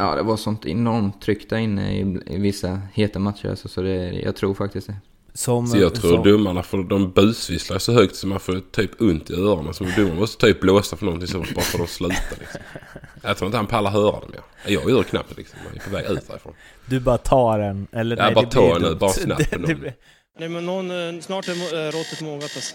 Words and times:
Ja, 0.00 0.14
det 0.14 0.22
var 0.22 0.36
sånt 0.36 0.66
enormt 0.66 1.22
tryck 1.22 1.50
där 1.50 1.56
inne 1.56 1.92
i, 1.96 2.00
i 2.26 2.38
vissa 2.38 2.80
heta 2.92 3.18
matcher. 3.18 3.48
Alltså, 3.48 3.68
så 3.68 3.82
det, 3.82 4.12
jag 4.12 4.36
tror 4.36 4.54
faktiskt 4.54 4.86
det. 4.86 4.96
Som, 5.34 5.66
Så 5.66 5.78
jag 5.78 5.94
tror 5.94 6.14
som, 6.14 6.24
domarna, 6.24 6.62
för 6.62 6.78
de 6.82 7.10
busvisslar 7.12 7.78
så 7.78 7.92
högt 7.92 8.16
så 8.16 8.26
man 8.26 8.40
får 8.40 8.60
typ 8.72 9.00
ont 9.00 9.30
i 9.30 9.34
öronen. 9.34 9.74
Så 9.74 9.84
domarna 9.96 10.14
måste 10.20 10.46
typ 10.46 10.60
blåsa 10.60 10.96
för 10.96 11.04
någonting 11.04 11.28
så 11.28 11.38
bara 11.38 11.44
för 11.60 11.78
att 11.78 11.86
de 11.86 11.92
slutar 11.92 12.36
liksom. 12.38 12.60
Jag 13.22 13.36
tror 13.36 13.46
inte 13.46 13.56
han 13.56 13.66
pallar 13.66 13.90
höra 13.90 14.20
det 14.20 14.28
mer. 14.32 14.40
Jag 14.74 14.90
gör 14.90 15.02
knappt 15.02 15.36
liksom. 15.36 15.58
Jag 15.66 15.76
är 15.76 15.80
på 15.90 15.96
väg 15.96 16.16
ut 16.18 16.28
därifrån. 16.28 16.52
Du 16.86 17.00
bara 17.00 17.18
tar 17.18 17.58
en, 17.58 17.86
eller 17.92 18.16
Ja, 18.16 18.24
nej, 18.24 18.34
bara 18.34 18.44
det 18.44 18.50
ta 18.50 18.60
blir 18.60 18.76
en 18.86 18.92
nu, 18.92 18.98
bara 18.98 19.10
snabbt 19.12 19.50
på 19.50 19.56
det 19.58 19.66
någon. 19.72 19.80
blir- 19.80 19.94
Nej 20.38 20.48
men 20.48 20.66
någon, 20.66 20.90
eh, 21.16 21.20
snart 21.20 21.48
är 21.48 21.52
eh, 21.52 21.90
råttet 21.90 22.20
mogat 22.20 22.42
alltså. 22.42 22.74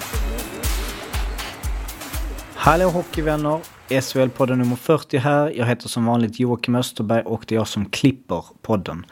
Hallå 2.63 2.89
hockeyvänner! 2.89 3.59
SHL-podden 3.89 4.55
nummer 4.55 4.75
40 4.75 5.17
här. 5.17 5.49
Jag 5.49 5.65
heter 5.65 5.89
som 5.89 6.05
vanligt 6.05 6.39
Joakim 6.39 6.75
Österberg 6.75 7.23
och 7.23 7.45
det 7.47 7.55
är 7.55 7.59
jag 7.59 7.67
som 7.67 7.85
klipper 7.85 8.45
podden. 8.61 9.05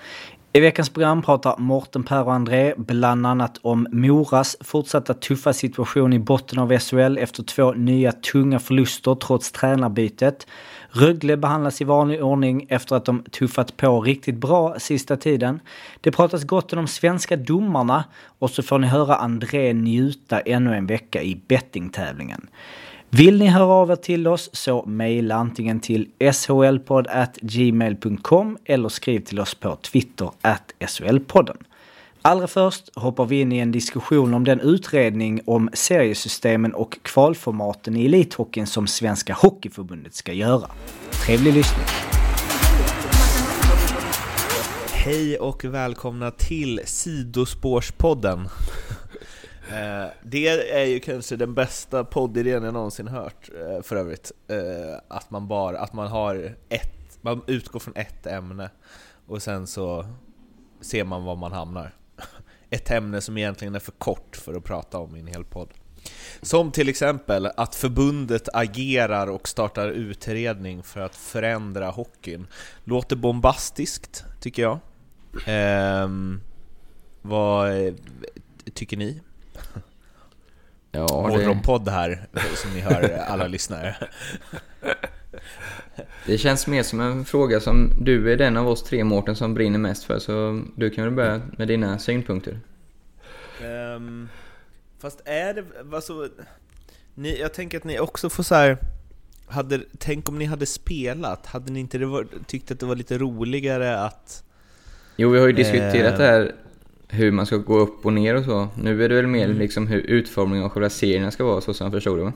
I 0.53 0.59
veckans 0.59 0.89
program 0.89 1.21
pratar 1.21 1.57
Morten, 1.57 2.03
Per 2.03 2.23
och 2.23 2.33
André 2.33 2.73
bland 2.77 3.25
annat 3.25 3.57
om 3.61 3.87
Moras 3.91 4.57
fortsatta 4.61 5.13
tuffa 5.13 5.53
situation 5.53 6.13
i 6.13 6.19
botten 6.19 6.59
av 6.59 6.77
SHL 6.77 7.17
efter 7.17 7.43
två 7.43 7.71
nya 7.71 8.11
tunga 8.11 8.59
förluster 8.59 9.15
trots 9.15 9.51
tränarbytet. 9.51 10.47
Rögle 10.89 11.37
behandlas 11.37 11.81
i 11.81 11.83
vanlig 11.83 12.23
ordning 12.23 12.65
efter 12.69 12.95
att 12.95 13.05
de 13.05 13.23
tuffat 13.23 13.77
på 13.77 14.01
riktigt 14.01 14.37
bra 14.37 14.75
sista 14.79 15.17
tiden. 15.17 15.59
Det 16.01 16.11
pratas 16.11 16.43
gott 16.43 16.73
om 16.73 16.77
de 16.77 16.87
svenska 16.87 17.37
domarna 17.37 18.03
och 18.39 18.49
så 18.49 18.63
får 18.63 18.79
ni 18.79 18.87
höra 18.87 19.15
André 19.15 19.73
njuta 19.73 20.39
ännu 20.39 20.75
en 20.75 20.87
vecka 20.87 21.21
i 21.23 21.41
bettingtävlingen. 21.47 22.47
Vill 23.11 23.39
ni 23.39 23.47
höra 23.47 23.73
av 23.73 23.91
er 23.91 23.95
till 23.95 24.27
oss 24.27 24.49
så 24.53 24.85
mejla 24.85 25.35
antingen 25.35 25.79
till 25.79 26.07
shlpodd@gmail.com 26.19 28.57
eller 28.65 28.89
skriv 28.89 29.19
till 29.19 29.39
oss 29.39 29.55
på 29.55 29.75
Twitter 29.75 30.31
at 30.41 30.73
shlpodden. 30.87 31.57
Allra 32.21 32.47
först 32.47 32.89
hoppar 32.95 33.25
vi 33.25 33.41
in 33.41 33.51
i 33.51 33.57
en 33.57 33.71
diskussion 33.71 34.33
om 34.33 34.43
den 34.43 34.59
utredning 34.59 35.41
om 35.45 35.69
seriesystemen 35.73 36.73
och 36.73 36.99
kvalformaten 37.01 37.95
i 37.95 38.05
elithockeyn 38.05 38.67
som 38.67 38.87
Svenska 38.87 39.33
Hockeyförbundet 39.33 40.15
ska 40.15 40.33
göra. 40.33 40.69
Trevlig 41.25 41.53
lyssning! 41.53 41.85
Hej 44.91 45.37
och 45.37 45.65
välkomna 45.65 46.31
till 46.31 46.81
Sidospårspodden. 46.85 48.49
Eh, 49.71 50.07
det 50.23 50.47
är 50.71 50.85
ju 50.85 50.99
kanske 50.99 51.35
den 51.35 51.53
bästa 51.53 52.03
poddidén 52.03 52.63
jag 52.63 52.73
någonsin 52.73 53.07
hört 53.07 53.49
eh, 53.55 53.81
för 53.81 53.95
övrigt. 53.95 54.31
Eh, 54.47 54.99
att 55.07 55.31
man 55.31 55.47
bara, 55.47 55.79
att 55.79 55.93
man 55.93 56.07
har 56.07 56.55
ett, 56.69 57.19
man 57.21 57.41
utgår 57.47 57.79
från 57.79 57.95
ett 57.95 58.25
ämne 58.25 58.69
och 59.27 59.43
sen 59.43 59.67
så 59.67 60.05
ser 60.81 61.03
man 61.03 61.23
var 61.23 61.35
man 61.35 61.51
hamnar. 61.51 61.95
Ett 62.69 62.91
ämne 62.91 63.21
som 63.21 63.37
egentligen 63.37 63.75
är 63.75 63.79
för 63.79 63.91
kort 63.91 64.35
för 64.35 64.53
att 64.53 64.63
prata 64.63 64.97
om 64.97 65.15
i 65.15 65.19
en 65.19 65.27
hel 65.27 65.43
podd. 65.43 65.69
Som 66.41 66.71
till 66.71 66.89
exempel 66.89 67.45
att 67.45 67.75
förbundet 67.75 68.49
agerar 68.53 69.27
och 69.27 69.47
startar 69.47 69.89
utredning 69.89 70.83
för 70.83 70.99
att 70.99 71.15
förändra 71.15 71.89
hockeyn. 71.89 72.47
Låter 72.83 73.15
bombastiskt, 73.15 74.23
tycker 74.41 74.61
jag. 74.61 74.79
Ehm, 75.45 76.33
eh, 76.33 77.29
vad 77.29 77.95
tycker 78.73 78.97
ni? 78.97 79.21
Ja, 80.91 81.07
det, 81.07 81.37
Morgonpodd 81.37 81.89
här, 81.89 82.27
som 82.55 82.71
ni 82.73 82.79
hör 82.79 83.17
alla 83.27 83.47
lyssnare. 83.47 83.95
det 86.25 86.37
känns 86.37 86.67
mer 86.67 86.83
som 86.83 86.99
en 86.99 87.25
fråga 87.25 87.59
som 87.59 87.91
du 88.01 88.31
är 88.31 88.37
den 88.37 88.57
av 88.57 88.67
oss 88.67 88.83
tre 88.83 89.03
Mårten 89.03 89.35
som 89.35 89.53
brinner 89.53 89.79
mest 89.79 90.03
för. 90.03 90.19
Så 90.19 90.61
du 90.75 90.89
kan 90.89 91.03
väl 91.03 91.13
börja 91.13 91.41
med 91.57 91.67
dina 91.67 91.99
synpunkter. 91.99 92.59
Ehm, 93.63 94.29
fast 94.99 95.21
är 95.25 95.53
det, 95.53 95.63
alltså, 95.95 96.29
ni, 97.15 97.39
jag 97.39 97.53
tänker 97.53 97.77
att 97.77 97.83
ni 97.83 97.99
också 97.99 98.29
får 98.29 98.43
så 98.43 98.55
här. 98.55 98.77
Hade, 99.47 99.81
tänk 99.97 100.29
om 100.29 100.39
ni 100.39 100.45
hade 100.45 100.65
spelat, 100.65 101.45
hade 101.45 101.71
ni 101.71 101.79
inte 101.79 101.97
det 101.97 102.05
var, 102.05 102.27
tyckt 102.47 102.71
att 102.71 102.79
det 102.79 102.85
var 102.85 102.95
lite 102.95 103.17
roligare 103.17 103.99
att... 103.99 104.43
Jo, 105.15 105.29
vi 105.29 105.39
har 105.39 105.47
ju 105.47 105.53
diskuterat 105.53 106.13
Eh. 106.13 106.17
det 106.17 106.25
här 106.25 106.55
hur 107.09 107.31
man 107.31 107.45
ska 107.45 107.57
gå 107.57 107.77
upp 107.79 108.05
och 108.05 108.13
ner 108.13 108.35
och 108.35 108.43
så. 108.43 108.67
Nu 108.81 109.03
är 109.03 109.09
det 109.09 109.15
väl 109.15 109.27
mer 109.27 109.45
Mm. 109.45 109.57
liksom 109.57 109.87
hur 109.87 109.99
utformningen 109.99 110.65
av 110.65 110.69
själva 110.69 110.89
serierna 110.89 111.31
ska 111.31 111.43
vara 111.43 111.61
så 111.61 111.73
som 111.73 111.85
jag 111.85 111.93
förstod 111.93 112.19
det? 112.19 112.33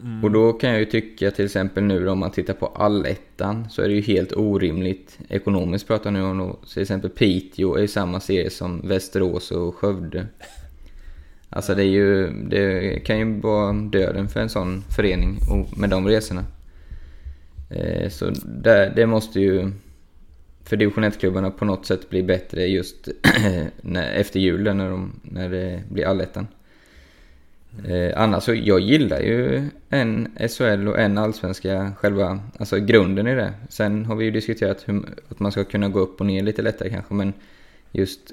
Mm. 0.00 0.24
Och 0.24 0.30
då 0.30 0.52
kan 0.52 0.70
jag 0.70 0.78
ju 0.78 0.84
tycka 0.84 1.30
till 1.30 1.44
exempel 1.44 1.84
nu 1.84 2.08
om 2.08 2.18
man 2.18 2.30
tittar 2.30 2.54
på 2.54 2.66
allettan 2.66 3.70
så 3.70 3.82
är 3.82 3.88
det 3.88 3.94
ju 3.94 4.00
helt 4.00 4.32
orimligt 4.32 5.18
ekonomiskt 5.28 5.86
pratar 5.86 6.10
nu 6.10 6.22
om 6.22 6.38
då, 6.38 6.58
till 6.72 6.82
exempel 6.82 7.10
Piteå 7.10 7.74
är 7.74 7.82
i 7.82 7.88
samma 7.88 8.20
serie 8.20 8.50
som 8.50 8.88
Västerås 8.88 9.50
och 9.50 9.74
Skövde. 9.74 10.26
Alltså 11.50 11.74
det 11.74 11.82
är 11.82 11.86
ju, 11.86 12.30
det 12.30 13.04
kan 13.04 13.18
ju 13.18 13.40
vara 13.40 13.72
döden 13.72 14.28
för 14.28 14.40
en 14.40 14.48
sån 14.48 14.84
förening 14.96 15.38
med 15.76 15.90
de 15.90 16.08
resorna. 16.08 16.44
Eh, 17.70 18.08
så 18.08 18.30
det, 18.44 18.92
det 18.96 19.06
måste 19.06 19.40
ju 19.40 19.72
för 20.68 20.76
division 20.76 21.04
1-klubbarna 21.04 21.50
på 21.50 21.64
något 21.64 21.86
sätt 21.86 22.10
blir 22.10 22.22
bättre 22.22 22.66
just 22.66 23.08
när, 23.82 24.12
efter 24.12 24.40
julen 24.40 24.76
när, 24.76 24.90
de, 24.90 25.20
när 25.22 25.48
det 25.48 25.82
blir 25.88 26.06
allettan. 26.06 26.46
Eh, 27.84 28.22
annars 28.22 28.42
så, 28.42 28.54
jag 28.54 28.80
gillar 28.80 29.20
ju 29.20 29.68
en 29.88 30.28
SHL 30.48 30.88
och 30.88 30.98
en 30.98 31.18
allsvenska 31.18 31.92
själva, 31.96 32.40
alltså 32.58 32.76
grunden 32.76 33.26
i 33.26 33.34
det. 33.34 33.52
Sen 33.68 34.04
har 34.04 34.16
vi 34.16 34.24
ju 34.24 34.30
diskuterat 34.30 34.82
hur, 34.88 35.02
att 35.28 35.40
man 35.40 35.52
ska 35.52 35.64
kunna 35.64 35.88
gå 35.88 36.00
upp 36.00 36.20
och 36.20 36.26
ner 36.26 36.42
lite 36.42 36.62
lättare 36.62 36.90
kanske, 36.90 37.14
men 37.14 37.32
just 37.92 38.32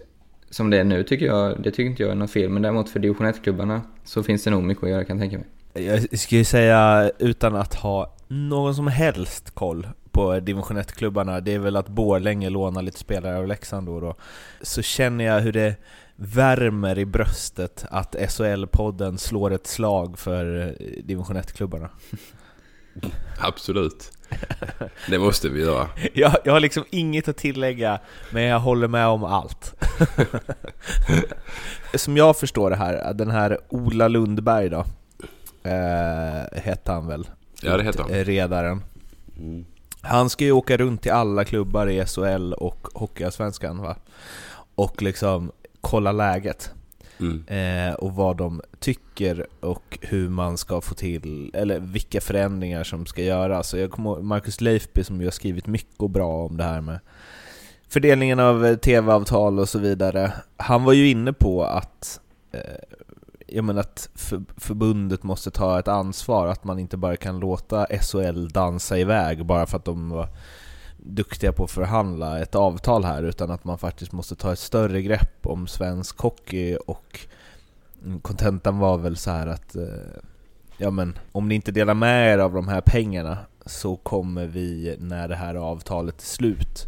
som 0.50 0.70
det 0.70 0.78
är 0.78 0.84
nu 0.84 1.04
tycker 1.04 1.26
jag, 1.26 1.64
det 1.64 1.72
tycker 1.72 1.90
inte 1.90 2.04
jag 2.04 2.12
är 2.12 2.16
något 2.16 2.32
fel. 2.32 2.50
Men 2.50 2.62
däremot 2.62 2.90
för 2.90 3.00
division 3.00 3.28
1-klubbarna 3.28 3.82
så 4.04 4.24
finns 4.24 4.44
det 4.44 4.50
nog 4.50 4.64
mycket 4.64 4.84
att 4.84 4.90
göra 4.90 5.04
kan 5.04 5.20
jag 5.20 5.30
tänka 5.30 5.38
mig. 5.38 5.88
Jag 5.88 6.20
skulle 6.20 6.40
ju 6.40 6.46
säga, 6.46 7.12
utan 7.20 7.56
att 7.56 7.74
ha 7.74 8.16
någon 8.28 8.76
som 8.76 8.88
helst 8.88 9.52
koll 9.52 9.88
på 10.16 10.40
division 10.40 10.78
1-klubbarna, 10.78 11.40
det 11.40 11.54
är 11.54 11.60
väl 11.60 11.76
att 11.76 11.88
Borlänge 11.88 12.50
lånar 12.50 12.82
lite 12.82 13.00
spelare 13.00 13.38
av 13.38 13.48
Leksand 13.48 13.88
då, 13.88 13.94
och 13.94 14.02
då 14.02 14.16
så 14.62 14.82
känner 14.82 15.26
jag 15.26 15.42
hur 15.42 15.52
det 15.52 15.76
värmer 16.16 17.00
i 17.00 17.06
bröstet 17.06 17.86
att 17.90 18.16
SHL-podden 18.16 19.18
slår 19.18 19.52
ett 19.52 19.68
slag 19.68 20.20
för 20.20 20.76
division 21.04 21.38
1-klubbarna. 21.38 21.90
Absolut. 23.40 24.12
Det 25.10 25.20
måste 25.20 25.50
vi 25.50 25.62
göra. 25.62 25.88
Jag, 26.14 26.36
jag 26.44 26.54
har 26.54 26.60
liksom 26.60 26.84
inget 26.90 27.28
att 27.28 27.38
tillägga, 27.38 28.00
men 28.32 28.44
jag 28.44 28.60
håller 28.60 28.88
med 28.88 29.08
om 29.08 29.24
allt. 29.24 29.76
Som 31.94 32.18
jag 32.18 32.38
förstår 32.38 32.70
det 32.70 32.76
här, 32.76 33.14
den 33.14 33.32
här 33.32 33.60
Ola 33.70 34.08
Lundberg 34.08 34.70
då, 34.70 34.86
eh, 35.64 36.62
hette 36.62 36.92
han 36.92 37.08
väl? 37.08 37.28
Ja, 37.62 37.78
det 37.78 37.84
heter 37.84 38.04
han. 38.04 38.12
Redaren. 38.12 38.84
Mm. 39.38 39.66
Han 40.06 40.30
ska 40.30 40.44
ju 40.44 40.52
åka 40.52 40.78
runt 40.78 41.02
till 41.02 41.12
alla 41.12 41.46
klubbar 41.46 41.88
i 41.88 42.06
SHL 42.06 42.54
och 42.54 42.88
Hockeyallsvenskan 42.94 43.82
va? 43.82 43.96
Och 44.76 45.02
liksom 45.02 45.52
kolla 45.82 46.12
läget. 46.12 46.72
Mm. 47.20 47.44
Eh, 47.48 47.94
och 47.94 48.16
vad 48.16 48.38
de 48.38 48.62
tycker 48.80 49.48
och 49.60 49.98
hur 50.02 50.30
man 50.30 50.58
ska 50.58 50.82
få 50.82 50.96
till, 50.96 51.52
eller 51.54 51.80
vilka 51.80 52.22
förändringar 52.22 52.84
som 52.84 53.06
ska 53.06 53.24
göras. 53.24 53.70
Så 53.70 53.78
jag 53.78 53.92
kommer 53.92 54.22
Marcus 54.22 54.62
Leifby 54.62 55.04
som 55.04 55.20
ju 55.20 55.28
har 55.28 55.32
skrivit 55.32 55.68
mycket 55.68 56.00
och 56.00 56.10
bra 56.10 56.46
om 56.46 56.58
det 56.58 56.64
här 56.64 56.82
med 56.82 57.00
fördelningen 57.88 58.40
av 58.40 58.66
eh, 58.66 58.76
tv-avtal 58.76 59.60
och 59.60 59.70
så 59.70 59.80
vidare. 59.80 60.34
Han 60.58 60.84
var 60.84 60.94
ju 60.94 61.10
inne 61.10 61.34
på 61.34 61.64
att 61.64 62.20
eh, 62.52 62.60
jag 63.48 63.64
menar 63.64 63.82
att 63.82 64.10
för, 64.16 64.44
förbundet 64.58 65.24
måste 65.24 65.52
ta 65.52 65.80
ett 65.80 65.88
ansvar, 65.88 66.48
att 66.48 66.64
man 66.64 66.80
inte 66.80 66.98
bara 66.98 67.16
kan 67.16 67.40
låta 67.40 67.88
SHL 68.02 68.48
dansa 68.48 68.98
iväg 68.98 69.46
bara 69.46 69.66
för 69.66 69.78
att 69.78 69.86
de 69.86 70.10
var 70.10 70.28
duktiga 70.98 71.52
på 71.52 71.64
att 71.64 71.72
förhandla 71.72 72.40
ett 72.40 72.56
avtal 72.56 73.04
här, 73.04 73.24
utan 73.24 73.52
att 73.52 73.64
man 73.64 73.78
faktiskt 73.78 74.12
måste 74.12 74.36
ta 74.36 74.54
ett 74.54 74.60
större 74.60 75.02
grepp 75.02 75.48
om 75.48 75.68
svensk 75.68 76.20
hockey 76.20 76.78
och 76.88 77.20
kontentan 78.22 78.80
var 78.80 78.98
väl 78.98 79.18
så 79.18 79.32
här 79.32 79.48
att 79.48 79.76
eh, 79.76 79.84
ja 80.78 80.90
men 80.92 81.18
om 81.32 81.48
ni 81.48 81.56
inte 81.56 81.72
delar 81.72 81.94
med 81.94 82.34
er 82.34 82.38
av 82.38 82.54
de 82.54 82.68
här 82.68 82.82
pengarna 82.82 83.38
så 83.66 83.96
kommer 83.96 84.46
vi, 84.46 84.96
när 85.00 85.28
det 85.28 85.36
här 85.36 85.56
avtalet 85.56 86.22
är 86.22 86.26
slut, 86.26 86.88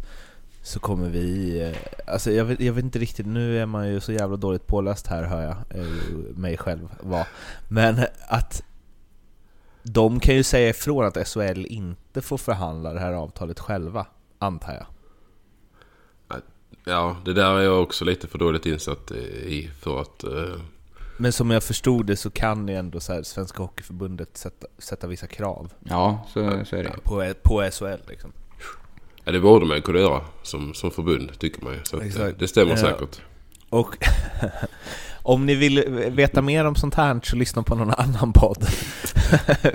så 0.68 0.80
kommer 0.80 1.08
vi... 1.08 1.60
eh, 1.62 1.76
Alltså 2.12 2.30
jag 2.30 2.44
vet, 2.44 2.60
jag 2.60 2.72
vet 2.72 2.84
inte 2.84 2.98
riktigt, 2.98 3.26
nu 3.26 3.58
är 3.62 3.66
man 3.66 3.88
ju 3.88 4.00
så 4.00 4.12
jävla 4.12 4.36
dåligt 4.36 4.66
påläst 4.66 5.06
här 5.06 5.22
hör 5.22 5.42
jag, 5.42 5.56
eh, 5.80 5.86
mig 6.36 6.56
själv 6.56 6.88
vara. 7.00 7.26
Men 7.68 8.00
att 8.28 8.62
de 9.82 10.20
kan 10.20 10.34
ju 10.34 10.42
säga 10.42 10.68
ifrån 10.68 11.04
att 11.04 11.28
SHL 11.28 11.66
inte 11.66 12.22
får 12.22 12.38
förhandla 12.38 12.92
det 12.92 13.00
här 13.00 13.12
avtalet 13.12 13.60
själva, 13.60 14.06
antar 14.38 14.72
jag. 14.74 14.86
Ja, 16.84 17.16
det 17.24 17.32
där 17.32 17.54
är 17.54 17.60
jag 17.62 17.82
också 17.82 18.04
lite 18.04 18.26
för 18.28 18.38
dåligt 18.38 18.66
insatt 18.66 19.10
i 19.10 19.70
för 19.80 20.00
att... 20.00 20.24
eh, 20.24 20.60
Men 21.18 21.32
som 21.32 21.50
jag 21.50 21.62
förstod 21.62 22.06
det 22.06 22.16
så 22.16 22.30
kan 22.30 22.68
ju 22.68 22.74
ändå 22.74 23.00
så 23.00 23.12
här, 23.12 23.22
Svenska 23.22 23.62
Hockeyförbundet 23.62 24.36
sätta, 24.36 24.66
sätta 24.78 25.06
vissa 25.06 25.26
krav 25.26 25.72
Ja, 25.84 26.26
så, 26.28 26.64
så 26.64 26.76
är 26.76 26.82
det. 26.82 26.94
på, 27.04 27.32
på 27.42 27.70
SHL 27.72 28.08
liksom. 28.08 28.32
Ja, 29.24 29.32
det 29.32 29.40
borde 29.40 29.66
man 29.66 29.82
kunna 29.82 29.98
göra 29.98 30.20
som, 30.42 30.74
som 30.74 30.90
förbund, 30.90 31.38
tycker 31.38 31.64
man 31.64 31.72
ju. 31.72 31.80
Så 31.84 31.96
att, 31.96 32.16
eh, 32.16 32.26
det 32.38 32.48
stämmer 32.48 32.76
säkert. 32.76 33.20
Och 33.68 33.96
om 35.22 35.46
ni 35.46 35.54
vill 35.54 35.84
veta 36.10 36.42
mer 36.42 36.64
om 36.64 36.74
sånt 36.74 36.94
här 36.94 37.20
så 37.22 37.36
lyssna 37.36 37.62
på 37.62 37.74
någon 37.74 37.90
annan 37.90 38.32
podd. 38.32 38.66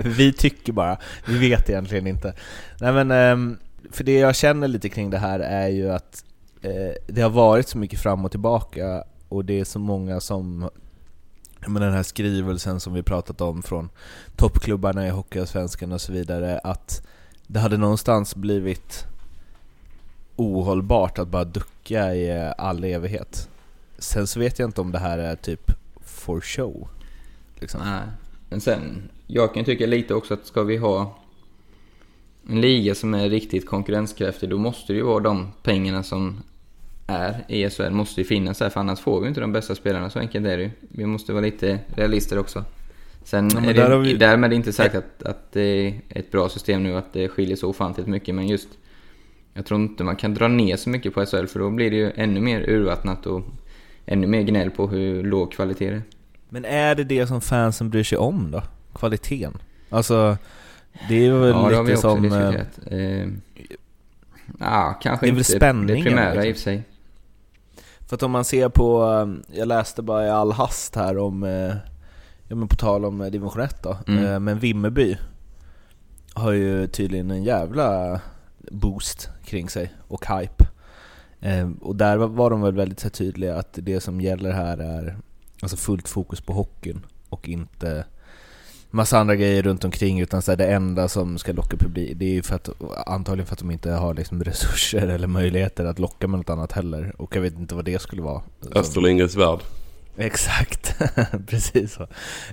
vi 0.00 0.32
tycker 0.32 0.72
bara, 0.72 0.98
vi 1.26 1.38
vet 1.38 1.70
egentligen 1.70 2.06
inte. 2.06 2.34
Nej 2.80 2.92
men, 2.92 3.10
ehm, 3.10 3.58
för 3.90 4.04
det 4.04 4.18
jag 4.18 4.36
känner 4.36 4.68
lite 4.68 4.88
kring 4.88 5.10
det 5.10 5.18
här 5.18 5.40
är 5.40 5.68
ju 5.68 5.92
att 5.92 6.24
eh, 6.62 6.94
det 7.06 7.22
har 7.22 7.30
varit 7.30 7.68
så 7.68 7.78
mycket 7.78 8.00
fram 8.00 8.24
och 8.24 8.30
tillbaka 8.30 9.04
och 9.28 9.44
det 9.44 9.60
är 9.60 9.64
så 9.64 9.78
många 9.78 10.20
som 10.20 10.70
med 11.66 11.82
den 11.82 11.92
här 11.92 12.02
skrivelsen 12.02 12.80
som 12.80 12.94
vi 12.94 13.02
pratat 13.02 13.40
om 13.40 13.62
från 13.62 13.88
toppklubbarna 14.36 15.06
i 15.06 15.10
Hockeyallsvenskan 15.10 15.92
och 15.92 16.00
så 16.00 16.12
vidare 16.12 16.58
att 16.58 17.06
det 17.46 17.60
hade 17.60 17.76
någonstans 17.76 18.36
blivit 18.36 19.06
ohållbart 20.36 21.18
att 21.18 21.28
bara 21.28 21.44
ducka 21.44 22.14
i 22.14 22.30
eh, 22.30 22.52
all 22.58 22.84
evighet. 22.84 23.48
Sen 23.98 24.26
så 24.26 24.40
vet 24.40 24.58
jag 24.58 24.68
inte 24.68 24.80
om 24.80 24.92
det 24.92 24.98
här 24.98 25.18
är 25.18 25.36
typ 25.36 25.70
for 26.04 26.40
show. 26.40 26.88
Liksom. 27.60 27.80
Nej. 27.84 28.00
Men 28.48 28.60
sen, 28.60 29.08
jag 29.26 29.54
kan 29.54 29.64
tycka 29.64 29.86
lite 29.86 30.14
också 30.14 30.34
att 30.34 30.46
ska 30.46 30.62
vi 30.62 30.76
ha 30.76 31.16
en 32.48 32.60
liga 32.60 32.94
som 32.94 33.14
är 33.14 33.28
riktigt 33.28 33.66
konkurrenskraftig, 33.66 34.48
då 34.50 34.58
måste 34.58 34.92
det 34.92 34.96
ju 34.96 35.02
vara 35.02 35.20
de 35.20 35.52
pengarna 35.62 36.02
som 36.02 36.42
är 37.06 37.44
i 37.48 37.70
SHL, 37.70 37.90
måste 37.90 38.20
ju 38.20 38.24
finnas 38.24 38.60
här, 38.60 38.70
för 38.70 38.80
annars 38.80 39.00
får 39.00 39.20
vi 39.20 39.28
inte 39.28 39.40
de 39.40 39.52
bästa 39.52 39.74
spelarna, 39.74 40.10
så 40.10 40.18
enkelt 40.18 40.46
är 40.46 40.56
det 40.56 40.62
ju. 40.62 40.70
Vi 40.80 41.06
måste 41.06 41.32
vara 41.32 41.44
lite 41.44 41.78
realister 41.96 42.38
också. 42.38 42.64
Sen 43.24 43.50
Ja, 43.54 43.60
är 43.60 43.66
där 43.66 43.88
det 43.88 43.94
har 43.94 43.98
vi- 44.02 44.14
därmed 44.16 44.52
inte 44.52 44.72
sagt 44.72 44.94
att, 44.94 45.22
att 45.22 45.52
det 45.52 45.60
är 45.88 46.00
ett 46.08 46.30
bra 46.30 46.48
system 46.48 46.82
nu, 46.82 46.96
att 46.96 47.12
det 47.12 47.28
skiljer 47.28 47.56
så 47.56 47.68
ofantligt 47.68 48.06
mycket, 48.08 48.34
men 48.34 48.46
just 48.48 48.68
jag 49.54 49.66
tror 49.66 49.80
inte 49.80 50.04
man 50.04 50.16
kan 50.16 50.34
dra 50.34 50.48
ner 50.48 50.76
så 50.76 50.90
mycket 50.90 51.14
på 51.14 51.26
SHL, 51.26 51.46
för 51.46 51.58
då 51.60 51.70
blir 51.70 51.90
det 51.90 51.96
ju 51.96 52.12
ännu 52.16 52.40
mer 52.40 52.60
urvattnat 52.70 53.26
och 53.26 53.42
ännu 54.06 54.26
mer 54.26 54.42
gnäll 54.42 54.70
på 54.70 54.86
hur 54.88 55.22
låg 55.22 55.52
kvalitet 55.52 55.90
det 55.90 55.96
är. 55.96 56.02
Men 56.48 56.64
är 56.64 56.94
det 56.94 57.04
det 57.04 57.26
som 57.26 57.40
fansen 57.40 57.90
bryr 57.90 58.04
sig 58.04 58.18
om 58.18 58.50
då? 58.50 58.62
Kvaliteten? 58.94 59.58
Alltså, 59.90 60.36
det 61.08 61.26
är 61.26 61.32
väl 61.32 61.48
Ja, 61.48 61.68
det 61.68 61.76
har 61.76 61.82
vi 61.82 61.92
lite 61.94 62.06
också 62.08 62.16
som... 62.16 62.24
eh, 62.24 62.50
diskuterat. 62.50 62.78
Eh, 62.86 63.28
ja, 64.60 64.98
kanske 65.02 65.26
Det 65.26 65.30
är 65.30 65.60
väl 65.60 65.76
inte 65.84 65.94
det 65.94 66.02
primära 66.02 66.34
liksom. 66.42 66.48
i 66.48 66.52
och 66.52 66.56
för 66.56 66.62
sig. 66.62 66.82
För 68.08 68.16
att 68.16 68.22
om 68.22 68.30
man 68.30 68.44
ser 68.44 68.68
på, 68.68 69.04
eh, 69.52 69.58
jag 69.58 69.68
läste 69.68 70.02
bara 70.02 70.26
i 70.26 70.30
all 70.30 70.52
hast 70.52 70.96
här 70.96 71.18
om, 71.18 71.42
eh, 71.42 71.74
ja 72.48 72.56
men 72.56 72.68
på 72.68 72.76
tal 72.76 73.04
om 73.04 73.18
division 73.32 73.60
1 73.62 73.82
då, 73.82 73.96
Mm. 74.08 74.44
men 74.44 74.58
Vimmerby 74.58 75.16
har 76.34 76.52
ju 76.52 76.86
tydligen 76.86 77.30
en 77.30 77.44
jävla 77.44 78.20
boost 78.70 79.28
kring 79.44 79.68
sig 79.68 79.92
och 80.08 80.26
hype. 80.26 80.64
Ehm, 81.40 81.74
och 81.74 81.96
där 81.96 82.16
var- 82.16 82.50
de 82.50 82.60
väl 82.62 82.74
väldigt 82.74 83.12
tydliga 83.12 83.56
att 83.56 83.78
det 83.82 84.00
som 84.00 84.20
gäller 84.20 84.52
här 84.52 84.78
är 84.78 85.16
alltså 85.60 85.76
fullt 85.76 86.08
fokus 86.08 86.40
på 86.40 86.52
hockeyn 86.52 87.00
och 87.28 87.48
inte 87.48 88.04
massa 88.90 89.18
andra 89.18 89.36
grejer 89.36 89.62
runt 89.62 89.84
omkring 89.84 90.20
utan 90.20 90.42
så 90.42 90.50
här, 90.52 90.56
det 90.56 90.66
enda 90.66 91.08
som 91.08 91.38
ska 91.38 91.52
locka 91.52 91.76
publik 91.76 92.12
det 92.16 92.24
är 92.24 92.30
ju 92.32 92.42
för 92.42 92.54
att, 92.54 92.68
antagligen 93.06 93.46
för 93.46 93.52
att 93.52 93.58
de 93.58 93.70
inte 93.70 93.90
har 93.90 94.14
liksom 94.14 94.44
resurser 94.44 95.06
eller 95.08 95.26
möjligheter 95.26 95.84
att 95.84 95.98
locka 95.98 96.28
med 96.28 96.38
något 96.38 96.50
annat 96.50 96.72
heller 96.72 97.12
och 97.18 97.36
jag 97.36 97.42
vet 97.42 97.58
inte 97.58 97.74
vad 97.74 97.84
det 97.84 97.98
skulle 98.02 98.22
vara. 98.22 98.42
Alltså- 98.62 98.78
Astrid 98.78 99.04
Lindgrens 99.04 99.34
Värld. 99.36 99.58
Exakt, 100.16 100.94
precis 101.46 101.94
så. 101.94 102.02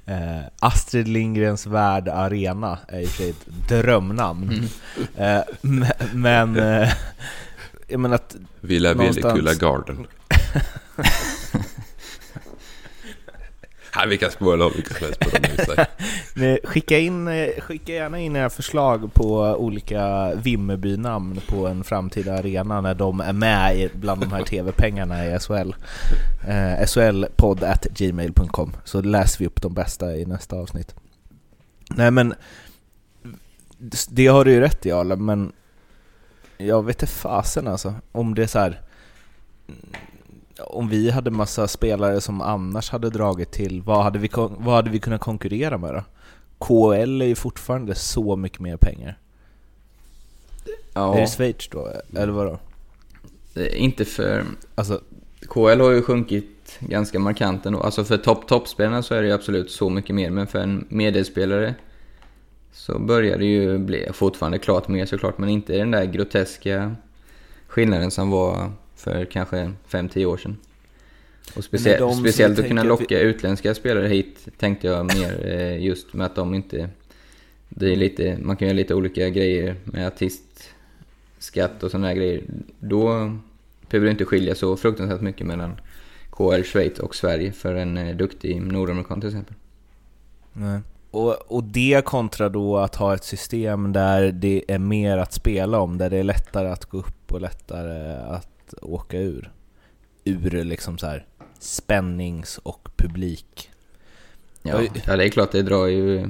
Eh, 0.05 0.41
Astrid 0.59 1.07
Lindgrens 1.07 1.65
Värld 1.65 2.07
Arena 2.07 2.79
är 2.87 2.99
i 2.99 3.05
och 3.05 3.09
för 3.09 3.17
sig 3.17 3.29
ett 3.29 3.45
drömnamn. 3.67 4.69
Eh, 5.17 5.41
men, 6.13 6.59
eh, 6.59 6.93
jag 7.87 7.99
menar 7.99 8.15
att 8.15 8.35
Villa 8.61 8.93
Någonstans. 8.93 9.37
Villekulla 9.37 9.53
Garden. 9.53 10.07
Nej, 13.95 14.07
vi 14.07 14.17
kan 14.17 14.31
spoila 14.31 14.65
hur 14.65 14.77
mycket 14.77 14.97
som 14.97 15.05
helst 15.05 15.19
på 15.19 15.29
dem 15.29 15.43
i 16.45 16.59
skicka, 16.63 16.99
in, 16.99 17.27
eh, 17.27 17.49
skicka 17.61 17.93
gärna 17.93 18.19
in 18.19 18.35
era 18.35 18.49
förslag 18.49 19.13
på 19.13 19.39
olika 19.39 20.33
Vimmerby-namn 20.35 21.41
på 21.47 21.67
en 21.67 21.83
framtida 21.83 22.33
arena 22.33 22.81
när 22.81 22.93
de 22.93 23.19
är 23.19 23.33
med 23.33 23.89
bland 23.93 24.21
de 24.21 24.31
här 24.31 24.43
TV-pengarna 24.43 25.25
i 25.25 25.39
SHL. 25.39 25.73
Eh, 26.47 26.85
SHLpodd.gmail.com 26.85 28.73
så 28.83 29.01
läser 29.01 29.39
vi 29.39 29.47
upp 29.47 29.61
de 29.61 29.73
bästa 29.73 30.15
i 30.15 30.25
nästa 30.25 30.55
avsnitt. 30.55 30.95
Nej 31.89 32.11
men, 32.11 32.33
det 34.09 34.27
har 34.27 34.45
du 34.45 34.51
ju 34.51 34.59
rätt 34.59 34.85
i 34.85 34.91
Arla, 34.91 35.15
men 35.15 35.51
jag 36.57 36.85
vet 36.85 37.01
inte 37.01 37.13
fasen 37.13 37.67
alltså. 37.67 37.93
Om 38.11 38.35
det 38.35 38.43
är 38.43 38.47
så 38.47 38.59
här. 38.59 38.81
Om 40.67 40.89
vi 40.89 41.09
hade 41.09 41.31
massa 41.31 41.67
spelare 41.67 42.21
som 42.21 42.41
annars 42.41 42.89
hade 42.89 43.09
dragit 43.09 43.51
till, 43.51 43.81
vad 43.81 44.03
hade 44.03 44.19
vi, 44.19 44.29
vad 44.33 44.75
hade 44.75 44.89
vi 44.89 44.99
kunnat 44.99 45.21
konkurrera 45.21 45.77
med 45.77 45.93
då? 45.93 46.03
KL 46.57 47.21
är 47.21 47.25
ju 47.25 47.35
fortfarande 47.35 47.95
så 47.95 48.35
mycket 48.35 48.59
mer 48.59 48.77
pengar. 48.77 49.17
Ja, 50.93 51.15
Är 51.15 51.21
det 51.21 51.27
Schweiz 51.27 51.67
då? 51.71 51.91
Eller 52.15 52.31
vadå? 52.31 52.59
inte 53.55 54.05
för... 54.05 54.45
Alltså, 54.75 55.01
KL 55.47 55.81
har 55.81 55.91
ju 55.91 56.01
sjunkit 56.01 56.77
ganska 56.79 57.19
markant 57.19 57.65
ändå. 57.65 57.79
Alltså 57.79 58.03
för 58.03 58.17
topp 58.17 58.47
toppspelarna 58.47 59.03
så 59.03 59.15
är 59.15 59.21
det 59.21 59.27
ju 59.27 59.33
absolut 59.33 59.71
så 59.71 59.89
mycket 59.89 60.15
mer, 60.15 60.29
men 60.29 60.47
för 60.47 60.59
en 60.59 60.85
medelspelare 60.89 61.75
så 62.71 62.99
börjar 62.99 63.37
det 63.37 63.45
ju 63.45 63.77
bli 63.77 64.07
fortfarande 64.13 64.59
klart 64.59 64.87
mer 64.87 65.05
såklart, 65.05 65.37
men 65.37 65.49
inte 65.49 65.77
den 65.77 65.91
där 65.91 66.05
groteska 66.05 66.95
skillnaden 67.67 68.11
som 68.11 68.29
var 68.29 68.71
för 69.01 69.25
kanske 69.25 69.71
5-10 69.89 70.25
år 70.25 70.37
sedan. 70.37 70.57
Och 71.55 71.63
specie- 71.63 71.99
de 71.99 72.15
speciellt 72.15 72.59
att 72.59 72.67
kunna 72.67 72.81
att 72.81 72.85
vi- 72.85 72.89
locka 72.89 73.19
utländska 73.19 73.73
spelare 73.75 74.07
hit 74.07 74.47
tänkte 74.57 74.87
jag 74.87 75.05
mer 75.15 75.47
eh, 75.47 75.83
just 75.85 76.13
med 76.13 76.25
att 76.25 76.35
de 76.35 76.53
inte... 76.53 76.89
Det 77.69 77.91
är 77.91 77.95
lite, 77.95 78.37
man 78.41 78.57
kan 78.57 78.67
göra 78.67 78.75
lite 78.75 78.95
olika 78.95 79.29
grejer 79.29 79.75
med 79.83 80.07
artistskatt 80.07 81.83
och 81.83 81.91
sådana 81.91 82.07
här 82.07 82.15
grejer. 82.15 82.43
Då 82.79 83.07
behöver 83.89 84.05
det 84.05 84.11
inte 84.11 84.25
skilja 84.25 84.55
så 84.55 84.77
fruktansvärt 84.77 85.21
mycket 85.21 85.47
mellan 85.47 85.75
KL, 86.29 86.63
Schweiz 86.63 86.99
och 86.99 87.15
Sverige 87.15 87.51
för 87.51 87.75
en 87.75 87.97
eh, 87.97 88.15
duktig 88.15 88.61
nordamerikan 88.61 89.21
till 89.21 89.29
exempel. 89.29 89.55
nej. 90.53 90.79
Och, 91.11 91.51
och 91.51 91.63
det 91.63 92.05
kontra 92.05 92.49
då 92.49 92.77
att 92.77 92.95
ha 92.95 93.13
ett 93.13 93.23
system 93.23 93.93
där 93.93 94.31
det 94.31 94.63
är 94.67 94.79
mer 94.79 95.17
att 95.17 95.33
spela 95.33 95.79
om, 95.79 95.97
där 95.97 96.09
det 96.09 96.17
är 96.17 96.23
lättare 96.23 96.67
att 96.67 96.85
gå 96.85 96.97
upp 96.97 97.31
och 97.31 97.41
lättare 97.41 98.13
att 98.35 98.50
åka 98.81 99.17
ur. 99.17 99.51
Ur 100.23 100.63
liksom 100.63 100.97
så 100.97 101.05
här 101.05 101.25
spännings 101.59 102.57
och 102.57 102.89
publik. 102.95 103.69
Ja, 104.61 104.81
ja 105.05 105.17
det 105.17 105.23
är 105.23 105.29
klart 105.29 105.51
det 105.51 105.61
drar 105.61 105.85
ju... 105.85 106.27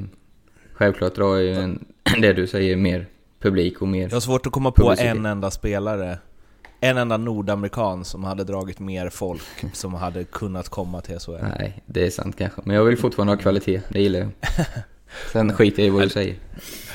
Självklart 0.74 1.16
drar 1.16 1.36
ju 1.36 1.54
en, 1.54 1.86
det 2.22 2.34
du 2.34 2.48
säger 2.48 2.76
mer 2.76 3.06
publik 3.40 3.82
och 3.82 3.88
mer... 3.88 4.04
Jag 4.04 4.12
har 4.12 4.20
svårt 4.20 4.46
att 4.46 4.52
komma 4.52 4.72
på 4.72 4.82
Publicitet. 4.82 5.16
en 5.16 5.26
enda 5.26 5.52
spelare, 5.52 6.18
en 6.80 6.98
enda 6.98 7.18
nordamerikan 7.18 8.06
som 8.06 8.24
hade 8.24 8.44
dragit 8.44 8.80
mer 8.80 9.10
folk 9.10 9.42
som 9.74 9.94
hade 9.94 10.24
kunnat 10.24 10.70
komma 10.70 11.02
till 11.02 11.20
SHL. 11.20 11.32
Nej, 11.32 11.84
det 11.86 12.06
är 12.06 12.10
sant 12.10 12.38
kanske. 12.38 12.62
Men 12.66 12.76
jag 12.76 12.84
vill 12.84 12.98
fortfarande 12.98 13.34
ha 13.34 13.38
kvalitet, 13.38 13.82
det 13.90 14.02
gillar 14.02 14.20
jag. 14.20 14.30
Sen 15.32 15.54
skiter 15.54 15.80
jag 15.84 15.88
i 15.88 15.90
vad 15.90 16.02
du 16.02 16.10
säger. 16.10 16.36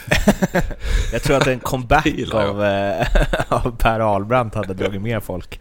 Jag 1.13 1.23
tror 1.23 1.37
att 1.37 1.47
en 1.47 1.61
comeback 1.61 2.07
av, 2.33 2.65
eh, 2.65 3.07
av 3.49 3.77
Per 3.79 4.01
Ahlbrandt 4.01 4.55
hade 4.55 4.75
dragit 4.75 5.03
mer 5.03 5.21
folk. 5.21 5.61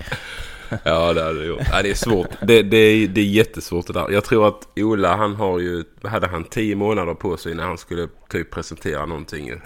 Ja, 0.84 1.14
det 1.14 1.24
hade 1.24 1.40
det 1.40 1.46
gjort. 1.46 1.62
Ja, 1.72 1.82
det 1.82 1.90
är 1.90 1.96
svårt. 1.96 2.28
Det, 2.42 2.64
det, 2.64 2.78
är, 2.78 3.08
det 3.08 3.22
är 3.22 3.26
jättesvårt 3.26 3.88
det 3.88 3.94
där. 3.94 4.12
Jag 4.12 4.24
tror 4.24 4.48
att 4.48 4.68
Ola, 4.76 5.16
han 5.16 5.36
har 5.36 5.60
ju... 5.60 5.84
Hade 6.04 6.28
han 6.28 6.44
tio 6.44 6.76
månader 6.76 7.14
på 7.14 7.38
sig 7.38 7.54
när 7.56 7.64
han 7.64 7.78
skulle 7.78 8.08
typ 8.30 8.52
presentera 8.52 9.06
någonting? 9.06 9.50
Eh, 9.50 9.58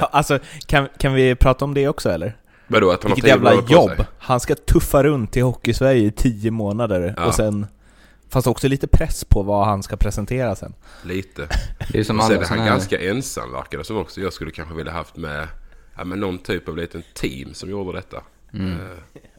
Ja, 0.00 0.08
alltså, 0.12 0.38
kan, 0.66 0.88
kan 0.98 1.14
vi 1.14 1.34
prata 1.34 1.64
om 1.64 1.74
det 1.74 1.88
också 1.88 2.10
eller? 2.10 2.36
vadå, 2.66 2.90
att 2.90 3.02
han 3.02 3.12
Vilket 3.14 3.30
har 3.30 3.38
tio 3.38 3.48
jävla 3.48 3.50
månader 3.50 3.66
på 3.66 3.72
jobb! 3.90 3.96
sig? 3.96 4.06
Han 4.18 4.40
ska 4.40 4.54
tuffa 4.54 5.02
runt 5.02 5.36
i 5.36 5.40
Hockey-Sverige 5.40 6.02
i 6.06 6.10
tio 6.10 6.50
månader 6.50 7.14
Ja. 7.16 7.24
och 7.26 7.34
sen 7.34 7.66
Fast 8.28 8.46
också 8.46 8.68
lite 8.68 8.86
press 8.86 9.24
på 9.24 9.42
vad 9.42 9.66
han 9.66 9.82
ska 9.82 9.96
presentera 9.96 10.56
sen. 10.56 10.74
Lite. 11.02 11.48
Det 11.92 11.98
är 11.98 12.04
som 12.04 12.18
Och 12.18 12.24
sen 12.24 12.42
är 12.42 12.46
han 12.46 12.66
ganska 12.66 13.00
ensam 13.00 13.52
verkar 13.52 13.78
det 13.78 13.84
som 13.84 13.96
också. 13.96 14.20
Jag 14.20 14.32
skulle 14.32 14.50
kanske 14.50 14.74
vilja 14.74 14.92
haft 14.92 15.16
med, 15.16 15.48
ja, 15.96 16.04
med 16.04 16.18
någon 16.18 16.38
typ 16.38 16.68
av 16.68 16.76
liten 16.76 17.02
team 17.14 17.54
som 17.54 17.70
gjorde 17.70 17.98
detta. 17.98 18.22
Mm. 18.52 18.72
Eh, 18.72 18.76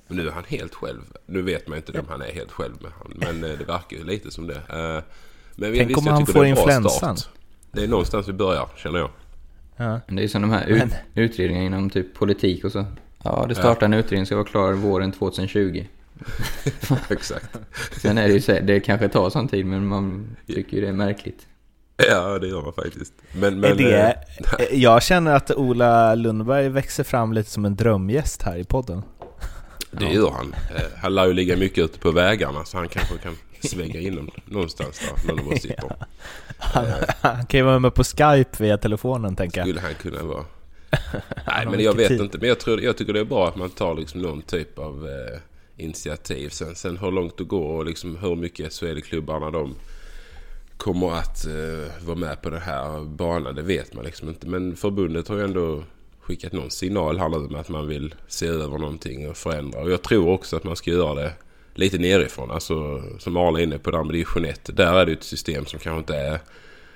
Men 0.07 0.17
nu 0.17 0.27
är 0.27 0.31
han 0.31 0.43
helt 0.47 0.75
själv. 0.75 1.01
Nu 1.25 1.41
vet 1.41 1.67
man 1.67 1.77
inte 1.77 1.99
om 1.99 2.05
han 2.09 2.21
är 2.21 2.31
helt 2.31 2.51
själv 2.51 2.73
med 2.81 2.91
han. 2.99 3.13
Men 3.15 3.51
eh, 3.51 3.57
det 3.57 3.65
verkar 3.65 3.97
ju 3.97 4.03
lite 4.03 4.31
som 4.31 4.47
det. 4.47 4.55
Eh, 4.55 5.03
Men 5.55 5.73
Tänk 5.73 5.89
visst, 5.89 5.97
om 5.99 6.07
han 6.07 6.25
får 6.25 6.43
det 6.43 6.49
influensan. 6.49 7.17
start. 7.17 7.33
Det 7.71 7.83
är 7.83 7.87
någonstans 7.87 8.27
vi 8.27 8.33
börjar, 8.33 8.69
känner 8.75 8.99
jag. 8.99 9.09
Ja. 9.77 9.99
Det 10.07 10.23
är 10.23 10.27
som 10.27 10.41
de 10.41 10.51
här 10.51 10.65
ut, 10.67 10.77
Men- 10.77 11.23
utredningarna 11.23 11.65
inom 11.65 11.89
typ 11.89 12.13
politik 12.13 12.63
och 12.65 12.71
så. 12.71 12.85
Ja, 13.23 13.45
det 13.49 13.55
startar 13.55 13.85
en 13.85 13.93
utredning 13.93 14.25
ska 14.25 14.35
vara 14.35 14.45
klar 14.45 14.73
våren 14.73 15.11
2020. 15.11 15.85
Exakt. 17.09 17.57
Sen 18.01 18.17
är 18.17 18.27
det 18.27 18.33
ju 18.33 18.41
så, 18.41 18.59
det 18.61 18.79
kanske 18.79 19.09
tar 19.09 19.29
sån 19.29 19.47
tid 19.47 19.65
men 19.65 19.87
man 19.87 20.37
tycker 20.47 20.77
ju 20.77 20.81
det 20.81 20.87
är 20.87 20.93
märkligt. 20.93 21.47
Ja, 22.09 22.39
det 22.39 22.47
gör 22.47 22.61
man 22.61 22.73
faktiskt. 22.73 23.13
Men, 23.33 23.59
men, 23.59 23.77
det, 23.77 24.01
eh, 24.01 24.65
jag 24.71 25.03
känner 25.03 25.35
att 25.35 25.51
Ola 25.51 26.15
Lundberg 26.15 26.69
växer 26.69 27.03
fram 27.03 27.33
lite 27.33 27.49
som 27.49 27.65
en 27.65 27.75
drömgäst 27.75 28.41
här 28.41 28.57
i 28.57 28.63
podden. 28.63 29.01
det 29.91 30.05
gör 30.05 30.31
han. 30.31 30.55
Eh, 30.75 30.81
Han 31.01 31.15
lär 31.15 31.25
ju 31.27 31.33
ligga 31.33 31.57
mycket 31.57 31.83
ute 31.83 31.99
på 31.99 32.11
vägarna 32.11 32.65
så 32.65 32.77
han 32.77 32.87
kanske 32.87 33.17
kan 33.17 33.37
svänga 33.63 33.99
in 33.99 34.31
någonstans 34.45 34.99
där. 34.99 35.27
Någon 35.27 35.39
av 35.45 35.51
oss 35.53 35.61
sitter. 35.61 35.95
Han, 36.57 36.85
han 37.21 37.45
kan 37.45 37.57
ju 37.59 37.63
vara 37.65 37.79
med 37.79 37.93
på 37.93 38.03
Skype 38.03 38.63
via 38.63 38.77
telefonen 38.77 39.35
tänker 39.35 39.59
jag. 39.59 39.67
Skulle 39.67 39.81
han 39.81 39.93
kunna 39.93 40.23
vara. 40.23 40.43
Nej 41.47 41.65
men 41.65 41.79
jag 41.79 41.93
vet 41.93 42.07
tid. 42.07 42.21
inte. 42.21 42.37
Men 42.37 42.49
jag, 42.49 42.59
tror, 42.59 42.81
jag 42.81 42.97
tycker 42.97 43.13
det 43.13 43.19
är 43.19 43.25
bra 43.25 43.47
att 43.47 43.55
man 43.55 43.69
tar 43.69 43.95
liksom 43.95 44.21
någon 44.21 44.41
typ 44.41 44.79
av 44.79 45.07
eh, 45.07 45.39
initiativ. 45.79 46.49
Sen, 46.49 46.75
sen 46.75 46.97
hur 46.97 47.11
långt 47.11 47.37
det 47.37 47.43
går 47.43 47.77
och 47.77 47.85
liksom 47.85 48.17
hur 48.17 48.35
mycket 48.35 48.73
SHL-klubbarna 48.73 49.51
de 49.51 49.75
kommer 50.77 51.11
att 51.11 51.45
eh, 51.45 52.05
vara 52.05 52.17
med 52.17 52.41
på 52.41 52.49
den 52.49 52.61
här 52.61 53.03
banan. 53.03 53.55
Det 53.55 53.61
vet 53.61 53.93
man 53.93 54.05
liksom 54.05 54.29
inte. 54.29 54.47
Men 54.47 54.75
förbundet 54.75 55.27
har 55.27 55.35
ju 55.35 55.43
ändå 55.43 55.83
skickat 56.19 56.53
någon 56.53 56.71
signal 56.71 57.19
här 57.19 57.29
nu 57.29 57.37
med 57.37 57.61
att 57.61 57.69
man 57.69 57.87
vill 57.87 58.15
se 58.27 58.47
över 58.47 58.77
någonting 58.77 59.29
och 59.29 59.37
förändra. 59.37 59.79
Och 59.79 59.91
jag 59.91 60.01
tror 60.01 60.29
också 60.29 60.55
att 60.57 60.63
man 60.63 60.75
ska 60.75 60.91
göra 60.91 61.13
det 61.13 61.33
lite 61.73 61.97
nerifrån. 61.97 62.51
Alltså 62.51 63.03
som 63.19 63.37
Arla 63.37 63.59
är 63.59 63.63
inne 63.63 63.77
på 63.77 63.91
där 63.91 64.03
med 64.03 64.13
division 64.13 64.45
1. 64.45 64.77
Där 64.77 64.93
är 64.93 65.05
det 65.05 65.11
ju 65.11 65.17
ett 65.17 65.23
system 65.23 65.65
som 65.65 65.79
kanske 65.79 65.99
inte 65.99 66.15
är 66.15 66.39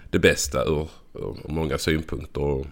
det 0.09 0.19
bästa 0.19 0.63
ur, 0.63 0.87
ur 1.13 1.51
många 1.51 1.77
synpunkter. 1.77 2.41
Och 2.41 2.65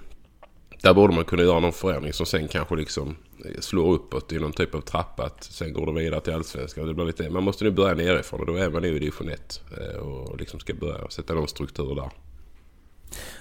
där 0.82 0.94
borde 0.94 1.16
man 1.16 1.26
kunna 1.26 1.44
göra 1.44 1.60
någon 1.60 1.74
förändring 1.74 2.14
som 2.14 2.26
sen 2.26 2.48
kanske 2.48 2.76
liksom 2.76 3.16
slår 3.60 3.94
uppåt 3.94 4.32
i 4.32 4.40
någon 4.40 4.52
typ 4.54 4.76
av 4.76 4.82
trappa. 4.82 5.24
Att 5.26 5.44
sen 5.44 5.74
går 5.74 5.86
det 5.86 6.02
vidare 6.02 6.22
till 6.22 6.34
allsvenskan. 6.34 6.88
Det 6.88 6.94
blir 6.94 7.06
lite, 7.06 7.30
man 7.30 7.44
måste 7.44 7.64
nu 7.64 7.72
börja 7.72 7.94
nerifrån 7.96 8.40
och 8.40 8.46
då 8.46 8.56
är 8.56 8.70
man 8.70 8.82
nu 8.82 8.88
i 8.96 9.00
division 9.00 9.30
1. 9.30 9.62
eh, 9.78 9.98
Och 9.98 10.38
liksom 10.40 10.60
ska 10.60 10.74
börja 10.74 11.10
sätta 11.10 11.34
någon 11.34 11.48
struktur 11.48 11.96
där. 11.96 12.10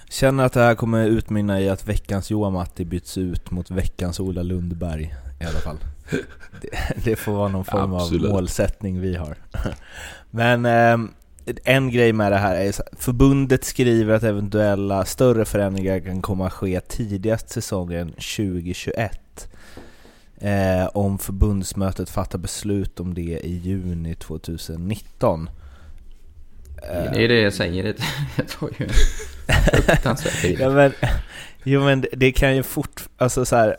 Känner 0.09 0.45
att 0.45 0.53
det 0.53 0.59
här 0.59 0.75
kommer 0.75 1.05
utmynna 1.07 1.61
i 1.61 1.69
att 1.69 1.87
veckans 1.87 2.31
Johan 2.31 2.53
Matti 2.53 2.85
byts 2.85 3.17
ut 3.17 3.51
mot 3.51 3.71
veckans 3.71 4.19
Ola 4.19 4.41
Lundberg 4.43 5.15
i 5.41 5.43
alla 5.43 5.59
fall. 5.59 5.77
Det, 6.61 6.69
det 7.03 7.15
får 7.15 7.31
vara 7.31 7.47
någon 7.47 7.65
form 7.65 7.93
Absolut. 7.93 8.25
av 8.25 8.29
målsättning 8.31 9.01
vi 9.01 9.15
har. 9.15 9.37
Men 10.29 10.65
ehm, 10.65 11.11
en 11.63 11.91
grej 11.91 12.13
med 12.13 12.31
det 12.31 12.37
här 12.37 12.55
är 12.55 12.71
så- 12.71 12.83
förbundet 12.97 13.63
skriver 13.63 14.13
att 14.13 14.23
eventuella 14.23 15.05
större 15.05 15.45
förändringar 15.45 15.99
kan 15.99 16.21
komma 16.21 16.47
att 16.47 16.53
ske 16.53 16.79
tidigast 16.81 17.49
säsongen 17.49 18.11
2021. 18.11 19.50
Eh, 20.41 20.87
om 20.93 21.17
förbundsmötet 21.17 22.09
fattar 22.09 22.39
beslut 22.39 22.99
om 22.99 23.13
det 23.13 23.21
i 23.43 23.57
juni 23.57 24.15
2019. 24.15 25.49
Eh, 26.83 27.11
Det 27.13 27.23
är 27.23 27.27
det 27.27 27.41
jag 27.41 27.53
säger, 27.53 27.83
det 27.83 27.93
det 28.37 28.43
tar 28.47 28.69
ju 28.79 28.87
fruktansvärt 29.85 30.41
tid. 30.41 30.59
Ja, 30.59 30.69
men, 30.69 30.91
jo 31.63 31.83
men 31.83 32.01
det- 32.01 32.09
det 32.17 32.31
kan 32.31 32.55
ju 32.55 32.63
fort, 32.63 33.09
alltså 33.17 33.45
så 33.45 33.55
här, 33.55 33.77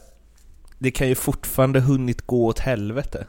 det 0.78 0.90
kan 0.90 1.08
ju 1.08 1.14
fortfarande 1.14 1.80
hunnit 1.80 2.26
gå 2.26 2.46
åt 2.46 2.58
helvete 2.58 3.26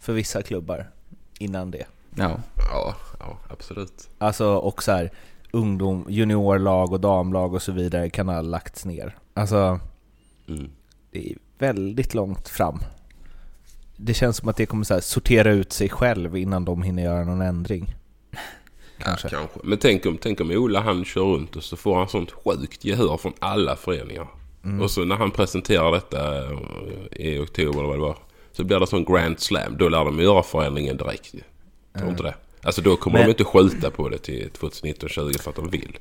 för 0.00 0.12
vissa 0.12 0.42
klubbar 0.42 0.90
innan 1.38 1.70
det. 1.70 1.84
Ja, 2.16 2.40
Ja, 2.56 2.94
ja 3.18 3.38
absolut. 3.50 4.08
Alltså 4.18 4.46
och 4.54 4.82
så 4.82 4.92
här, 4.92 5.10
ungdom, 5.50 6.06
juniorlag 6.08 6.92
och 6.92 7.00
damlag 7.00 7.54
och 7.54 7.62
så 7.62 7.72
vidare 7.72 8.10
kan 8.10 8.28
ha 8.28 8.40
lagts 8.40 8.84
ner. 8.84 9.16
Alltså 9.34 9.80
Mm. 10.48 10.70
det 11.10 11.30
är 11.30 11.36
väldigt 11.66 12.14
långt 12.14 12.48
fram. 12.48 12.78
Det 13.96 14.14
känns 14.14 14.36
som 14.36 14.48
att 14.48 14.56
det 14.56 14.66
kommer 14.66 14.84
så 14.84 15.00
sortera 15.00 15.52
ut 15.52 15.72
sig 15.72 15.88
själv 15.88 16.36
innan 16.36 16.64
de 16.64 16.82
hinner 16.82 17.02
göra 17.02 17.24
någon 17.24 17.40
ändring. 17.40 17.94
Kanske. 18.98 19.28
Ja, 19.32 19.38
kanske. 19.38 19.60
Men 19.64 19.78
tänk 19.78 20.06
om, 20.06 20.18
tänk 20.18 20.40
om 20.40 20.50
Ola 20.50 20.80
han 20.80 21.04
kör 21.04 21.22
runt 21.22 21.56
och 21.56 21.62
så 21.64 21.76
får 21.76 21.96
han 21.96 22.08
sånt 22.08 22.30
sjukt 22.32 22.84
gehör 22.84 23.16
från 23.16 23.32
alla 23.38 23.76
föreningar. 23.76 24.26
Mm. 24.64 24.80
Och 24.82 24.90
så 24.90 25.04
när 25.04 25.16
han 25.16 25.30
presenterar 25.30 25.92
detta 25.92 26.44
eh, 26.44 26.58
i 27.12 27.38
oktober 27.38 27.78
eller 27.78 27.88
vad 27.88 27.96
det 27.96 28.02
var. 28.02 28.16
Så 28.52 28.64
blir 28.64 28.80
det 28.80 28.86
sån 28.86 29.04
grand 29.04 29.40
slam. 29.40 29.76
Då 29.78 29.88
lär 29.88 30.04
de 30.04 30.20
göra 30.20 30.42
förändringen 30.42 30.96
direkt. 30.96 31.34
Tror 31.98 32.10
inte 32.10 32.22
det? 32.22 32.34
Alltså 32.62 32.82
då 32.82 32.96
kommer 32.96 33.18
Men- 33.18 33.26
de 33.26 33.30
inte 33.30 33.44
skjuta 33.44 33.90
på 33.90 34.08
det 34.08 34.18
till 34.18 34.50
2019-20 34.50 35.38
för 35.40 35.50
att 35.50 35.56
de 35.56 35.68
vill. 35.70 35.98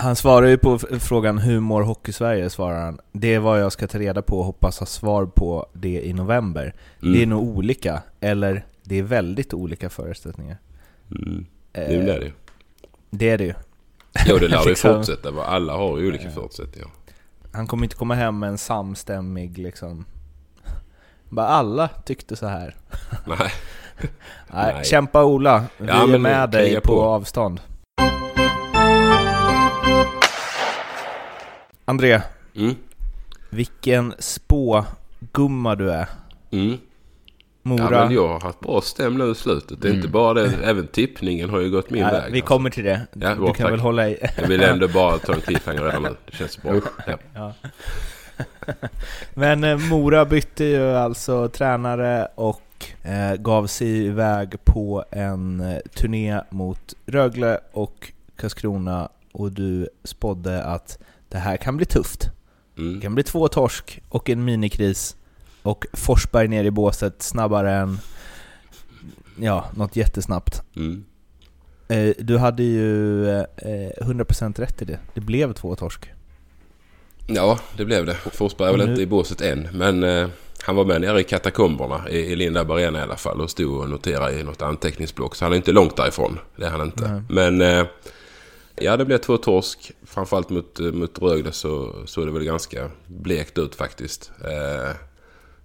Han 0.00 0.16
svarar 0.16 0.46
ju 0.46 0.58
på 0.58 0.78
frågan 0.78 1.38
hur 1.38 1.60
mår 1.60 1.82
Hockey-Sverige, 1.82 2.50
svarar 2.50 2.80
han. 2.84 3.00
Det 3.12 3.34
är 3.34 3.38
vad 3.38 3.60
jag 3.60 3.72
ska 3.72 3.86
ta 3.86 3.98
reda 3.98 4.22
på 4.22 4.38
och 4.38 4.44
hoppas 4.44 4.78
ha 4.78 4.86
svar 4.86 5.26
på 5.26 5.66
det 5.72 6.02
i 6.06 6.12
november. 6.12 6.74
Mm. 7.02 7.14
Det 7.14 7.22
är 7.22 7.26
nog 7.26 7.42
olika, 7.58 8.02
eller 8.20 8.66
det 8.82 8.98
är 8.98 9.02
väldigt 9.02 9.54
olika 9.54 9.90
förutsättningar. 9.90 10.58
Mm. 11.10 11.46
Eh, 11.72 11.88
det 11.88 11.94
är 11.94 12.20
det 12.20 12.32
det 13.10 13.30
är 13.30 13.38
det 13.38 13.44
ju. 13.44 13.54
Jo, 14.26 14.36
det 14.38 14.48
lär 14.48 14.62
ju 14.62 14.68
Liksom. 14.68 14.94
fortsätta 14.94 15.30
vara. 15.30 15.46
Alla 15.46 15.72
har 15.72 15.98
ju 15.98 16.08
olika 16.08 16.30
förutsättningar. 16.30 16.88
Han 17.52 17.66
kommer 17.66 17.84
inte 17.84 17.96
komma 17.96 18.14
hem 18.14 18.38
med 18.38 18.48
en 18.48 18.58
samstämmig 18.58 19.58
liksom... 19.58 20.04
Bara 21.28 21.46
alla 21.46 21.88
tyckte 21.88 22.36
så 22.36 22.46
här. 22.46 22.76
Nej. 23.26 23.52
Nej, 24.54 24.84
kämpa 24.84 25.24
Ola, 25.24 25.64
vi 25.78 25.86
Ja, 25.88 26.14
är 26.14 26.18
med 26.18 26.50
dig 26.50 26.74
på, 26.74 26.80
på. 26.80 27.02
avstånd. 27.02 27.60
André, 31.88 32.20
Mm. 32.56 32.74
vilken 33.50 34.14
spågumma 34.18 35.74
du 35.74 35.90
är. 35.90 36.08
Mm. 36.50 36.76
Mora. 37.62 37.82
Ja, 37.92 38.04
men 38.04 38.14
jag 38.14 38.28
har 38.28 38.40
haft 38.40 38.60
bra 38.60 38.80
stäm 38.80 39.18
nu 39.18 39.30
i 39.30 39.34
slutet. 39.34 39.82
Det 39.82 39.88
är 39.88 39.92
inte 39.94 40.08
bara 40.08 40.34
det. 40.34 40.52
Även 40.64 40.86
tippningen 40.86 41.50
har 41.50 41.60
ju 41.60 41.70
gått 41.70 41.90
min 41.90 42.00
Ja, 42.02 42.10
väg. 42.10 42.32
vi 42.32 42.38
alltså. 42.38 42.46
kommer 42.54 42.70
till 42.70 42.84
det. 42.84 43.06
Ja, 43.12 43.28
du 43.34 43.36
bra, 43.40 43.46
kan 43.52 43.64
tack. 43.64 43.72
väl 43.72 43.80
hålla 43.80 44.08
i... 44.08 44.18
Jag 44.36 44.48
vill 44.48 44.62
ändå 44.62 44.88
bara 44.94 45.18
ta 45.18 45.34
en 45.34 45.40
cliffhanger 45.40 45.82
redan 45.82 46.02
nu. 46.02 46.16
Det 46.30 46.36
känns 46.36 46.62
bra. 46.62 46.74
Ja. 47.06 47.18
Ja. 47.34 47.52
Men 49.34 49.64
eh, 49.64 49.78
Mora 49.78 50.24
bytte 50.24 50.64
ju 50.64 50.90
alltså 50.96 51.48
tränare 51.48 52.28
och 52.34 52.86
eh, 53.02 53.34
gav 53.36 53.66
sig 53.66 54.06
iväg 54.06 54.64
på 54.64 55.04
en 55.10 55.60
eh, 55.60 55.78
turné 55.94 56.40
mot 56.50 56.94
Rögle 57.06 57.60
och 57.72 58.12
Karlskrona 58.36 59.08
och 59.32 59.52
du 59.52 59.88
spådde 60.04 60.64
att 60.64 60.98
det 61.28 61.38
här 61.38 61.56
kan 61.56 61.76
bli 61.76 61.86
tufft. 61.86 62.30
Det 62.74 62.82
Mm. 62.82 63.00
kan 63.00 63.14
bli 63.14 63.24
två 63.24 63.48
torsk 63.48 64.00
och 64.08 64.30
en 64.30 64.44
minikris 64.44 65.16
och 65.62 65.86
Forsberg 65.92 66.48
ner 66.48 66.64
i 66.64 66.70
båset 66.70 67.22
snabbare 67.22 67.72
än 67.72 67.98
ja, 69.40 69.64
något 69.76 69.96
jättesnabbt. 69.96 70.62
Mm. 70.76 71.04
Eh, 71.88 72.14
du 72.18 72.38
hade 72.38 72.62
ju 72.62 73.28
eh, 73.30 73.44
100% 74.02 74.60
rätt 74.60 74.82
i 74.82 74.84
det. 74.84 74.98
Det 75.14 75.20
blev 75.20 75.52
två 75.52 75.76
torsk. 75.76 76.10
Ja, 77.26 77.58
det 77.76 77.84
blev 77.84 78.06
det. 78.06 78.14
Forsberg 78.14 78.68
är 78.68 78.72
väl 78.76 78.86
nu- 78.86 78.92
inte 78.92 79.02
i 79.02 79.06
båset 79.06 79.40
än. 79.40 79.68
Men 79.72 80.02
eh, 80.02 80.28
han 80.62 80.76
var 80.76 80.84
med 80.84 81.00
nere 81.00 81.20
i 81.20 81.24
katakomberna 81.24 82.08
i, 82.10 82.16
i 82.18 82.36
Lindab 82.36 82.70
Arena 82.70 82.98
i 82.98 83.02
alla 83.02 83.16
fall. 83.16 83.40
Och 83.40 83.50
stod 83.50 83.80
och 83.80 83.88
noterade 83.90 84.40
i 84.40 84.42
något 84.42 84.62
anteckningsblock. 84.62 85.34
Så 85.36 85.44
han 85.44 85.52
är 85.52 85.56
inte 85.56 85.72
långt 85.72 85.96
därifrån. 85.96 86.38
Det 86.56 86.64
är 86.66 86.70
han 86.70 86.80
inte. 86.82 87.12
Nej. 87.12 87.22
Men 87.28 87.60
eh, 87.78 87.86
ja, 88.80 88.96
det 88.96 89.04
blev 89.04 89.18
två 89.18 89.36
torsk. 89.36 89.92
Framförallt 90.02 90.50
mot, 90.50 90.80
eh, 90.80 90.92
mot 90.92 91.18
Rögle 91.22 91.52
så 91.52 91.94
såg 92.06 92.26
det 92.26 92.32
väl 92.32 92.44
ganska 92.44 92.90
blekt 93.06 93.58
ut 93.58 93.74
faktiskt. 93.74 94.30
Eh, 94.44 94.96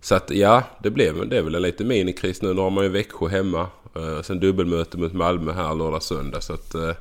så 0.01 0.15
att 0.15 0.29
ja, 0.29 0.63
det 0.83 0.89
blev 0.89 1.29
det 1.29 1.37
är 1.37 1.41
väl 1.41 1.55
en 1.55 1.61
liten 1.61 1.87
minikris 1.87 2.41
nu. 2.41 2.53
Nu 2.53 2.61
har 2.61 2.69
man 2.69 2.83
ju 2.83 2.89
Växjö 2.89 3.27
hemma. 3.27 3.67
Eh, 3.95 4.21
sen 4.21 4.39
dubbelmöte 4.39 4.97
mot 4.97 5.13
Malmö 5.13 5.51
här 5.51 5.75
lördag 5.75 6.03
söndag. 6.03 6.41
Så 6.41 6.53
att 6.53 6.75
eh, 6.75 6.91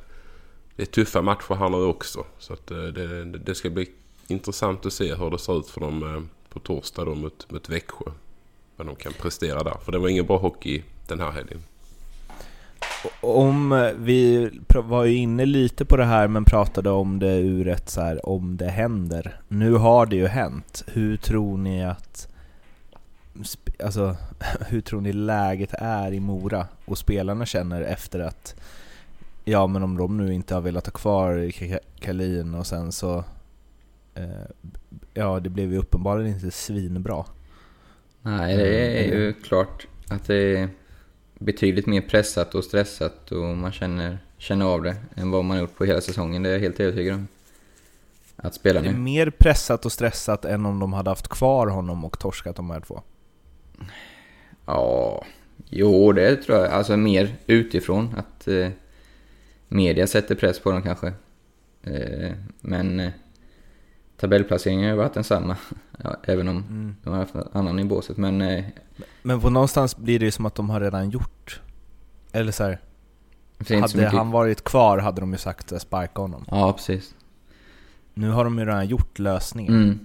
det 0.75 0.83
är 0.83 0.85
tuffa 0.85 1.21
matcher 1.21 1.55
här 1.55 1.69
nu 1.69 1.77
också. 1.77 2.25
Så 2.39 2.53
att 2.53 2.71
eh, 2.71 2.83
det, 2.83 3.25
det 3.25 3.55
ska 3.55 3.69
bli 3.69 3.89
intressant 4.27 4.85
att 4.85 4.93
se 4.93 5.15
hur 5.15 5.29
det 5.29 5.39
ser 5.39 5.59
ut 5.59 5.69
för 5.69 5.81
dem 5.81 6.03
eh, 6.03 6.21
på 6.49 6.59
torsdag 6.59 7.05
då 7.05 7.15
mot, 7.15 7.51
mot 7.51 7.69
Växjö. 7.69 8.11
Vad 8.75 8.87
de 8.87 8.95
kan 8.95 9.13
prestera 9.13 9.63
där. 9.63 9.77
För 9.85 9.91
det 9.91 9.97
var 9.97 10.09
ingen 10.09 10.25
bra 10.25 10.37
hockey 10.37 10.83
den 11.07 11.19
här 11.19 11.31
helgen. 11.31 11.63
Om 13.21 13.71
eh, 13.71 13.91
vi 13.97 14.49
var 14.83 15.03
ju 15.05 15.15
inne 15.15 15.45
lite 15.45 15.85
på 15.85 15.97
det 15.97 16.05
här 16.05 16.27
men 16.27 16.45
pratade 16.45 16.89
om 16.89 17.19
det 17.19 17.35
ur 17.39 17.67
ett 17.67 17.89
så 17.89 18.01
här 18.01 18.29
om 18.29 18.57
det 18.57 18.69
händer. 18.69 19.39
Nu 19.47 19.73
har 19.73 20.05
det 20.05 20.15
ju 20.15 20.27
hänt. 20.27 20.83
Hur 20.87 21.17
tror 21.17 21.57
ni 21.57 21.85
att 21.85 22.27
alltså, 23.83 24.15
hur 24.67 24.81
tror 24.81 25.01
ni 25.01 25.13
läget 25.13 25.73
är 25.73 26.11
i 26.13 26.19
Mora 26.19 26.67
och 26.85 26.97
spelarna 26.97 27.45
känner 27.45 27.81
efter 27.81 28.19
att 28.19 28.55
Ja 29.45 29.67
men 29.67 29.83
om 29.83 29.97
de 29.97 30.17
nu 30.17 30.33
inte 30.33 30.53
har 30.53 30.61
velat 30.61 30.85
ha 30.87 30.91
kvar 30.91 31.33
Ka- 31.35 31.79
Kalin 31.99 32.55
och 32.55 32.67
sen 32.67 32.91
så 32.91 33.23
eh, 34.15 34.23
Ja 35.13 35.39
det 35.39 35.49
blev 35.49 35.71
ju 35.71 35.77
uppenbarligen 35.77 36.33
inte 36.33 36.51
svinbra 36.51 37.25
Nej, 38.21 38.57
det 38.57 38.99
är 38.99 39.13
ju 39.19 39.33
klart 39.33 39.87
att 40.09 40.27
det 40.27 40.57
är 40.57 40.69
betydligt 41.39 41.85
mer 41.85 42.01
pressat 42.01 42.55
och 42.55 42.63
stressat 42.63 43.31
och 43.31 43.43
man 43.57 43.71
känner, 43.71 44.17
känner 44.37 44.65
av 44.65 44.83
det 44.83 44.95
än 45.15 45.31
vad 45.31 45.45
man 45.45 45.59
gjort 45.59 45.75
på 45.77 45.85
hela 45.85 46.01
säsongen. 46.01 46.43
Det 46.43 46.49
är 46.49 46.53
jag 46.53 46.59
helt 46.59 46.79
övertygad 46.79 47.15
om. 47.15 47.27
Att 48.35 48.53
spela 48.55 48.81
Det 48.81 48.87
är 48.87 48.93
nu. 48.93 48.99
mer 48.99 49.29
pressat 49.29 49.85
och 49.85 49.91
stressat 49.91 50.45
än 50.45 50.65
om 50.65 50.79
de 50.79 50.93
hade 50.93 51.09
haft 51.09 51.27
kvar 51.27 51.67
honom 51.67 52.05
och 52.05 52.19
torskat 52.19 52.55
de 52.55 52.69
här 52.69 52.79
två 52.79 53.01
Ja, 54.65 55.25
jo 55.69 56.11
det 56.11 56.35
tror 56.35 56.57
jag. 56.57 56.67
Alltså 56.71 56.97
mer 56.97 57.35
utifrån. 57.47 58.15
Att 58.17 58.47
eh, 58.47 58.69
media 59.67 60.07
sätter 60.07 60.35
press 60.35 60.59
på 60.59 60.71
dem 60.71 60.81
kanske. 60.81 61.07
Eh, 61.83 62.31
men 62.61 62.99
eh, 62.99 63.11
tabellplaceringen 64.23 64.89
har 64.89 64.97
varit 64.97 65.13
densamma. 65.13 65.57
Ja, 66.03 66.15
även 66.23 66.47
om 66.47 66.57
Mm. 66.57 66.95
de 67.03 67.09
har 67.09 67.17
haft 67.19 67.35
en 67.35 67.47
annan 67.53 67.79
i 67.79 67.83
båset. 67.83 68.17
Men 68.17 68.41
eh, 68.41 68.63
Men 69.21 69.41
på 69.41 69.49
någonstans 69.49 69.97
blir 69.97 70.19
det 70.19 70.25
ju 70.25 70.31
som 70.31 70.45
att 70.45 70.55
de 70.55 70.69
har 70.69 70.79
redan 70.81 71.09
gjort 71.09 71.61
Eller 72.31 72.51
så 72.51 72.63
här, 72.63 72.79
hade 73.81 74.07
han 74.07 74.31
varit 74.31 74.63
kvar 74.63 74.97
hade 74.97 75.21
de 75.21 75.31
ju 75.31 75.37
sagt 75.37 75.71
eh, 75.71 75.77
sparka 75.77 76.21
honom 76.21 76.45
Ja, 76.51 76.73
precis. 76.73 77.15
Nu 78.13 78.29
har 78.29 78.43
de 78.43 78.59
ju 78.59 78.65
redan 78.65 78.87
gjort 78.87 79.19
lösningen 79.19 79.73
Mm. 79.83 79.99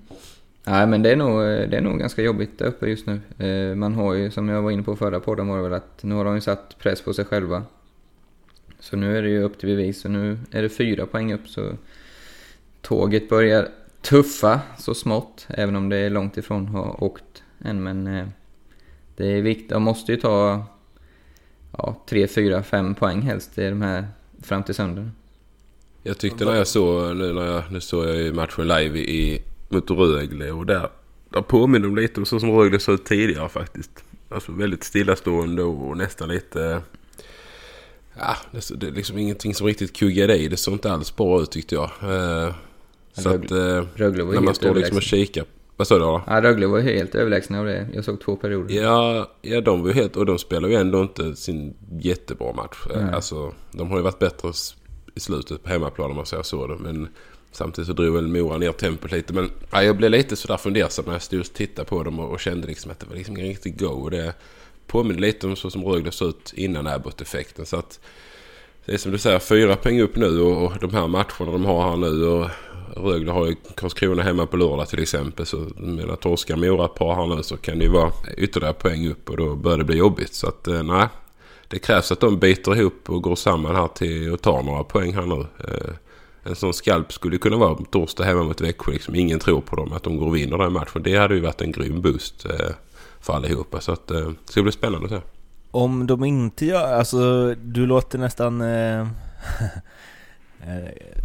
Nej 0.66 0.87
men 0.87 1.02
det 1.02 1.12
är, 1.12 1.16
nog, 1.16 1.40
det 1.40 1.76
är 1.76 1.80
nog 1.80 1.98
ganska 1.98 2.22
jobbigt 2.22 2.58
där 2.58 2.66
uppe 2.66 2.87
just 2.87 3.06
nu. 3.06 3.20
Eh, 3.46 3.75
Man 3.76 3.94
har 3.94 4.14
ju, 4.14 4.30
som 4.30 4.48
jag 4.48 4.62
var 4.62 4.70
inne 4.70 4.82
på 4.82 4.96
förra 4.96 5.20
podden 5.20 5.48
var 5.48 5.62
väl 5.62 5.72
att 5.72 6.02
nu 6.02 6.14
har 6.14 6.25
de 6.25 6.34
ju 6.34 6.40
satt 6.40 6.78
press 6.78 7.02
på 7.02 7.14
sig 7.14 7.25
själva. 7.25 7.62
Så 8.80 8.96
nu 8.96 9.18
är 9.18 9.22
det 9.22 9.28
ju 9.28 9.42
upp 9.42 9.58
till 9.58 9.68
bevis 9.68 10.04
och 10.04 10.10
nu 10.10 10.38
är 10.50 10.62
det 10.62 10.68
fyra 10.68 11.06
poäng 11.06 11.32
upp 11.32 11.48
så 11.48 11.70
tåget 12.82 13.28
börjar 13.28 13.68
tuffa 14.08 14.60
så 14.78 14.94
smått. 14.94 15.46
Även 15.48 15.76
om 15.76 15.88
det 15.88 15.96
är 15.96 16.10
långt 16.10 16.36
ifrån 16.36 16.66
har 16.66 17.04
åkt 17.04 17.42
än 17.64 17.82
men 17.82 18.06
eh, 18.06 18.26
det 19.16 19.26
är 19.26 19.42
viktigt. 19.42 19.68
De 19.68 19.82
måste 19.82 20.12
ju 20.12 20.18
ta 20.18 20.64
ja, 21.72 22.02
tre, 22.08 22.28
fyra, 22.28 22.62
fem 22.62 22.94
poäng 22.94 23.22
helst 23.22 23.58
i 23.58 23.68
de 23.68 23.82
här 23.82 24.08
fram 24.42 24.62
till 24.62 24.74
söndagen. 24.74 25.12
Jag 26.02 26.18
tyckte 26.18 26.44
när 26.44 26.54
jag 26.54 26.66
såg, 26.66 27.16
nu 27.16 27.32
när 27.32 27.46
jag, 27.46 27.62
nu 27.70 27.80
såg 27.80 28.04
jag 28.04 28.16
ju 28.16 28.32
matchen 28.32 28.68
live 28.68 28.98
i, 28.98 29.42
mot 29.68 29.90
Rögle 29.90 30.50
och 30.50 30.66
där, 30.66 30.88
där 31.30 31.42
påminner 31.42 31.88
de 31.88 31.96
lite 31.96 32.20
om 32.20 32.26
så 32.26 32.40
som 32.40 32.50
Rögle 32.50 32.80
såg 32.80 32.94
ut 32.94 33.04
tidigare 33.04 33.48
faktiskt. 33.48 34.04
Alltså 34.28 34.52
väldigt 34.52 34.84
stillastående 34.84 35.62
och 35.62 35.96
nästan 35.96 36.28
lite... 36.28 36.82
Ja, 38.18 38.36
det, 38.50 38.80
det 38.80 38.86
är 38.86 38.92
liksom 38.92 39.18
ingenting 39.18 39.54
som 39.54 39.66
riktigt 39.66 39.96
kuggade 39.96 40.36
i. 40.36 40.48
Det 40.48 40.56
såg 40.56 40.74
inte 40.74 40.92
alls 40.92 41.16
bra 41.16 41.42
ut 41.42 41.50
tyckte 41.50 41.74
jag. 41.74 41.90
Eh, 42.02 42.54
så 43.18 43.28
Rögle- 43.28 43.78
att... 43.78 43.84
Eh, 43.84 43.88
Rögle 43.94 44.25
var 44.25 44.34
när 44.34 44.40
man 44.40 44.54
står 44.54 44.75
liksom 44.75 44.96
och 44.96 45.02
kikar. 45.02 45.44
Vad 45.76 45.87
sa 45.87 45.94
du 45.94 46.00
då? 46.00 46.22
Ja, 46.26 46.42
Rögle 46.42 46.66
var 46.66 46.80
helt 46.80 47.14
överlägsna 47.14 47.58
av 47.58 47.66
det. 47.66 47.88
Jag 47.94 48.04
såg 48.04 48.20
två 48.20 48.37
perioder. 48.37 48.75
Ja, 48.75 49.30
ja, 49.42 49.60
de 49.60 49.82
var 49.82 49.88
ju 49.88 49.94
helt... 49.94 50.16
Och 50.16 50.26
de 50.26 50.38
spelar 50.38 50.68
ju 50.68 50.75
ändå 50.75 51.00
inte 51.02 51.37
sin 51.37 51.75
jättebra 52.00 52.52
match. 52.52 52.78
Nej. 52.94 53.14
Alltså, 53.14 53.52
de 53.72 53.90
har 53.90 53.96
ju 53.96 54.02
varit 54.02 54.18
bättre 54.18 54.52
i 55.14 55.20
slutet 55.20 55.62
på 55.62 55.68
hemmaplan 55.68 56.10
om 56.10 56.16
man 56.16 56.26
säger 56.26 56.42
så. 56.42 56.76
Men 56.80 57.08
samtidigt 57.52 57.87
så 57.87 57.92
drog 57.92 58.14
väl 58.14 58.28
Mora 58.28 58.58
ner 58.58 58.72
tempot 58.72 59.12
lite. 59.12 59.32
Men 59.32 59.50
ja, 59.70 59.82
jag 59.82 59.96
blev 59.96 60.10
lite 60.10 60.37
sådär 60.37 60.56
fundersam 60.56 61.04
när 61.04 61.12
jag 61.12 61.22
stod 61.22 61.40
och 61.40 61.46
tittade 61.46 61.88
på 61.88 62.02
dem 62.02 62.20
och, 62.20 62.32
och 62.32 62.40
kände 62.40 62.66
liksom 62.66 62.90
att 62.90 63.00
det 63.00 63.06
var 63.06 63.16
liksom 63.16 63.37
ingen 63.37 63.48
riktig 63.48 63.78
go. 63.78 64.08
Det 64.08 64.34
påminner 64.87 65.20
lite 65.20 65.46
om 65.46 65.56
så 65.56 65.70
som 65.70 65.84
Rögle 65.84 66.12
såg 66.12 66.28
ut 66.28 66.52
innan 66.56 66.87
Abbott-effekten. 66.87 67.66
Så 67.66 67.76
att 67.76 68.00
det 68.87 68.92
är 68.92 68.98
som 68.98 69.12
du 69.12 69.18
säger, 69.18 69.38
fyra 69.38 69.76
poäng 69.76 70.00
upp 70.00 70.16
nu 70.16 70.40
och, 70.40 70.64
och 70.64 70.72
de 70.80 70.94
här 70.94 71.06
matcherna 71.06 71.52
de 71.52 71.64
har 71.64 71.90
här 71.90 71.96
nu. 71.96 72.25
Och 72.25 72.50
Rögle 72.97 73.33
har 73.33 73.47
ju 73.47 73.57
Karlskrona 73.75 74.23
hemma 74.23 74.47
på 74.47 74.57
lördag 74.57 74.88
till 74.88 75.02
exempel. 75.02 75.47
Så 75.47 75.57
jag 75.76 75.87
menar, 75.87 76.16
torskar 76.16 76.57
Mora 76.57 76.85
ett 76.85 76.95
par 76.95 77.14
här 77.14 77.37
nu 77.37 77.42
så 77.42 77.57
kan 77.57 77.78
det 77.78 77.85
ju 77.85 77.90
vara 77.90 78.12
ytterligare 78.37 78.75
poäng 78.75 79.09
upp 79.09 79.30
och 79.30 79.37
då 79.37 79.57
börjar 79.57 79.78
det 79.78 79.85
bli 79.85 79.97
jobbigt. 79.97 80.35
Så 80.35 80.49
att 80.49 80.68
eh, 80.68 80.83
nej, 80.83 81.09
det 81.68 81.78
krävs 81.78 82.12
att 82.12 82.21
de 82.21 82.38
biter 82.38 82.76
ihop 82.76 83.11
och 83.11 83.23
går 83.23 83.36
samman 83.36 83.76
här 83.76 83.89
till 83.89 84.32
och 84.32 84.43
tar 84.43 84.62
några 84.62 84.84
poäng 84.84 85.15
här 85.15 85.26
nu. 85.26 85.47
Eh, 85.58 85.95
en 86.43 86.56
sån 86.56 86.75
skalp 86.75 87.12
skulle 87.12 87.39
kunna 87.39 87.56
vara 87.56 87.78
torsdag 87.91 88.25
hemma 88.25 88.43
mot 88.43 88.60
Växjö. 88.60 88.93
Liksom, 88.93 89.15
ingen 89.15 89.39
tror 89.39 89.60
på 89.60 89.76
dem 89.76 89.93
att 89.93 90.02
de 90.02 90.17
går 90.17 90.26
och 90.26 90.36
vinner 90.36 90.58
den 90.58 90.73
matchen. 90.73 91.02
Det 91.02 91.17
hade 91.17 91.34
ju 91.34 91.41
varit 91.41 91.60
en 91.60 91.73
grym 91.73 92.02
boost 92.02 92.47
eh, 92.47 92.71
för 93.21 93.32
allihopa. 93.32 93.80
Så 93.80 93.93
att, 93.93 94.10
eh, 94.10 94.21
det 94.21 94.52
ska 94.52 94.62
bli 94.62 94.73
spännande 94.73 95.04
att 95.04 95.23
se. 95.23 95.28
Om 95.71 96.06
de 96.06 96.25
inte 96.25 96.67
gör, 96.67 96.93
alltså 96.95 97.54
du 97.54 97.86
låter 97.86 98.19
nästan 98.19 98.60
eh, 98.60 99.06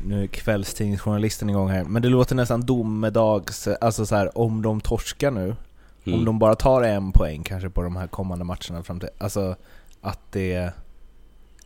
Nu 0.05 0.23
är 0.23 0.27
kvällstidningsjournalisten 0.27 1.49
igång 1.49 1.69
här, 1.69 1.83
men 1.83 2.01
det 2.01 2.09
låter 2.09 2.35
nästan 2.35 2.61
domedags, 2.65 3.67
alltså 3.67 4.05
så 4.05 4.15
här, 4.15 4.37
om 4.37 4.61
de 4.61 4.81
torskar 4.81 5.31
nu 5.31 5.55
Mm. 6.05 6.19
Om 6.19 6.25
de 6.25 6.39
bara 6.39 6.55
tar 6.55 6.81
en 6.81 7.11
poäng 7.11 7.43
kanske 7.43 7.69
på 7.69 7.81
de 7.81 7.95
här 7.95 8.07
kommande 8.07 8.45
matcherna 8.45 8.83
fram 8.83 8.99
till, 8.99 9.09
alltså 9.17 9.55
att 10.01 10.19
det 10.31 10.71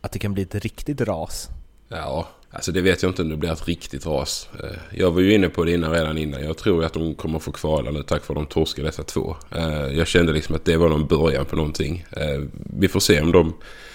Att 0.00 0.12
det 0.12 0.18
kan 0.18 0.34
bli 0.34 0.42
ett 0.42 0.54
riktigt 0.54 1.00
ras 1.00 1.48
Ja, 1.88 2.28
alltså 2.50 2.72
det 2.72 2.80
vet 2.80 3.02
jag 3.02 3.10
inte 3.10 3.22
om 3.22 3.28
det 3.28 3.36
blir 3.36 3.52
ett 3.52 3.68
riktigt 3.68 4.06
ras. 4.06 4.48
Eh, 4.62 4.98
Jag 4.98 5.10
var 5.10 5.20
ju 5.20 5.34
inne 5.34 5.48
på 5.48 5.64
det 5.64 5.72
innan, 5.72 5.90
redan 5.92 6.18
innan. 6.18 6.44
Jag 6.44 6.56
tror 6.58 6.84
att 6.84 6.92
de 6.92 7.14
kommer 7.14 7.38
få 7.38 7.52
kvala 7.52 7.90
nu 7.90 8.02
tack 8.02 8.28
vare 8.28 8.40
att 8.40 8.48
de 8.48 8.54
torskade 8.54 8.88
dessa 8.88 9.02
två. 9.02 9.36
Eh, 9.54 9.68
Jag 9.98 10.06
kände 10.06 10.32
liksom 10.32 10.54
att 10.54 10.64
det 10.64 10.76
var 10.76 10.88
någon 10.88 11.06
början 11.06 11.44
på 11.44 11.56
någonting. 11.56 12.04
Eh, 12.10 12.42
Vi 12.52 12.88
får 12.88 13.00
se 13.00 13.20
om 13.20 13.32
de 13.32 13.54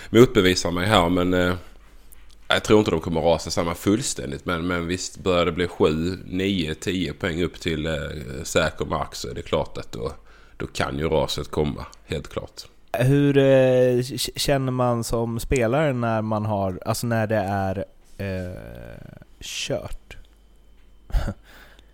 motbevisar 0.09 0.71
mig 0.71 0.87
här 0.87 1.09
men 1.09 1.33
eh, 1.33 1.53
jag 2.47 2.63
tror 2.63 2.79
inte 2.79 2.91
de 2.91 3.01
kommer 3.01 3.21
rasa 3.21 3.51
samman 3.51 3.75
fullständigt. 3.75 4.45
Men, 4.45 4.67
men 4.67 4.87
visst 4.87 5.17
börjar 5.17 5.45
det 5.45 5.51
bli 5.51 5.67
7, 5.67 6.17
9, 6.25 6.75
10 6.75 7.13
poäng 7.13 7.43
upp 7.43 7.59
till 7.59 7.85
eh, 7.85 7.93
säker 8.43 8.85
mark 8.85 9.15
så 9.15 9.29
är 9.29 9.33
det 9.33 9.41
klart 9.41 9.77
att 9.77 9.91
då, 9.91 10.11
då 10.57 10.67
kan 10.67 10.97
ju 10.97 11.09
raset 11.09 11.51
komma. 11.51 11.85
Helt 12.05 12.27
klart. 12.27 12.61
Hur 12.91 13.37
eh, 13.37 14.03
känner 14.35 14.71
man 14.71 15.03
som 15.03 15.39
spelare 15.39 15.93
när 15.93 16.21
man 16.21 16.45
har, 16.45 16.79
alltså 16.85 17.07
när 17.07 17.27
det 17.27 17.35
är 17.35 17.85
eh, 18.17 18.57
kört? 19.39 20.17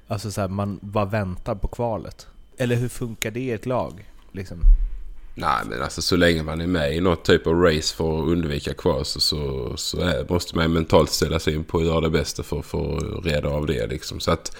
alltså 0.07 0.31
så 0.31 0.41
här, 0.41 0.47
man 0.47 0.79
bara 0.81 1.05
väntar 1.05 1.55
på 1.55 1.67
kvalet. 1.67 2.27
Eller 2.57 2.75
hur 2.75 2.89
funkar 2.89 3.31
det 3.31 3.39
i 3.39 3.51
ett 3.51 3.65
lag? 3.65 4.05
Liksom? 4.31 4.59
Nej 5.35 5.61
men 5.69 5.81
alltså 5.81 6.01
så 6.01 6.15
länge 6.15 6.43
man 6.43 6.61
är 6.61 6.67
med 6.67 6.95
i 6.95 7.01
något 7.01 7.25
typ 7.25 7.47
av 7.47 7.53
race 7.53 7.95
för 7.95 8.19
att 8.19 8.27
undvika 8.27 8.73
kval 8.73 9.05
så, 9.05 9.19
så, 9.19 9.73
så 9.77 10.01
är, 10.01 10.25
måste 10.29 10.55
man 10.55 10.73
mentalt 10.73 11.09
ställa 11.09 11.39
sig 11.39 11.55
in 11.55 11.63
på 11.63 11.77
att 11.77 11.85
göra 11.85 12.01
det 12.01 12.09
bästa 12.09 12.43
för, 12.43 12.61
för 12.61 12.97
att 12.97 13.25
reda 13.25 13.49
av 13.49 13.65
det 13.65 13.87
liksom. 13.87 14.19
Så 14.19 14.31
att 14.31 14.55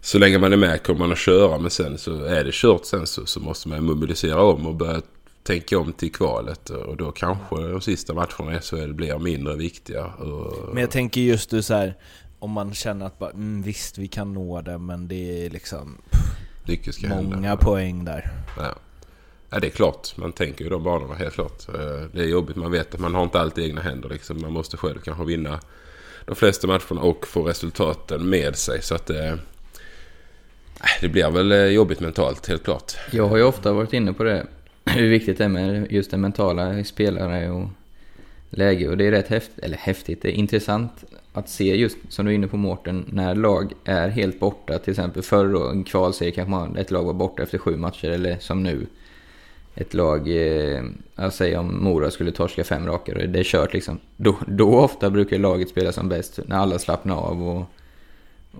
så 0.00 0.18
länge 0.18 0.38
man 0.38 0.52
är 0.52 0.56
med 0.56 0.82
kommer 0.82 1.00
man 1.00 1.12
att 1.12 1.18
köra 1.18 1.58
men 1.58 1.70
sen 1.70 1.98
så 1.98 2.24
är 2.24 2.44
det 2.44 2.54
kört 2.54 2.84
sen 2.84 3.06
så, 3.06 3.26
så 3.26 3.40
måste 3.40 3.68
man 3.68 3.84
mobilisera 3.84 4.42
om 4.42 4.66
och 4.66 4.74
börja 4.74 5.00
tänka 5.42 5.78
om 5.78 5.92
till 5.92 6.12
kvalet 6.12 6.70
och 6.70 6.96
då 6.96 7.12
kanske 7.12 7.56
de 7.56 7.80
sista 7.80 8.14
matcherna 8.14 8.56
i 8.56 8.60
SHL 8.60 8.92
blir 8.92 9.18
mindre 9.18 9.56
viktiga. 9.56 10.10
Men 10.72 10.80
jag 10.80 10.90
tänker 10.90 11.20
just 11.20 11.50
du 11.50 11.62
så 11.62 11.74
här, 11.74 11.94
om 12.38 12.50
man 12.50 12.74
känner 12.74 13.06
att 13.06 13.18
bara, 13.18 13.30
mm, 13.30 13.62
visst 13.62 13.98
vi 13.98 14.08
kan 14.08 14.32
nå 14.34 14.60
det 14.60 14.78
men 14.78 15.08
det 15.08 15.46
är 15.46 15.50
liksom 15.50 15.98
mycket 16.64 16.94
ska 16.94 17.08
hända. 17.08 17.36
många 17.36 17.56
poäng 17.56 18.04
där. 18.04 18.30
Ja 18.56 18.74
ja, 19.50 19.60
det 19.60 19.66
är 19.66 19.70
klart. 19.70 20.16
Man 20.16 20.32
tänker 20.32 20.64
ju 20.64 20.70
de 20.70 20.82
banorna 20.82 21.14
helt 21.14 21.34
klart. 21.34 21.68
Eh, 21.68 22.06
det 22.12 22.22
är 22.22 22.26
jobbigt. 22.26 22.56
Man 22.56 22.70
vet 22.70 22.94
att 22.94 23.00
man 23.00 23.14
har 23.14 23.22
inte 23.22 23.40
alltid 23.40 23.64
egna 23.64 23.80
händer. 23.80 24.08
Liksom. 24.08 24.40
Man 24.40 24.52
måste 24.52 24.76
själv 24.76 24.98
kanske 24.98 25.24
vinna 25.24 25.60
de 26.24 26.36
flesta 26.36 26.66
matcherna 26.66 27.00
och 27.00 27.26
få 27.26 27.42
resultaten 27.42 28.28
med 28.28 28.56
sig. 28.56 28.82
Så 28.82 28.94
att 28.94 29.10
eh, 29.10 29.16
det, 29.16 29.38
det 31.00 31.08
blir 31.08 31.30
väl 31.30 31.52
eh, 31.52 31.64
jobbigt 31.64 32.00
mentalt, 32.00 32.48
helt 32.48 32.64
klart. 32.64 32.92
Jag 33.10 33.28
har 33.28 33.36
ju 33.36 33.42
ofta 33.42 33.72
varit 33.72 33.92
inne 33.92 34.12
på 34.12 34.24
det, 34.24 34.46
hur 34.84 35.08
viktigt 35.08 35.38
det 35.38 35.44
är 35.44 35.48
med 35.48 35.92
just 35.92 36.10
det 36.10 36.16
mentala 36.16 36.78
i 36.78 36.84
spelare 36.84 37.50
och 37.50 37.68
läge. 38.50 38.88
Och 38.88 38.96
det 38.96 39.06
är 39.06 39.10
rätt 39.10 39.28
häftigt, 39.28 39.58
eller 39.58 39.76
häftigt, 39.76 40.22
det 40.22 40.28
är 40.28 40.32
intressant 40.32 41.04
att 41.32 41.48
se 41.48 41.76
just 41.76 41.96
som 42.08 42.26
du 42.26 42.32
är 42.32 42.34
inne 42.34 42.46
på 42.46 42.56
Mårten, 42.56 43.04
när 43.08 43.34
lag 43.34 43.72
är 43.84 44.08
helt 44.08 44.40
borta. 44.40 44.78
Till 44.78 44.90
exempel 44.90 45.22
förr 45.22 45.48
då, 45.52 45.68
en 45.68 45.84
kvalserie 45.84 46.32
kanske 46.32 46.50
man, 46.50 46.76
ett 46.76 46.90
lag 46.90 47.04
var 47.04 47.12
borta 47.12 47.42
efter 47.42 47.58
sju 47.58 47.76
matcher, 47.76 48.10
eller 48.10 48.38
som 48.38 48.62
nu. 48.62 48.86
Ett 49.74 49.94
lag, 49.94 50.28
eh, 50.28 50.82
jag 51.16 51.32
säger 51.32 51.58
om 51.58 51.84
Mora 51.84 52.10
skulle 52.10 52.32
torska 52.32 52.64
fem 52.64 52.86
raka, 52.86 53.12
och 53.12 53.18
det 53.28 53.38
är 53.38 53.44
kört 53.44 53.72
liksom. 53.72 53.98
Då, 54.16 54.38
då 54.46 54.78
ofta 54.78 55.10
brukar 55.10 55.38
laget 55.38 55.68
spela 55.68 55.92
som 55.92 56.08
bäst, 56.08 56.40
när 56.46 56.56
alla 56.56 56.78
slappnar 56.78 57.16
av 57.16 57.48
och, 57.48 57.64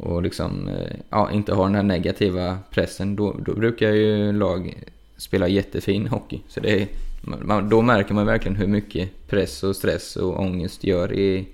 och 0.01 0.23
liksom, 0.23 0.69
eh, 0.69 0.97
ja, 1.11 1.31
inte 1.31 1.55
har 1.55 1.65
den 1.65 1.75
här 1.75 1.83
negativa 1.83 2.59
pressen. 2.71 3.17
Då, 3.17 3.37
då 3.45 3.55
brukar 3.55 3.91
ju 3.91 4.33
lag 4.33 4.75
spela 5.17 5.49
jättefin 5.49 6.07
hockey. 6.07 6.41
Så 6.49 6.61
det 6.61 6.83
är, 6.83 6.89
man, 7.23 7.69
då 7.69 7.83
märker 7.83 8.15
man 8.15 8.27
verkligen 8.27 8.57
hur 8.57 8.67
mycket 8.67 9.11
press 9.29 9.63
och 9.63 9.77
stress 9.77 10.17
och 10.17 10.41
ångest 10.41 10.85
gör 10.85 11.13
i, 11.13 11.49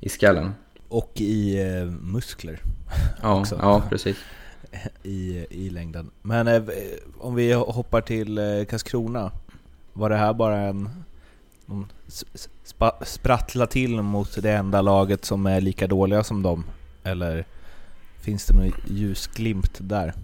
i 0.00 0.08
skallen. 0.08 0.54
Och 0.88 1.12
i 1.16 1.60
eh, 1.60 1.84
muskler. 1.86 2.60
Ja, 3.22 3.44
ja 3.50 3.82
precis. 3.90 4.16
i, 5.02 5.46
i 5.50 5.70
längden. 5.70 6.10
Men 6.22 6.48
eh, 6.48 6.62
om 7.18 7.34
vi 7.34 7.52
hoppar 7.52 8.00
till 8.00 8.38
eh, 8.38 8.64
Karlskrona. 8.64 9.32
Var 9.92 10.10
det 10.10 10.16
här 10.16 10.32
bara 10.32 10.56
en... 10.56 10.88
De 11.66 11.86
spa, 12.64 13.04
sprattla 13.04 13.66
till 13.66 14.02
mot 14.02 14.42
det 14.42 14.52
enda 14.52 14.82
laget 14.82 15.24
som 15.24 15.46
är 15.46 15.60
lika 15.60 15.86
dåliga 15.86 16.24
som 16.24 16.42
dem? 16.42 16.64
Eller 17.02 17.44
finns 18.20 18.46
det 18.46 18.54
någon 18.54 18.72
ljusglimt 18.88 19.78
där? 19.80 20.14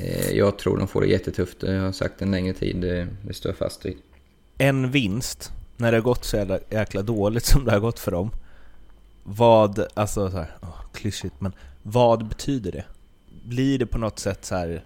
Eh, 0.00 0.30
jag 0.30 0.58
tror 0.58 0.78
de 0.78 0.88
får 0.88 1.00
det 1.00 1.06
jättetufft. 1.06 1.62
Jag 1.62 1.82
har 1.82 1.92
sagt 1.92 2.22
en 2.22 2.30
längre 2.30 2.54
tid. 2.54 2.76
Det, 2.76 3.08
det 3.22 3.34
står 3.34 3.50
jag 3.50 3.56
fast 3.56 3.86
vid. 3.86 3.96
En 4.58 4.90
vinst, 4.90 5.52
när 5.76 5.92
det 5.92 5.96
har 5.98 6.02
gått 6.02 6.24
så 6.24 6.36
jävla, 6.36 6.58
jäkla 6.70 7.02
dåligt 7.02 7.44
som 7.44 7.64
det 7.64 7.72
har 7.72 7.80
gått 7.80 7.98
för 7.98 8.10
dem. 8.10 8.30
Vad, 9.22 9.86
alltså 9.94 10.30
så 10.30 10.36
här, 10.36 10.50
oh, 10.62 10.80
klyschigt, 10.92 11.40
men 11.40 11.52
vad 11.82 12.26
betyder 12.28 12.72
det? 12.72 12.84
Blir 13.44 13.78
det 13.78 13.86
på 13.86 13.98
något 13.98 14.18
sätt 14.18 14.44
så 14.44 14.54
här, 14.54 14.84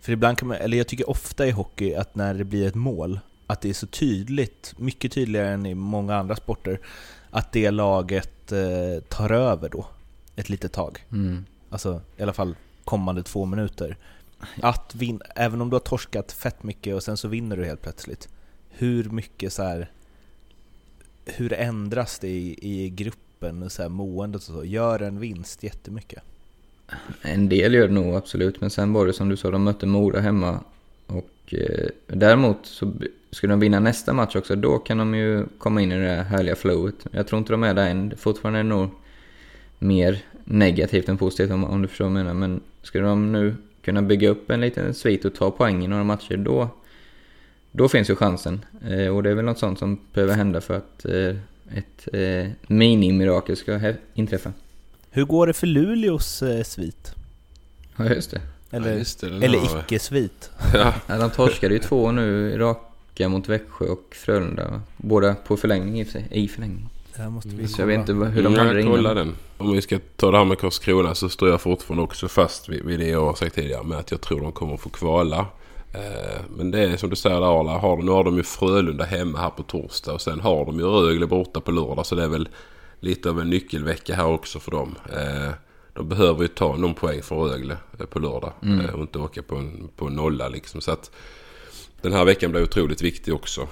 För 0.00 0.12
ibland 0.12 0.38
kan 0.38 0.48
man, 0.48 0.56
eller 0.56 0.78
jag 0.78 0.86
tycker 0.86 1.10
ofta 1.10 1.46
i 1.46 1.50
hockey 1.50 1.94
att 1.94 2.14
när 2.14 2.34
det 2.34 2.44
blir 2.44 2.66
ett 2.66 2.74
mål, 2.74 3.20
att 3.46 3.60
det 3.60 3.68
är 3.68 3.74
så 3.74 3.86
tydligt, 3.86 4.74
mycket 4.78 5.12
tydligare 5.12 5.48
än 5.48 5.66
i 5.66 5.74
många 5.74 6.16
andra 6.16 6.36
sporter, 6.36 6.80
att 7.30 7.52
det 7.52 7.70
laget 7.70 8.52
eh, 8.52 9.02
tar 9.08 9.30
över 9.30 9.68
då, 9.68 9.86
ett 10.36 10.48
litet 10.48 10.72
tag. 10.72 11.06
Mm. 11.12 11.44
Alltså 11.70 12.00
i 12.16 12.22
alla 12.22 12.32
fall 12.32 12.56
kommande 12.84 13.22
två 13.22 13.44
minuter. 13.44 13.96
Att 14.62 14.94
vin, 14.94 15.20
även 15.36 15.60
om 15.60 15.70
du 15.70 15.74
har 15.74 15.80
torskat 15.80 16.32
fett 16.32 16.62
mycket 16.62 16.94
och 16.94 17.02
sen 17.02 17.16
så 17.16 17.28
vinner 17.28 17.56
du 17.56 17.64
helt 17.64 17.82
plötsligt. 17.82 18.28
Hur 18.68 19.04
mycket 19.04 19.52
så 19.52 19.62
här, 19.62 19.90
Hur 21.24 21.52
ändras 21.52 22.18
det 22.18 22.28
i, 22.28 22.58
i 22.60 22.90
gruppen, 22.90 23.70
så 23.70 23.82
här, 23.82 23.88
måendet 23.88 24.48
och 24.48 24.54
så? 24.54 24.64
Gör 24.64 25.02
en 25.02 25.18
vinst 25.18 25.62
jättemycket? 25.62 26.22
En 27.22 27.48
del 27.48 27.74
gör 27.74 27.88
det 27.88 27.94
nog 27.94 28.14
absolut, 28.14 28.60
men 28.60 28.70
sen 28.70 28.92
var 28.92 29.06
det 29.06 29.12
som 29.12 29.28
du 29.28 29.36
sa, 29.36 29.50
de 29.50 29.64
mötte 29.64 29.86
Mora 29.86 30.20
hemma. 30.20 30.60
Och 31.06 31.54
eh, 31.54 31.88
däremot 32.06 32.58
så 32.62 32.92
skulle 33.30 33.52
de 33.52 33.60
vinna 33.60 33.80
nästa 33.80 34.12
match 34.12 34.36
också, 34.36 34.56
då 34.56 34.78
kan 34.78 34.98
de 34.98 35.14
ju 35.14 35.46
komma 35.58 35.82
in 35.82 35.92
i 35.92 35.98
det 35.98 36.08
här 36.08 36.22
härliga 36.22 36.56
flowet. 36.56 37.06
Jag 37.10 37.26
tror 37.26 37.38
inte 37.38 37.52
de 37.52 37.62
är 37.62 37.74
där 37.74 37.88
än, 37.88 38.12
fortfarande 38.16 38.58
är 38.58 38.62
det 38.62 38.68
nog 38.68 38.88
mer 39.78 40.22
negativt 40.44 41.08
än 41.08 41.18
positivt 41.18 41.50
om, 41.50 41.64
om 41.64 41.82
du 41.82 41.88
förstår 41.88 42.04
vad 42.04 42.18
jag 42.18 42.24
menar. 42.24 42.34
Men 42.34 42.60
skulle 42.82 43.04
de 43.04 43.32
nu 43.32 43.56
kunna 43.82 44.02
bygga 44.02 44.28
upp 44.28 44.50
en 44.50 44.60
liten 44.60 44.94
svit 44.94 45.24
och 45.24 45.34
ta 45.34 45.50
poäng 45.50 45.84
i 45.84 45.88
några 45.88 46.04
matcher, 46.04 46.36
då, 46.36 46.68
då 47.72 47.88
finns 47.88 48.10
ju 48.10 48.16
chansen. 48.16 48.64
Eh, 48.88 49.16
och 49.16 49.22
det 49.22 49.30
är 49.30 49.34
väl 49.34 49.44
något 49.44 49.58
sånt 49.58 49.78
som 49.78 50.00
behöver 50.12 50.34
hända 50.34 50.60
för 50.60 50.74
att 50.74 51.04
eh, 51.04 51.36
ett 51.78 52.08
eh, 52.12 52.50
minimirakel 52.66 53.56
ska 53.56 53.92
inträffa. 54.14 54.52
Hur 55.16 55.24
går 55.24 55.46
det 55.46 55.52
för 55.52 55.66
Luleås 55.66 56.42
eh, 56.42 56.62
svit? 56.62 57.12
Ja, 57.96 58.04
just 58.04 58.30
det. 58.30 58.40
Eller, 58.70 58.90
Ja, 58.92 58.98
just 58.98 59.20
det, 59.20 59.26
eller 59.26 59.58
har- 59.58 59.80
icke-svit? 59.80 60.50
Ja, 60.74 60.94
Ja, 61.06 61.18
de 61.18 61.30
torskade 61.30 61.74
ju 61.74 61.80
två 61.80 62.12
nu 62.12 62.58
raka 62.58 63.28
mot 63.28 63.48
Växjö 63.48 63.86
och 63.86 64.14
Frölunda. 64.14 64.80
Båda 64.96 65.34
på 65.34 65.56
förlängning 65.56 66.00
i 66.00 66.02
och 66.02 66.06
för 66.06 66.12
sig. 66.12 66.26
I 66.30 66.48
förlängning. 66.48 66.88
Det 67.16 67.22
här 67.22 67.30
måste 67.30 67.48
vi 67.48 67.68
Så 67.68 67.82
jag 67.82 67.86
vet 67.86 67.98
inte 67.98 68.12
hur 68.12 68.42
de 68.42 68.46
Mm, 68.54 68.58
hade 68.58 68.72
det 68.72 68.80
jag 68.80 68.90
kollar 68.90 69.12
innan. 69.12 69.26
den. 69.26 69.34
Om 69.58 69.72
vi 69.72 69.82
ska 69.82 69.98
ta 70.16 70.30
det 70.30 70.38
här 70.38 70.44
med 70.44 70.58
Karlskrona 70.58 71.14
så 71.14 71.28
står 71.28 71.48
jag 71.48 71.60
fortfarande 71.60 72.02
också 72.02 72.28
fast 72.28 72.68
vid, 72.68 72.84
vid 72.84 72.98
det 73.00 73.08
jag 73.08 73.24
har 73.24 73.34
sagt 73.34 73.54
tidigare 73.54 73.82
med 73.82 73.98
att 73.98 74.10
jag 74.10 74.20
tror 74.20 74.40
de 74.40 74.52
kommer 74.52 74.76
få 74.76 74.88
kvala. 74.88 75.46
Eh, 75.92 76.40
men 76.56 76.70
det 76.70 76.80
är 76.80 76.96
som 76.96 77.10
du 77.10 77.16
säger 77.16 77.40
där 77.40 77.60
Arla, 77.60 77.78
har, 77.78 77.96
nu 77.96 78.10
har 78.10 78.24
de 78.24 78.36
ju 78.36 78.42
Frölunda 78.42 79.04
hemma 79.04 79.38
här 79.38 79.50
på 79.50 79.62
torsdag 79.62 80.12
och 80.12 80.20
sen 80.20 80.40
har 80.40 80.64
de 80.64 80.78
ju 80.78 80.84
Rögle 80.84 81.26
borta 81.26 81.60
på 81.60 81.70
lördag 81.70 82.06
så 82.06 82.14
det 82.14 82.24
är 82.24 82.28
väl 82.28 82.48
lite 83.04 83.30
av 83.30 83.40
en 83.40 83.50
nyckelvecka 83.50 84.14
här 84.14 84.26
också 84.26 84.60
för 84.60 84.70
dem. 84.70 84.94
Eh, 85.12 85.52
de 85.92 86.08
behöver 86.08 86.42
ju 86.42 86.48
ta 86.48 86.76
någon 86.76 86.94
poäng 86.94 87.22
från 87.22 87.48
Rögle 87.48 87.76
eh, 87.98 88.06
på 88.06 88.18
lördag 88.18 88.52
eh, 88.62 88.94
och 88.94 89.00
inte 89.00 89.18
åka 89.18 89.42
på 89.42 89.56
en, 89.56 89.88
på 89.96 90.06
en 90.06 90.14
nolla 90.14 90.48
liksom. 90.48 90.80
Så 90.80 90.90
att 90.90 91.10
den 92.00 92.12
här 92.12 92.24
veckan 92.24 92.50
blir 92.50 92.62
otroligt 92.62 93.02
viktig 93.02 93.34
också. 93.34 93.68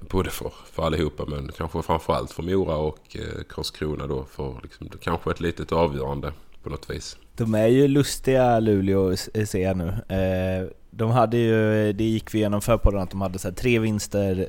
Både 0.00 0.30
för, 0.30 0.52
för 0.72 0.82
allihopa 0.82 1.24
men 1.26 1.52
kanske 1.56 1.82
framförallt 1.82 2.32
för 2.32 2.42
Mora 2.42 2.76
och 2.76 3.16
Karlskrona 3.48 4.06
då. 4.06 4.24
För 4.24 4.60
liksom, 4.62 4.88
kanske 5.00 5.30
ett 5.30 5.40
litet 5.40 5.72
avgörande 5.72 6.32
på 6.66 6.70
något 6.70 6.90
vis. 6.90 7.16
De 7.36 7.54
är 7.54 7.66
ju 7.66 7.88
lustiga 7.88 8.60
Luleå 8.60 9.16
ser 9.16 9.56
jag 9.56 9.76
nu. 9.76 9.88
Eh, 10.16 10.68
de 10.90 11.10
hade 11.10 11.36
ju, 11.36 11.92
det 11.92 12.04
gick 12.04 12.34
vi 12.34 12.38
igenom 12.38 12.60
för 12.60 12.90
den, 12.90 13.00
att 13.00 13.10
de 13.10 13.20
hade 13.20 13.38
så 13.38 13.48
här 13.48 13.54
tre 13.54 13.78
vinster, 13.78 14.48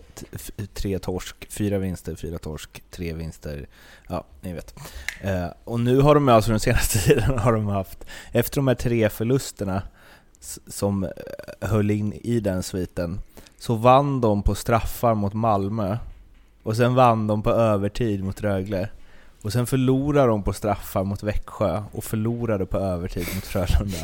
tre 0.74 1.00
torsk, 1.00 1.52
fyra 1.52 1.78
vinster, 1.78 2.16
fyra 2.16 2.38
torsk, 2.38 2.84
tre 2.92 3.14
vinster. 3.14 3.68
Ja, 4.10 4.24
ni 4.42 4.54
vet. 4.54 4.76
Eh, 5.22 5.48
och 5.64 5.80
nu 5.80 6.00
har 6.00 6.16
de 6.16 6.30
alltså 6.30 6.52
den 6.52 6.60
senaste 6.60 7.00
tiden 7.06 7.40
har 7.40 7.54
de 7.54 7.68
haft, 7.68 8.06
efter 8.32 8.56
de 8.56 8.68
här 8.68 8.76
tre 8.76 9.10
förlusterna 9.10 9.82
som 10.68 11.04
eh, 11.04 11.10
höll 11.62 11.92
in 11.92 12.14
i 12.14 12.40
den 12.40 12.64
sviten, 12.64 13.20
så 13.60 13.76
vann 13.76 14.22
de 14.22 14.44
på 14.44 14.56
straffar 14.56 15.16
mot 15.16 15.34
Malmö. 15.34 15.98
Och 16.64 16.76
sen 16.76 16.96
vann 16.96 17.28
de 17.28 17.44
på 17.44 17.52
övertid 17.52 18.24
mot 18.24 18.42
Rögle. 18.42 18.90
Och 19.42 19.54
sen 19.54 19.68
förlorade 19.68 20.28
de 20.28 20.44
på 20.44 20.54
straffar 20.54 21.04
mot 21.04 21.24
Växjö 21.24 21.84
och 21.92 22.04
förlorade 22.04 22.66
på 22.66 22.78
övertid 22.78 23.28
mot 23.36 23.46
Frölunda. 23.46 23.98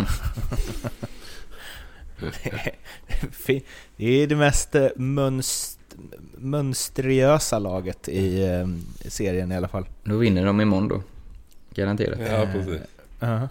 det 3.98 4.24
är 4.24 4.28
det 4.28 4.36
mest 4.36 4.76
eh, 4.76 4.88
mönst 4.96 5.80
mönstriösa 6.38 7.60
laget 7.60 8.10
i 8.10 8.44
eh, 8.44 8.68
serien 9.10 9.52
i 9.52 9.56
alla 9.56 9.68
fall. 9.68 9.86
Då 10.04 10.18
vinner 10.18 10.46
de 10.46 10.62
imorgon 10.62 10.88
då. 10.88 11.02
Garanterat. 11.74 12.20
Ja, 12.20 12.48
precis. 12.54 12.82
Uh 13.24 13.46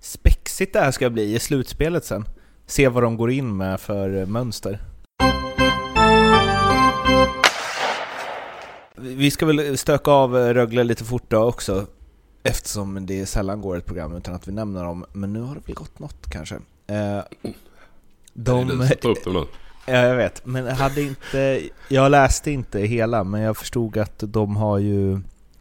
Spexigt 0.00 0.72
det 0.72 0.80
här 0.80 0.90
ska 0.90 1.10
bli 1.10 1.34
i 1.34 1.38
slutspelet 1.38 2.04
sen. 2.04 2.24
Se 2.66 2.88
vad 2.88 3.02
de 3.02 3.16
går 3.16 3.30
in 3.30 3.56
med 3.56 3.80
för 3.80 4.16
eh, 4.16 4.26
mönster. 4.26 4.78
Vi 9.02 9.30
ska 9.30 9.46
väl 9.46 9.78
stöka 9.78 10.10
av 10.10 10.34
Rögle 10.34 10.84
lite 10.84 11.04
fort 11.04 11.24
då 11.28 11.38
också. 11.38 11.86
Eftersom 12.42 13.06
det 13.06 13.26
sällan 13.26 13.60
går 13.60 13.76
ett 13.76 13.86
program 13.86 14.16
utan 14.16 14.34
att 14.34 14.48
vi 14.48 14.52
nämner 14.52 14.84
dem. 14.84 15.04
Men 15.12 15.32
nu 15.32 15.40
har 15.40 15.54
det 15.54 15.60
väl 15.66 15.74
gått 15.74 15.98
något 15.98 16.30
kanske. 16.30 16.54
Eh, 16.86 17.18
de, 18.32 18.68
du 18.68 18.76
som 18.76 18.88
tar 19.02 19.08
upp 19.08 19.24
dem 19.24 19.32
nu. 19.34 19.44
Ja, 19.86 19.98
jag 19.98 20.16
vet. 20.16 20.46
Men 20.46 20.66
hade 20.66 21.02
inte... 21.02 21.60
Jag 21.88 22.10
läste 22.10 22.50
inte 22.50 22.80
hela, 22.80 23.24
men 23.24 23.40
jag 23.40 23.56
förstod 23.56 23.96
att 23.98 24.18
de 24.26 24.56
har 24.56 24.78
ju... 24.78 25.20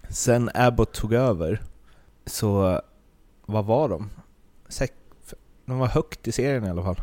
Sen 0.10 0.50
Abbott 0.54 0.94
tog 0.94 1.14
över, 1.14 1.62
så... 2.26 2.82
Vad 3.46 3.66
var 3.66 3.90
de? 3.90 4.10
De 5.66 5.80
var 5.80 5.88
högt 5.88 6.28
i 6.28 6.32
serien 6.32 6.66
i 6.66 6.70
alla 6.70 6.84
fall. 6.84 7.02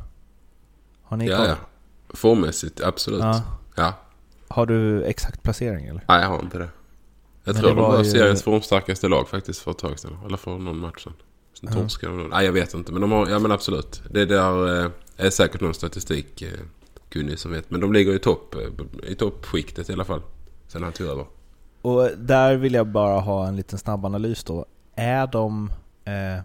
Har 1.02 1.16
ni 1.16 1.26
Ja, 1.28 1.36
koll? 1.36 1.46
ja. 1.46 1.56
Formmässigt, 2.16 2.80
absolut. 2.80 3.20
Ja. 3.20 3.42
Ja. 3.76 3.92
Har 4.48 4.66
du 4.66 5.04
exakt 5.04 5.42
placering 5.42 5.86
eller? 5.86 6.04
Nej, 6.08 6.20
jag 6.22 6.28
har 6.28 6.38
inte 6.42 6.58
det. 6.58 6.68
Jag 7.44 7.54
Men 7.54 7.62
tror 7.62 7.68
det 7.70 7.74
de 7.76 7.80
var 7.82 7.90
var 7.92 7.98
ju- 7.98 8.10
seriens 8.10 8.42
formstarkaste 8.42 9.08
lag 9.08 9.28
faktiskt 9.28 9.60
för 9.60 9.70
ett 9.70 9.78
tag 9.78 9.98
sedan. 9.98 10.16
Eller 10.26 10.36
för 10.36 10.58
någon 10.58 10.78
match 10.78 11.04
sedan. 11.04 11.12
Sen 11.60 11.72
torskade 11.72 12.16
de. 12.18 12.28
Nej, 12.28 12.44
jag 12.46 12.52
vet 12.52 12.74
inte. 12.74 12.92
Men 12.92 13.00
de 13.00 13.12
har, 13.12 13.28
ja 13.28 13.38
men 13.38 13.52
absolut. 13.52 14.02
Det 14.10 14.24
där 14.24 14.84
eh, 14.84 14.90
är 15.16 15.30
säkert 15.30 15.60
någon 15.60 15.74
statistik 15.74 16.42
eh, 16.42 16.48
kunnig 17.10 17.38
som 17.38 17.52
vet. 17.52 17.70
Men 17.70 17.80
de 17.80 17.92
ligger 17.92 18.12
i 18.14 18.18
topp, 18.18 18.54
eh, 18.54 19.10
i 19.10 19.14
toppskiktet 19.14 19.90
i 19.90 19.92
alla 19.92 20.04
fall. 20.04 20.22
Sen 20.68 20.82
han 20.82 20.92
tog 20.92 21.06
över. 21.06 21.26
Och 21.82 22.08
där 22.18 22.56
vill 22.56 22.74
jag 22.74 22.86
bara 22.86 23.20
ha 23.20 23.46
en 23.48 23.56
liten 23.56 23.78
snabb 23.78 24.04
analys 24.04 24.44
då. 24.44 24.66
Är 24.94 25.26
de... 25.26 25.72
Eh, 26.04 26.44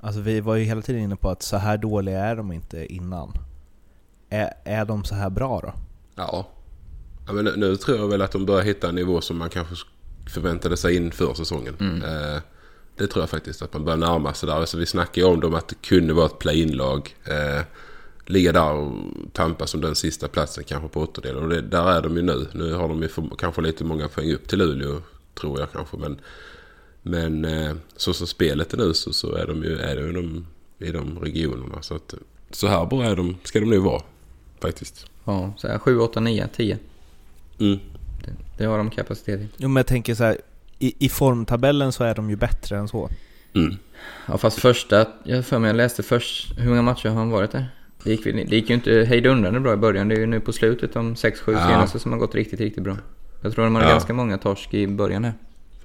alltså 0.00 0.20
vi 0.20 0.40
var 0.40 0.54
ju 0.56 0.64
hela 0.64 0.82
tiden 0.82 1.02
inne 1.02 1.16
på 1.16 1.30
att 1.30 1.42
så 1.42 1.56
här 1.56 1.76
dåliga 1.78 2.24
är 2.24 2.36
de 2.36 2.52
inte 2.52 2.94
innan. 2.94 3.32
Är, 4.30 4.52
är 4.64 4.84
de 4.84 5.04
så 5.04 5.14
här 5.14 5.30
bra 5.30 5.60
då? 5.60 5.72
Ja. 6.14 6.46
Ja 7.30 7.34
men 7.34 7.44
nu, 7.44 7.56
nu 7.56 7.76
tror 7.76 7.98
jag 7.98 8.08
väl 8.08 8.22
att 8.22 8.32
de 8.32 8.46
börjar 8.46 8.62
hitta 8.62 8.88
en 8.88 8.94
nivå 8.94 9.20
som 9.20 9.38
man 9.38 9.50
kanske 9.50 9.74
förväntade 10.26 10.76
sig 10.76 10.96
inför 10.96 11.34
säsongen. 11.34 12.02
Eh, 12.04 12.42
det 12.96 13.06
tror 13.06 13.22
jag 13.22 13.30
faktiskt 13.30 13.62
att 13.62 13.72
man 13.72 13.84
börjar 13.84 13.96
närma 13.96 14.34
sig 14.34 14.46
där. 14.46 14.56
Alltså, 14.56 14.76
vi 14.76 14.86
snackade 14.86 15.20
ju 15.20 15.32
om 15.32 15.40
dem 15.40 15.54
att 15.54 15.68
det 15.68 15.74
kunde 15.82 16.12
vara 16.12 16.26
ett 16.26 16.38
play-in-lag. 16.38 17.16
Eh, 17.24 17.62
ligga 18.26 18.52
där 18.52 18.72
och 18.72 18.92
tampas 19.32 19.74
om 19.74 19.80
den 19.80 19.94
sista 19.94 20.28
platsen 20.28 20.64
kanske 20.64 20.88
på 20.88 21.00
åttondelen. 21.00 21.42
Och 21.42 21.48
det, 21.48 21.60
där 21.60 21.92
är 21.92 22.02
de 22.02 22.16
ju 22.16 22.22
nu. 22.22 22.46
Nu 22.52 22.72
har 22.72 22.88
de 22.88 23.02
ju 23.02 23.08
för, 23.08 23.30
kanske 23.38 23.62
lite 23.62 23.84
många 23.84 24.08
poäng 24.08 24.32
upp 24.32 24.48
till 24.48 24.58
Luleå. 24.58 25.02
Tror 25.40 25.60
jag 25.60 25.72
kanske. 25.72 25.96
Men, 25.96 26.20
men 27.02 27.44
eh, 27.44 27.72
så 27.96 28.12
som 28.12 28.26
spelet 28.26 28.72
är 28.72 28.78
nu 28.78 28.94
så, 28.94 29.12
så 29.12 29.34
är 29.34 29.46
de 29.46 29.64
ju, 29.64 29.78
är 29.78 29.96
de, 29.96 30.12
de, 30.12 30.46
i 30.86 30.92
de 30.92 31.18
regionerna. 31.18 31.82
Så, 31.82 31.94
att, 31.94 32.14
så 32.50 32.66
här 32.66 32.86
bra 32.86 33.04
är 33.04 33.16
de, 33.16 33.36
ska 33.44 33.60
de 33.60 33.70
nu 33.70 33.78
vara. 33.78 34.02
Faktiskt. 34.60 35.06
Ja, 35.24 35.52
så 35.56 35.68
här 35.68 35.78
7, 35.78 35.98
8, 35.98 36.20
9, 36.20 36.48
10. 36.56 36.78
Mm. 37.60 37.78
Det, 38.24 38.32
det 38.58 38.64
har 38.64 38.78
de 38.78 38.90
kapacitet. 38.90 39.40
Jo 39.56 39.68
men 39.68 39.76
jag 39.76 39.86
tänker 39.86 40.14
så 40.14 40.24
här, 40.24 40.36
i, 40.78 40.94
i 40.98 41.08
formtabellen 41.08 41.92
så 41.92 42.04
är 42.04 42.14
de 42.14 42.30
ju 42.30 42.36
bättre 42.36 42.78
än 42.78 42.88
så. 42.88 43.10
Mm. 43.54 43.76
Ja, 44.26 44.38
fast 44.38 44.58
första... 44.60 45.06
Jag 45.24 45.46
för 45.46 45.58
mig 45.58 45.68
jag 45.68 45.76
läste 45.76 46.02
först... 46.02 46.58
Hur 46.58 46.68
många 46.68 46.82
matcher 46.82 47.08
har 47.08 47.16
han 47.16 47.30
varit 47.30 47.50
där? 47.50 47.68
Det 48.04 48.10
gick, 48.10 48.24
det 48.24 48.56
gick 48.56 48.68
ju 48.68 48.74
inte 48.74 49.04
hejdundrande 49.08 49.60
bra 49.60 49.72
i 49.72 49.76
början. 49.76 50.08
Det 50.08 50.14
är 50.14 50.18
ju 50.18 50.26
nu 50.26 50.40
på 50.40 50.52
slutet, 50.52 50.92
de 50.92 51.14
6-7 51.14 51.52
Ja. 51.52 51.58
senaste, 51.68 51.98
som 51.98 52.12
har 52.12 52.18
gått 52.18 52.34
riktigt, 52.34 52.60
riktigt 52.60 52.84
bra. 52.84 52.96
Jag 53.42 53.52
tror 53.52 53.64
de 53.64 53.74
hade 53.74 53.86
Ja. 53.86 53.92
ganska 53.92 54.12
många 54.14 54.38
torsk 54.38 54.74
i 54.74 54.86
början 54.86 55.24
här. 55.24 55.34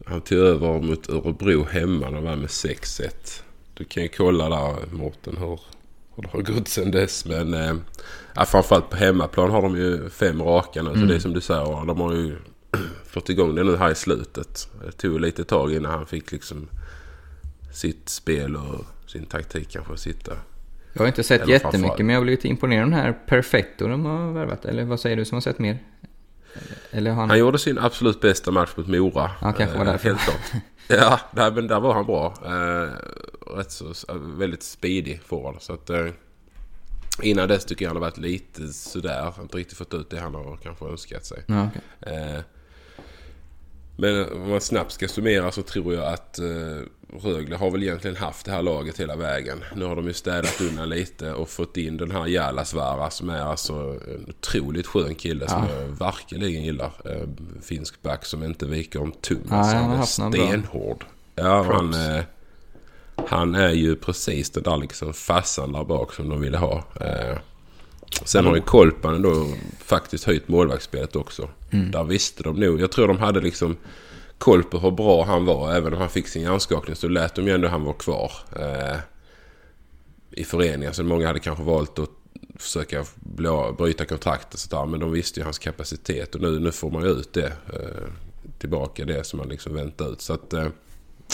Han 0.05 0.21
tog 0.21 0.37
över 0.37 0.81
mot 0.81 1.09
Örebro 1.09 1.63
hemma. 1.71 2.11
De 2.11 2.23
vann 2.23 2.39
med 2.39 2.49
6-1. 2.49 3.41
du 3.73 3.83
kan 3.83 4.03
ju 4.03 4.09
kolla 4.09 4.49
där 4.49 4.95
Mårten 4.95 5.37
hur, 5.37 5.59
hur 6.15 6.23
det 6.23 6.29
har 6.29 6.41
gått 6.41 6.67
sen 6.67 6.91
dess. 6.91 7.25
Men 7.25 7.53
eh, 7.53 7.73
ja, 8.35 8.45
framförallt 8.45 8.89
på 8.89 8.95
hemmaplan 8.95 9.51
har 9.51 9.61
de 9.61 9.75
ju 9.77 10.09
fem 10.09 10.41
raka 10.43 10.81
nu. 10.81 10.89
Så 10.89 10.95
Mm. 10.95 11.07
det 11.07 11.15
är 11.15 11.19
som 11.19 11.33
du 11.33 11.41
säger, 11.41 11.85
de 11.85 11.99
har 12.01 12.13
ju 12.13 12.35
fått 13.05 13.29
igång 13.29 13.55
det 13.55 13.63
nu 13.63 13.75
här 13.77 13.91
i 13.91 13.95
slutet. 13.95 14.69
Det 14.85 14.91
tog 14.91 15.19
lite 15.19 15.43
tag 15.43 15.73
innan 15.73 15.91
han 15.91 16.05
fick 16.05 16.31
liksom 16.31 16.67
sitt 17.73 18.09
spel 18.09 18.55
och 18.55 18.85
sin 19.07 19.25
taktik 19.25 19.69
kanske 19.71 19.97
sitta. 19.97 20.31
Jag 20.93 21.01
har 21.01 21.07
inte 21.07 21.23
sett 21.23 21.41
Eller 21.41 21.53
jättemycket, 21.53 21.71
framförallt. 21.81 21.99
men 21.99 22.09
jag 22.09 22.15
har 22.17 22.23
blivit 22.23 22.45
imponerad 22.45 22.83
av 22.83 22.89
den 22.89 22.99
här 22.99 23.13
Perfetto 23.27 23.87
de 23.87 24.05
har 24.05 24.31
värvat. 24.31 24.65
Eller 24.65 24.83
vad 24.83 24.99
säger 24.99 25.15
du 25.15 25.25
som 25.25 25.35
har 25.35 25.41
sett 25.41 25.59
mer? 25.59 25.79
Eller 26.91 27.11
han... 27.11 27.29
Han 27.29 27.39
gjorde 27.39 27.57
sin 27.59 27.77
absolut 27.79 28.21
bästa 28.21 28.51
match 28.51 28.69
mot 28.75 28.87
Mora. 28.87 29.31
Ja, 29.41 29.51
kanske 29.51 29.77
var 29.77 29.85
Eh, 29.85 29.91
därför. 29.91 30.09
Helt 30.09 30.19
klart. 30.21 30.61
Ja, 30.87 31.19
där, 31.31 31.51
men 31.51 31.67
där 31.67 31.79
var 31.79 31.93
han 31.93 32.05
bra. 32.05 32.33
Eh, 32.45 32.93
rätt 33.57 33.71
så, 33.71 33.93
väldigt 34.17 34.63
speedig 34.63 35.21
forward. 35.21 35.61
Så 35.61 35.73
att, 35.73 35.89
eh, 35.89 36.07
innan 37.21 37.47
dess 37.47 37.65
tycker 37.65 37.85
jag 37.85 37.89
han 37.89 37.95
har 37.95 38.01
varit 38.01 38.17
lite 38.17 38.67
sådär. 38.67 39.33
Inte 39.41 39.57
riktigt 39.57 39.77
fått 39.77 39.93
ut 39.93 40.09
det 40.09 40.19
han 40.19 40.35
har 40.35 40.57
kanske 40.63 40.85
önskat 40.85 41.25
sig. 41.25 41.43
Ja, 41.47 41.69
okej. 41.69 42.15
Eh, 42.15 42.41
men 43.97 44.31
om 44.31 44.49
man 44.49 44.61
snabbt 44.61 44.91
ska 44.91 45.07
summera 45.07 45.51
så 45.51 45.61
tror 45.61 45.93
jag 45.93 46.13
att 46.13 46.39
eh, 46.39 46.81
Rögle 47.23 47.55
har 47.55 47.71
väl 47.71 47.83
egentligen 47.83 48.15
haft 48.17 48.45
det 48.45 48.51
här 48.51 48.61
laget 48.61 48.99
hela 48.99 49.15
vägen. 49.15 49.63
Nu 49.75 49.85
har 49.85 49.95
de 49.95 50.07
ju 50.07 50.13
städat 50.13 50.61
undan 50.61 50.89
lite 50.89 51.31
och 51.33 51.49
fått 51.49 51.77
in 51.77 51.97
den 51.97 52.11
här 52.11 52.27
Jalasvara 52.27 53.09
som 53.09 53.29
är 53.29 53.41
alltså 53.41 53.73
en 54.07 54.25
otroligt 54.29 54.87
skön 54.87 55.15
kille 55.15 55.47
som 55.49 55.63
Ja. 55.69 55.81
jag 55.81 55.87
verkligen 55.87 56.63
gillar. 56.63 56.91
Eh, 57.05 57.27
finsk 57.63 58.01
back 58.01 58.25
som 58.25 58.43
inte 58.43 58.65
viker 58.65 59.01
om 59.01 59.11
tum. 59.11 59.37
Ja, 59.49 59.55
alltså, 59.55 59.75
han 60.21 60.33
är 60.33 60.37
stenhård. 60.47 61.05
Ja, 61.35 61.63
han, 61.63 61.93
eh, 61.93 62.23
han 63.27 63.55
är 63.55 63.69
ju 63.71 63.95
precis 63.95 64.49
den 64.49 64.63
där 64.63 64.77
liksom 64.77 65.13
fassan 65.13 65.71
där 65.71 65.83
bak 65.83 66.13
som 66.13 66.29
de 66.29 66.41
ville 66.41 66.57
ha. 66.57 66.83
Eh, 67.01 67.37
Sen 68.25 68.45
har 68.45 68.55
ju 68.55 68.61
Kolpanen 68.61 69.21
då 69.21 69.47
faktiskt 69.79 70.23
höjt 70.23 70.47
målvaktsspelet 70.47 71.15
också. 71.15 71.49
Mm. 71.71 71.91
Där 71.91 72.03
visste 72.03 72.43
de 72.43 72.55
nog. 72.59 72.81
Jag 72.81 72.91
tror 72.91 73.07
de 73.07 73.17
hade 73.19 73.41
liksom 73.41 73.77
koll 74.37 74.63
på 74.63 74.77
hur 74.77 74.91
bra 74.91 75.23
han 75.23 75.45
var. 75.45 75.73
Även 75.73 75.93
om 75.93 75.99
han 75.99 76.09
fick 76.09 76.27
sin 76.27 76.41
hjärnskakning 76.41 76.95
så 76.95 77.07
lät 77.07 77.35
de 77.35 77.47
ju 77.47 77.53
ändå 77.53 77.67
han 77.67 77.83
var 77.83 77.93
kvar. 77.93 78.31
Eh, 78.59 78.97
I 80.31 80.43
föreningen. 80.43 80.93
Så 80.93 81.03
många 81.03 81.27
hade 81.27 81.39
kanske 81.39 81.63
valt 81.63 81.99
att 81.99 82.09
försöka 82.55 83.05
bli, 83.15 83.49
bryta 83.77 84.05
kontraktet 84.05 84.53
och 84.53 84.59
sådär. 84.59 84.85
Men 84.85 84.99
de 84.99 85.11
visste 85.11 85.39
ju 85.39 85.43
hans 85.43 85.59
kapacitet. 85.59 86.35
Och 86.35 86.41
nu, 86.41 86.59
nu 86.59 86.71
får 86.71 86.91
man 86.91 87.03
ju 87.03 87.09
ut 87.09 87.33
det. 87.33 87.53
Eh, 87.73 88.07
tillbaka 88.57 89.05
det 89.05 89.23
som 89.23 89.37
man 89.37 89.49
liksom 89.49 89.73
väntar 89.73 90.11
ut. 90.11 90.21
Så 90.21 90.33
att 90.33 90.53
eh, 90.53 90.67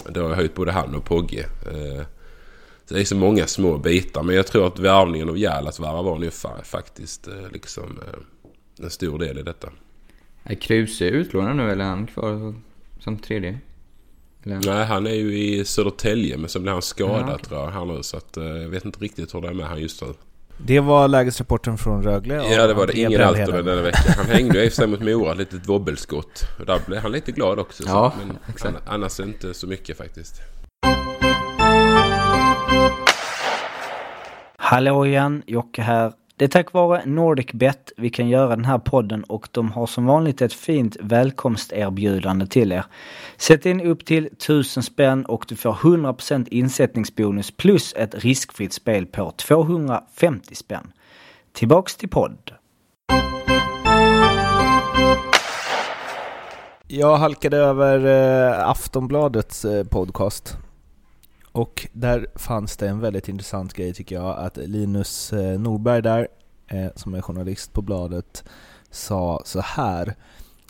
det 0.10 0.20
har 0.20 0.34
höjt 0.34 0.56
både 0.56 0.72
han 0.72 0.96
och 0.96 1.06
Pogge. 1.06 1.46
Eh, 1.72 2.06
så 2.86 2.94
det 2.94 3.02
är 3.02 3.06
så 3.06 3.16
många 3.16 3.48
små 3.48 3.78
bitar. 3.78 4.24
Men 4.24 4.36
jag 4.36 4.48
tror 4.48 4.68
att 4.68 4.80
värvningen 4.80 5.30
av 5.30 5.38
Jalasvara 5.38 6.02
var 6.02 6.16
ungefär 6.16 6.64
faktiskt 6.64 7.28
eh, 7.28 7.50
liksom 7.54 8.00
eh, 8.08 8.84
en 8.84 8.90
stor 8.90 9.20
del 9.20 9.38
i 9.38 9.44
detta. 9.44 9.70
Är 10.44 10.56
Kruse 10.56 11.06
utlånad 11.06 11.56
nu 11.56 11.72
eller 11.72 11.86
är 11.86 11.90
han 11.90 12.08
kvar 12.08 12.54
som 13.04 13.18
tredje? 13.20 13.58
Eller? 14.46 14.62
Nej, 14.66 14.86
han 14.86 15.08
är 15.08 15.12
ju 15.14 15.38
i 15.38 15.66
Södertälje 15.66 16.38
men 16.38 16.50
så 16.50 16.60
blev 16.60 16.74
han 16.74 16.82
skadad 16.82 17.20
Ja, 17.30 17.34
okej. 17.34 17.46
tror 17.46 17.60
jag 17.62 17.72
här 17.72 17.86
nu. 17.86 18.04
Så 18.04 18.18
att, 18.18 18.38
eh, 18.38 18.44
jag 18.44 18.70
vet 18.70 18.86
inte 18.86 19.00
riktigt 19.00 19.36
hur 19.36 19.42
det 19.42 19.48
är 19.48 19.54
med 19.54 19.66
han 19.66 19.80
just 19.82 20.02
nu. 20.02 20.08
Det 20.58 20.80
var 20.80 21.08
lägesrapporten 21.08 21.78
från 21.78 22.04
Rögle. 22.04 22.40
och 22.40 22.52
Ja, 22.52 22.68
det 22.68 22.74
var 22.74 22.88
det. 22.88 23.00
Ingen. 23.00 23.22
Altonen 23.22 23.66
denna 23.66 23.82
vecka. 23.82 24.14
Han 24.18 24.26
hängde 24.26 24.58
ju 24.60 24.64
i 24.66 24.68
och 24.68 24.72
för 24.72 24.76
sig 24.76 24.88
mot 24.88 25.00
Mora, 25.02 25.32
ett 25.32 25.38
litet 25.38 25.70
wobbelskott. 25.70 26.44
Och 26.60 26.66
där 26.66 26.80
blev 26.88 27.02
han 27.02 27.12
lite 27.12 27.32
glad 27.32 27.60
också. 27.60 27.84
Så, 27.84 27.90
Ja, 27.90 28.14
men 28.20 28.38
exakt. 28.50 28.76
an- 28.76 28.82
annars 28.86 29.20
inte 29.20 29.54
så 29.54 29.68
mycket 29.68 29.98
faktiskt. 29.98 30.36
Hallå 34.58 35.06
igen, 35.06 35.44
Jocke 35.48 35.82
här. 35.82 36.14
Det 36.42 36.46
är 36.46 36.50
tack 36.50 36.74
vare 36.74 37.02
NordicBet 37.06 37.92
vi 37.98 38.10
kan 38.10 38.30
göra 38.30 38.56
den 38.56 38.66
här 38.66 38.78
podden 38.78 39.24
och 39.24 39.48
de 39.52 39.72
har 39.72 39.88
som 39.88 40.06
vanligt 40.06 40.42
ett 40.42 40.54
fint 40.54 40.98
välkomsterbjudande 41.00 42.48
till 42.48 42.72
er. 42.72 42.86
Sätt 43.38 43.66
in 43.66 43.82
upp 43.82 44.06
till 44.06 44.26
1000 44.26 44.84
spänn 44.84 45.26
och 45.26 45.46
du 45.48 45.56
får 45.56 45.74
100% 45.74 46.48
insättningsbonus 46.52 47.52
plus 47.52 47.94
ett 47.98 48.24
riskfritt 48.24 48.74
spel 48.74 49.06
på 49.06 49.32
250 49.32 50.56
spänn. 50.56 50.92
Tillbaks 51.54 51.96
till 51.96 52.10
podd. 52.10 52.52
Jag 56.88 57.18
halkade 57.18 57.58
över 57.58 58.06
eh, 58.06 58.70
Aftonbladets 58.70 59.66
eh, 59.66 59.84
podcast. 59.84 60.58
Och 61.52 61.88
där 61.94 62.28
fanns 62.36 62.78
det 62.78 62.90
en 62.90 63.00
väldigt 63.00 63.28
intressant 63.28 63.74
grej 63.74 63.94
tycker 63.94 64.16
jag, 64.16 64.38
att 64.38 64.58
Linus 64.58 65.34
eh, 65.34 65.60
Norberg 65.60 66.02
där, 66.02 66.28
eh, 66.68 66.88
som 66.96 67.14
är 67.14 67.22
journalist 67.22 67.74
på 67.74 67.82
bladet, 67.82 68.44
sa 68.92 69.42
så 69.46 69.62
här. 69.62 70.16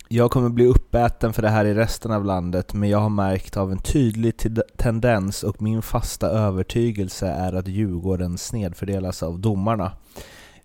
Jag 0.07 0.31
kommer 0.31 0.49
bli 0.49 0.65
uppäten 0.65 1.33
för 1.33 1.41
det 1.41 1.49
här 1.49 1.65
i 1.65 1.73
resten 1.73 2.11
av 2.11 2.25
landet, 2.25 2.73
men 2.73 2.89
jag 2.89 2.99
har 2.99 3.09
märkt 3.09 3.57
av 3.57 3.71
en 3.71 3.79
tydlig 3.79 4.33
tendens 4.77 5.43
och 5.43 5.61
min 5.61 5.81
fasta 5.81 6.27
övertygelse 6.27 7.27
är 7.27 7.53
att 7.53 7.67
Djurgården 7.67 8.37
snedfördelas 8.37 9.23
av 9.23 9.39
domarna. 9.39 9.91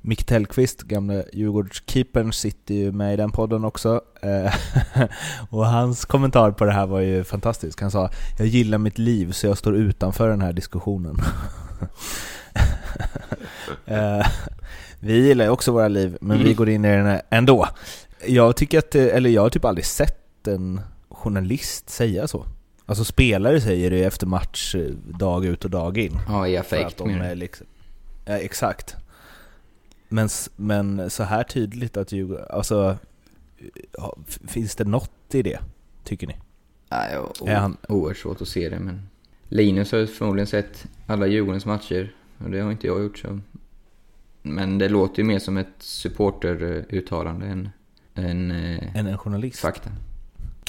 Micke 0.06 0.24
Tellqvist, 0.26 0.82
gamla 0.82 1.22
Djurgårdskeepern, 1.32 2.32
sitter 2.32 2.74
ju 2.74 2.92
med 2.92 3.14
i 3.14 3.16
den 3.16 3.30
podden 3.30 3.64
också. 3.64 4.00
Eh, 4.22 4.54
och 5.50 5.66
hans 5.66 6.04
kommentar 6.04 6.50
på 6.50 6.64
det 6.64 6.72
här 6.72 6.86
var 6.86 7.00
ju 7.00 7.24
fantastisk. 7.24 7.80
Han 7.80 7.90
sa 7.90 8.10
“Jag 8.38 8.46
gillar 8.46 8.78
mitt 8.78 8.98
liv 8.98 9.32
så 9.32 9.46
jag 9.46 9.58
står 9.58 9.76
utanför 9.76 10.28
den 10.28 10.40
här 10.42 10.52
diskussionen”. 10.52 11.16
Eh, 13.86 14.26
vi 15.00 15.26
gillar 15.26 15.44
ju 15.44 15.50
också 15.50 15.72
våra 15.72 15.88
liv, 15.88 16.18
men 16.20 16.44
vi 16.44 16.54
går 16.54 16.68
in 16.68 16.84
i 16.84 16.88
den 16.88 17.20
ändå. 17.30 17.68
Jag 18.26 18.56
tycker 18.56 18.78
att, 18.78 18.90
det- 18.90 19.10
eller 19.10 19.30
jag 19.30 19.42
har 19.42 19.50
typ 19.50 19.64
aldrig 19.64 19.86
sett 19.86 20.46
en 20.46 20.80
journalist 21.08 21.90
säga 21.90 22.26
så. 22.28 22.46
Alltså 22.86 23.04
spelare 23.04 23.60
säger 23.60 23.90
det 23.90 23.96
ju 23.96 24.04
efter 24.04 24.26
match, 24.26 24.74
eh, 24.74 24.90
dag 25.18 25.44
ut 25.44 25.64
och 25.64 25.70
dag 25.70 25.98
in. 25.98 26.18
Ja, 26.28 26.48
i 26.48 26.56
att 26.56 26.66
affekt 26.66 26.98
de 26.98 27.10
är 27.20 27.34
liksom, 27.34 27.66
ja, 28.24 28.32
exakt. 28.38 28.96
Men, 30.08 30.28
men 30.56 31.10
så 31.10 31.22
här 31.22 31.42
tydligt 31.42 31.96
att 31.96 32.12
Djurgården, 32.12 32.46
alltså 32.50 32.98
finns 34.46 34.76
det 34.76 34.84
något 34.84 35.34
i 35.34 35.42
det, 35.42 35.58
tycker 36.04 36.26
ni? 36.26 36.36
Nej, 36.90 37.18
o- 37.18 37.46
Är 37.46 37.54
han- 37.56 37.76
oerhört 37.88 38.16
svårt 38.16 38.40
att 38.42 38.48
se 38.48 38.68
det 38.68 38.78
men... 38.78 39.08
Linus 39.48 39.92
har 39.92 39.98
ju 39.98 40.06
förmodligen 40.06 40.46
sett 40.46 40.86
alla 41.06 41.26
Djurgårdens 41.26 41.66
matcher 41.66 42.14
och 42.38 42.50
det 42.50 42.60
har 42.60 42.70
inte 42.72 42.86
jag 42.86 43.02
gjort 43.02 43.18
så... 43.18 43.40
Men 44.42 44.78
det 44.78 44.88
låter 44.88 45.18
ju 45.22 45.24
mer 45.24 45.38
som 45.38 45.56
ett 45.56 45.68
supporteruttalande 45.78 47.46
än, 47.46 47.68
än 48.14 48.50
eh, 48.50 48.96
Än 48.96 49.06
en 49.06 49.18
journalist? 49.18 49.58
fakta. 49.60 49.90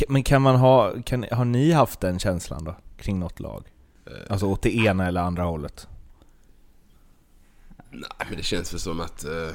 Men 0.10 0.23
kan 0.23 0.41
man 0.41 0.56
ha, 0.56 0.93
kan, 1.06 1.26
har 1.32 1.45
ni 1.45 1.71
haft 1.71 2.00
den 2.00 2.19
känslan 2.19 2.63
då, 2.63 2.76
kring 2.97 3.19
något 3.19 3.39
lag? 3.39 3.63
Alltså 4.30 4.45
åt 4.45 4.62
det 4.62 4.76
ena 4.76 5.08
eller 5.08 5.21
andra 5.21 5.43
hållet? 5.43 5.88
Nej, 7.99 8.27
men 8.27 8.38
det 8.38 8.43
känns 8.43 8.73
väl 8.73 8.79
som 8.79 8.99
att 8.99 9.23
eh, 9.25 9.49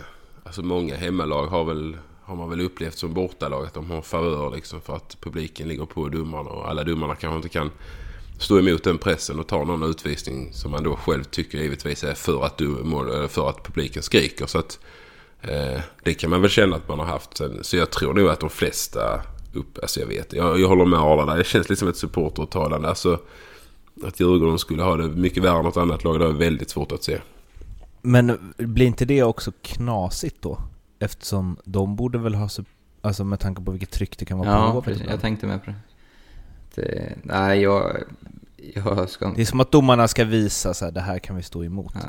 alltså 0.44 0.62
många 0.62 0.96
hemmalag 0.96 1.46
har 1.46 1.64
väl 1.64 1.96
har 2.22 2.36
man 2.36 2.50
väl 2.50 2.60
upplevt 2.60 2.98
som 2.98 3.14
bortalag 3.14 3.66
att 3.66 3.74
de 3.74 3.90
har 3.90 4.02
favör 4.02 4.50
liksom 4.50 4.80
för 4.80 4.96
att 4.96 5.16
publiken 5.20 5.68
ligger 5.68 5.84
på 5.84 6.08
domarna 6.08 6.50
och 6.50 6.68
alla 6.68 6.84
domarna 6.84 7.14
kanske 7.14 7.36
inte 7.36 7.48
kan 7.48 7.70
stå 8.38 8.58
emot 8.58 8.84
den 8.84 8.98
pressen 8.98 9.38
och 9.38 9.46
ta 9.46 9.64
någon 9.64 9.82
utvisning 9.82 10.52
som 10.52 10.70
man 10.70 10.84
då 10.84 10.96
själv 10.96 11.24
tycker 11.24 11.58
givetvis 11.58 12.04
är 12.04 12.14
för 12.14 12.44
att, 12.44 12.58
du, 12.58 12.76
för 13.28 13.48
att 13.48 13.62
publiken 13.62 14.02
skriker. 14.02 14.46
Så 14.46 14.58
att 14.58 14.78
eh, 15.42 15.80
det 16.02 16.14
kan 16.14 16.30
man 16.30 16.40
väl 16.40 16.50
känna 16.50 16.76
att 16.76 16.88
man 16.88 16.98
har 16.98 17.06
haft. 17.06 17.36
Sen, 17.36 17.64
så 17.64 17.76
jag 17.76 17.90
tror 17.90 18.14
nog 18.14 18.28
att 18.28 18.40
de 18.40 18.50
flesta 18.50 19.20
upp, 19.54 19.78
alltså 19.82 20.00
jag 20.00 20.06
vet, 20.06 20.32
jag, 20.32 20.60
jag 20.60 20.68
håller 20.68 20.84
med 20.84 20.98
Arla 20.98 21.26
där. 21.26 21.36
Det 21.36 21.44
känns 21.44 21.68
lite 21.68 21.78
som 21.78 21.88
ett 21.88 21.96
supporteruttalande. 21.96 22.88
Alltså 22.88 23.18
att 24.04 24.20
Djurgården 24.20 24.58
skulle 24.58 24.82
ha 24.82 24.96
det 24.96 25.08
mycket 25.08 25.42
värre 25.42 25.58
än 25.58 25.64
något 25.64 25.76
annat 25.76 26.04
lag, 26.04 26.20
det 26.20 26.26
är 26.26 26.32
väldigt 26.32 26.70
svårt 26.70 26.92
att 26.92 27.04
se. 27.04 27.18
Men 28.02 28.54
blir 28.56 28.86
inte 28.86 29.04
det 29.04 29.22
också 29.22 29.52
knasigt 29.62 30.36
då? 30.42 30.58
Eftersom 30.98 31.56
de 31.64 31.96
borde 31.96 32.18
väl 32.18 32.34
ha, 32.34 32.48
alltså 33.00 33.24
med 33.24 33.40
tanke 33.40 33.62
på 33.62 33.70
vilket 33.70 33.90
tryck 33.90 34.18
det 34.18 34.24
kan 34.24 34.38
vara 34.38 34.48
på 34.48 34.54
Ja, 34.54 34.70
hovet 34.70 34.84
precis. 34.84 35.06
Jag 35.10 35.20
tänkte 35.20 35.46
med 35.46 35.64
på 35.64 35.70
det. 35.70 35.76
det 36.74 37.14
nej, 37.22 37.60
jag... 37.60 37.96
Jag 38.74 39.10
ska 39.10 39.30
Det 39.36 39.40
är 39.42 39.46
som 39.46 39.60
att 39.60 39.72
domarna 39.72 40.08
ska 40.08 40.24
visa 40.24 40.74
så 40.74 40.84
här, 40.84 40.92
det 40.92 41.00
här 41.00 41.18
kan 41.18 41.36
vi 41.36 41.42
stå 41.42 41.64
emot. 41.64 41.92
Ja. 41.94 42.00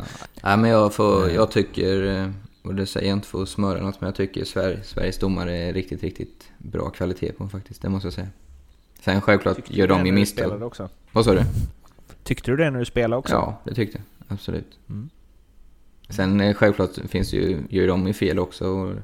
Nej, 0.43 0.57
men 0.57 0.69
jag, 0.69 0.93
får, 0.93 1.29
jag 1.29 1.51
tycker, 1.51 2.05
eh, 2.05 2.29
och 2.63 2.75
det 2.75 2.85
säger 2.85 3.07
jag 3.09 3.17
inte 3.17 3.27
för 3.27 3.43
att 3.43 3.49
smöra 3.49 3.81
något, 3.81 4.01
men 4.01 4.07
jag 4.07 4.15
tycker 4.15 4.45
Sverige, 4.45 4.83
Sveriges 4.83 5.17
domare 5.17 5.57
är 5.57 5.73
riktigt, 5.73 6.03
riktigt 6.03 6.43
bra 6.57 6.89
kvalitet 6.89 7.31
på 7.31 7.47
faktiskt. 7.47 7.81
Det 7.81 7.89
måste 7.89 8.05
jag 8.07 8.13
säga. 8.13 8.27
Sen 9.01 9.21
självklart 9.21 9.55
Tyckte 9.55 9.73
gör 9.73 9.87
de 9.87 10.05
ju 10.05 10.11
misstag. 10.11 10.45
spelade 10.45 10.65
också? 10.65 10.89
Vad 11.11 11.25
sa 11.25 11.33
du? 11.33 11.41
Tyckte 12.23 12.51
du 12.51 12.57
det 12.57 12.69
när 12.71 12.79
du 12.79 12.85
spelade 12.85 13.19
också? 13.19 13.33
Ja, 13.33 13.61
det 13.63 13.75
tyckte 13.75 13.97
jag. 13.97 14.33
Absolut. 14.33 14.79
Mm. 14.89 15.09
Sen 16.09 16.41
eh, 16.41 16.53
självklart 16.53 16.89
finns 17.09 17.31
det 17.31 17.37
ju, 17.37 17.57
gör 17.69 17.87
de 17.87 18.07
ju 18.07 18.13
fel 18.13 18.39
också. 18.39 18.65
Och, 18.67 18.95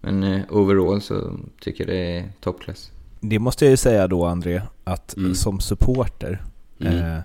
men 0.00 0.22
eh, 0.22 0.40
overall 0.48 1.00
så 1.00 1.32
tycker 1.60 1.84
jag 1.84 1.94
det 1.96 2.16
är 2.18 2.28
toppklass. 2.40 2.90
Det 3.20 3.38
måste 3.38 3.64
jag 3.64 3.70
ju 3.70 3.76
säga 3.76 4.06
då 4.06 4.24
André, 4.24 4.62
att 4.84 5.16
Mm. 5.16 5.34
som 5.34 5.60
supporter 5.60 6.42
Mm. 6.80 6.96
eh, 6.98 7.20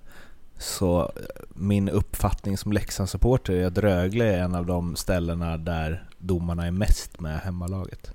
Så 0.57 1.01
eh, 1.01 1.43
min 1.53 1.89
uppfattning 1.89 2.57
som 2.57 2.71
Leksandssupporter 2.73 3.53
är 3.53 3.65
att 3.67 3.77
Rögle 3.77 4.25
är 4.25 4.37
en 4.43 4.55
av 4.55 4.65
de 4.65 4.95
ställena 4.95 5.57
där 5.57 6.09
domarna 6.17 6.65
är 6.67 6.71
mest 6.71 7.19
med 7.19 7.39
hemmalaget. 7.39 8.11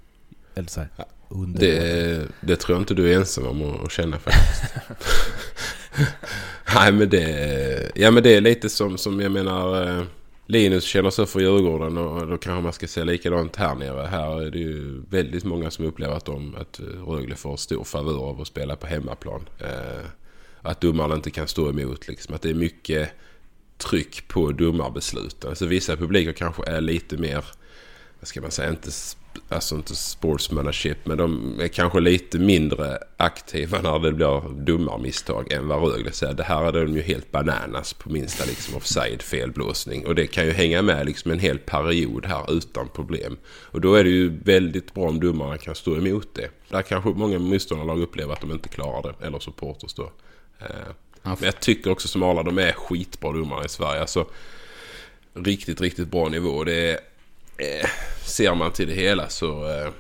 Eller 0.55 0.69
så 0.69 0.81
här, 0.81 0.89
under 1.29 1.61
Det, 1.61 2.27
det 2.41 2.57
tror 2.57 2.77
jag 2.77 2.83
inte 2.83 2.95
du 2.95 3.13
är 3.13 3.17
ensam 3.19 3.47
om 3.47 3.85
att 3.85 3.91
känna 3.93 4.19
faktiskt. 4.19 4.75
Nej 6.75 6.93
men 6.93 7.09
det, 7.09 7.93
ja, 7.95 8.11
men 8.11 8.23
det 8.23 8.37
är 8.37 8.41
lite 8.41 8.69
som, 8.69 8.99
som 8.99 9.21
jag 9.21 9.33
menar 9.33 9.89
eh, 9.99 10.05
Linus 10.51 10.85
känner 10.85 11.11
så 11.11 11.27
för 11.27 11.41
Djurgården 11.41 11.99
och 11.99 12.27
då 12.27 12.39
kanske 12.39 12.63
man 12.63 12.73
ska 12.73 12.87
se 12.87 13.05
likadant 13.05 13.57
här 13.57 13.75
nere. 13.75 14.07
Här 14.07 14.43
är 14.43 14.51
det 14.51 14.59
ju 14.59 15.03
väldigt 15.11 15.45
många 15.45 15.71
som 15.71 15.85
upplever 15.85 16.15
att, 16.15 16.25
de, 16.25 16.55
att 16.55 16.81
eh, 16.81 16.85
Rögle 16.85 17.37
får 17.37 17.57
stor 17.57 17.85
favör 17.85 18.19
av 18.19 18.41
att 18.41 18.47
spela 18.47 18.77
på 18.77 18.87
hemmaplan. 18.87 19.49
Eh, 19.59 20.07
att 20.63 20.81
domarna 20.81 21.15
inte 21.15 21.31
kan 21.31 21.49
stå 21.49 21.71
emot 21.71 22.09
liksom. 22.09 22.35
Att 22.35 22.43
det 22.43 22.51
är 22.51 22.55
mycket 22.55 23.11
tryck 23.79 24.29
på 24.29 24.53
domarbesluten. 24.53 25.51
Alltså 25.51 25.67
vissa 25.67 25.97
publiker 25.97 26.33
kanske 26.33 26.71
är 26.71 26.81
lite 26.81 27.17
mer, 27.17 27.45
vad 28.21 28.29
ska 28.29 28.41
man 28.41 28.51
säga, 28.51 28.71
inte 28.71 28.91
alltså 29.49 29.75
inte 29.75 29.97
sportsmanship, 29.97 31.07
men 31.07 31.19
de 31.19 31.61
är 31.61 31.69
kanske 31.69 32.01
lite 32.01 32.39
mindre 32.39 32.99
aktiva 33.17 33.81
när 33.81 33.99
det 33.99 34.13
blir 34.13 34.65
dumma 34.65 34.99
misstag 34.99 35.53
än 35.53 35.69
vad 35.69 35.93
Rögle 35.93 36.13
säger. 36.13 36.35
Det 36.35 36.43
här 36.43 36.65
är 36.65 36.73
de 36.73 36.95
ju 36.95 37.03
helt 37.03 37.31
bananas 37.31 37.93
på 37.93 38.11
minsta 38.11 38.45
liksom 38.45 38.77
offside 38.77 39.23
felblåsning. 39.23 40.07
Och 40.07 40.15
det 40.15 40.27
kan 40.27 40.47
ju 40.47 40.53
hänga 40.53 40.83
med 40.83 41.07
liksom 41.07 41.31
en 41.31 41.39
hel 41.39 41.59
period 41.59 42.27
här 42.27 42.53
utan 42.53 42.89
problem. 42.89 43.39
Och 43.47 43.81
då 43.81 43.95
är 43.95 44.05
det 44.05 44.11
ju 44.11 44.39
väldigt 44.45 44.95
bra 44.95 45.09
om 45.09 45.21
domarna 45.21 45.59
kan 45.59 45.75
stå 45.75 45.97
emot 45.97 46.35
det. 46.35 46.51
Där 46.69 46.83
kanske 46.83 47.11
många 47.11 47.39
motståndarlag 47.39 48.03
upplever 48.03 48.33
att 48.33 48.41
de 48.41 48.53
inte 48.53 48.69
klarar 48.69 49.03
det, 49.03 49.27
eller 49.27 49.39
supporters 49.39 49.95
då. 49.95 50.13
Eh, 50.59 50.93
men 51.23 51.37
jag 51.41 51.61
tycker 51.61 51.91
också 51.91 52.09
som 52.09 52.23
alla, 52.23 52.43
de 52.43 52.59
är 52.59 52.73
skitbra 52.73 53.33
domare 53.33 53.65
i 53.65 53.69
Sverige. 53.69 54.01
Alltså, 54.01 54.27
riktigt, 55.35 55.81
riktigt 55.81 56.09
bra 56.09 56.29
nivå. 56.29 56.65
Det 56.65 56.91
är 56.91 56.99
eh, 57.61 57.89
ser 58.25 58.55
man 58.55 58.73
till 58.73 58.89
det 58.89 58.95
hela 58.95 59.29
så, 59.29 59.69
eh, 59.69 59.91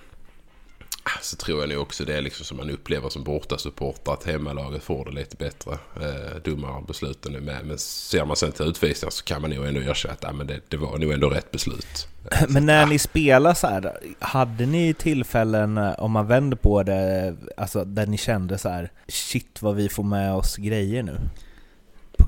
så 1.21 1.37
tror 1.37 1.61
jag 1.61 1.69
nog 1.69 1.83
också 1.83 2.05
det 2.05 2.17
är 2.17 2.23
liksom 2.23 2.45
som 2.45 2.57
man 2.57 2.71
upplever 2.71 3.09
som 3.09 3.25
bortasupporter 3.25 4.13
att 4.13 4.25
hemmalaget 4.25 4.83
får 4.83 5.05
det 5.05 5.11
lite 5.11 5.37
bättre. 5.37 5.73
Eh, 5.73 6.43
dummare 6.45 6.85
besluten 6.87 7.35
är 7.35 7.41
med. 7.41 7.67
Men 7.67 7.79
ser 7.79 8.25
man 8.25 8.37
sen 8.37 8.53
till 8.53 8.67
utvisningar 8.67 9.11
så 9.11 9.25
kan 9.25 9.43
man 9.43 9.51
nog 9.51 9.67
ändå 9.67 9.81
erkänna 9.81 10.15
att 10.15 10.23
ja, 10.23 10.33
men 10.33 10.47
det, 10.47 10.61
det 10.69 10.77
var 10.77 10.99
nog 10.99 11.13
ändå 11.13 11.31
rätt 11.31 11.51
beslut. 11.51 12.09
Men 12.49 12.67
när 12.67 12.87
ni 12.87 12.99
spelar 12.99 13.55
så 13.55 13.67
här, 13.67 13.99
hade 14.19 14.67
ni 14.67 14.95
tillfällen, 14.95 15.79
eh, 15.79 15.93
om 15.99 16.13
man 16.13 16.27
vänder 16.27 16.57
på 16.57 16.83
det, 16.83 17.37
alltså 17.57 17.85
där 17.85 18.07
ni 18.07 18.19
kände 18.19 18.59
så 18.59 18.69
här, 18.69 18.91
shit 19.09 19.63
vad 19.63 19.77
vi 19.77 19.89
får 19.89 20.03
med 20.03 20.35
oss 20.35 20.57
grejer 20.57 21.03
nu? 21.03 21.21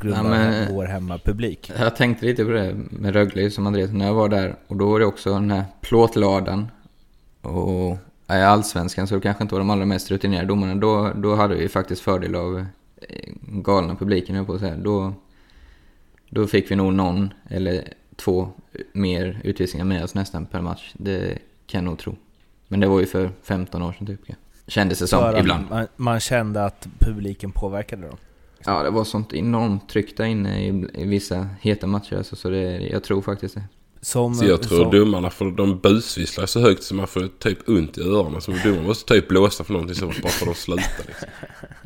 Grund 0.02 0.34
av 0.34 0.74
vår 0.74 0.84
hemmapublik. 0.84 1.72
Jag 1.78 1.96
tänkte 1.96 2.26
lite 2.26 2.44
på 2.44 2.50
det 2.50 2.74
med 2.90 3.12
Rögle 3.12 3.50
som 3.50 3.66
Andreas 3.66 3.90
när 3.90 4.06
jag 4.06 4.14
var 4.14 4.28
där. 4.28 4.56
Och 4.66 4.76
då 4.76 4.90
var 4.90 5.00
det 5.00 5.06
också 5.06 5.34
den 5.34 5.50
här 5.50 5.64
plåtladan. 5.80 6.70
Och 7.40 7.98
i 8.28 8.32
Allsvenskan 8.32 9.06
så 9.06 9.14
det 9.14 9.20
kanske 9.20 9.42
inte 9.42 9.54
var 9.54 9.60
de 9.60 9.70
allra 9.70 9.86
mest 9.86 10.10
rutinerade 10.10 10.48
domarna. 10.48 10.74
Då, 10.74 11.12
då 11.16 11.34
hade 11.34 11.54
vi 11.54 11.68
faktiskt 11.68 12.02
fördel 12.02 12.34
av 12.34 12.58
eh, 13.08 13.32
galna 13.38 13.96
publiken, 13.96 14.36
jag 14.36 14.46
på 14.46 14.54
att 14.54 14.60
säga. 14.60 14.76
Då, 14.76 15.14
då 16.30 16.46
fick 16.46 16.70
vi 16.70 16.76
nog 16.76 16.92
någon 16.94 17.32
eller 17.48 17.88
två 18.16 18.48
mer 18.92 19.40
utvisningar 19.44 19.84
med 19.84 20.04
oss 20.04 20.14
nästan 20.14 20.46
per 20.46 20.60
match. 20.60 20.92
Det 20.94 21.38
kan 21.66 21.78
jag 21.78 21.84
nog 21.84 21.98
tro. 21.98 22.16
Men 22.68 22.80
det 22.80 22.86
var 22.86 23.00
ju 23.00 23.06
för 23.06 23.30
15 23.42 23.82
år 23.82 23.92
sedan 23.92 24.06
typ. 24.06 24.20
Kändes 24.66 24.98
det 24.98 25.06
som, 25.06 25.36
ibland. 25.36 25.70
Man, 25.70 25.86
man 25.96 26.20
kände 26.20 26.64
att 26.64 26.88
publiken 26.98 27.52
påverkade 27.52 28.06
dem. 28.06 28.16
Ja, 28.66 28.82
det 28.82 28.90
var 28.90 29.04
sånt 29.04 29.32
enormt 29.32 29.88
tryck 29.88 30.16
där 30.16 30.24
inne 30.24 30.64
i, 30.66 30.86
i 30.94 31.06
vissa 31.06 31.48
heta 31.60 31.86
matcher. 31.86 32.16
Alltså, 32.16 32.36
så 32.36 32.50
det, 32.50 32.62
jag 32.78 33.04
tror 33.04 33.22
faktiskt 33.22 33.54
det. 33.54 33.62
Som, 34.04 34.34
Så 34.34 34.44
jag 34.44 34.62
tror 34.62 34.82
som, 34.82 34.90
domarna, 34.90 35.30
för 35.30 35.50
de 35.50 35.78
busvisslar 35.78 36.46
så 36.46 36.60
högt 36.60 36.82
så 36.82 36.94
man 36.94 37.06
får 37.06 37.28
typ 37.38 37.68
ont 37.68 37.98
i 37.98 38.00
öronen. 38.00 38.40
Så 38.40 38.50
domarna 38.64 38.82
måste 38.82 39.14
typ 39.14 39.28
blåsa 39.28 39.64
för 39.64 39.72
någonting 39.72 39.94
så 39.96 40.06
bara 40.06 40.12
för 40.12 40.28
att 40.28 40.54
de 40.54 40.54
slutar 40.54 41.04
liksom. 41.06 41.28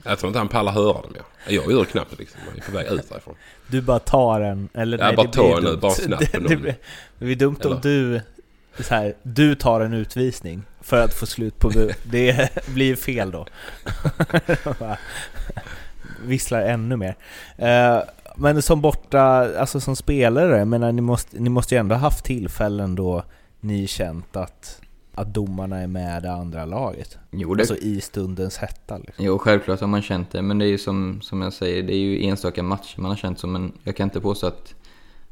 Jag 0.05 0.19
tror 0.19 0.29
inte 0.29 0.39
han 0.39 0.49
pallar 0.49 0.73
höra 0.73 0.93
dem 1.03 1.13
mer. 1.13 1.23
Jag 1.49 1.73
gör 1.73 1.85
knappt 1.85 2.11
det 2.11 2.17
liksom. 2.19 2.41
Man 2.47 2.57
är 2.57 2.61
på 2.61 2.73
väg 2.73 2.87
ut 3.01 3.09
därifrån. 3.09 3.35
Du 3.71 3.81
bara 3.83 3.99
tar 3.99 4.41
en, 4.41 4.69
eller 4.75 4.99
Ja, 4.99 5.07
nej, 5.07 5.17
bara 5.17 5.27
det 5.27 5.33
ta 5.33 5.43
blir 5.47 5.57
en 5.57 5.63
nu, 5.65 5.71
dumt. 5.71 5.81
bara 5.81 5.93
snabbt 5.93 6.33
det, 6.33 6.39
det, 6.49 6.57
blir, 6.57 6.77
det 7.19 7.25
blir 7.25 7.37
dumt 7.37 7.57
om 7.65 7.71
Eller? 7.73 7.81
du, 7.83 8.21
så 8.85 8.95
här, 8.95 9.15
du 9.23 9.55
tar 9.55 9.81
en 9.81 9.93
utvisning 9.93 10.63
för 10.81 11.03
att 11.05 11.15
få 11.15 11.27
slut 11.27 11.59
på 11.59 11.71
bu- 11.71 11.95
Det 12.11 12.51
blir 12.69 12.87
ju 12.87 12.97
fel 12.97 13.31
då. 13.31 13.47
Visslar 16.25 16.63
ännu 16.63 16.97
mer. 16.97 17.17
Eh, 17.57 17.99
Men 18.37 18.63
som 18.63 18.81
borta, 18.81 19.21
alltså 19.59 19.81
som 19.81 19.97
spelare, 19.97 20.59
jag 20.59 20.69
menar, 20.69 20.93
ni 20.93 21.01
måste, 21.03 21.41
ni 21.41 21.49
måste 21.51 21.75
ju 21.75 21.79
ändå 21.79 21.95
ha 21.95 22.01
haft 22.01 22.25
tillfällen 22.25 22.95
då 22.95 23.23
ni 23.61 23.87
känt 23.87 24.37
att, 24.37 24.81
att 25.15 25.35
domarna 25.35 25.79
är 25.79 25.87
med 25.87 26.23
det 26.23 26.33
andra 26.33 26.65
laget. 26.65 27.19
Jo, 27.31 27.55
det, 27.55 27.63
Alltså 27.63 27.77
i 27.77 28.01
stundens 28.01 28.57
hetta 28.59 28.99
liksom. 28.99 29.25
jo, 29.25 29.39
självklart 29.39 29.81
har 29.81 29.87
man 29.89 30.03
känt 30.03 30.31
det. 30.31 30.43
Men 30.43 30.59
det 30.59 30.65
är 30.65 30.69
ju 30.69 30.79
som, 30.79 31.21
som 31.23 31.43
jag 31.43 31.53
säger, 31.53 31.83
det 31.83 31.95
är 31.95 31.99
ju 31.99 32.25
enstaka 32.25 32.63
matcher 32.63 33.01
man 33.01 33.11
har 33.11 33.17
känt 33.17 33.39
som. 33.39 33.53
Men 33.53 33.73
jag 33.83 33.97
kan 33.97 34.05
inte 34.05 34.21
påstå 34.21 34.47
att 34.47 34.75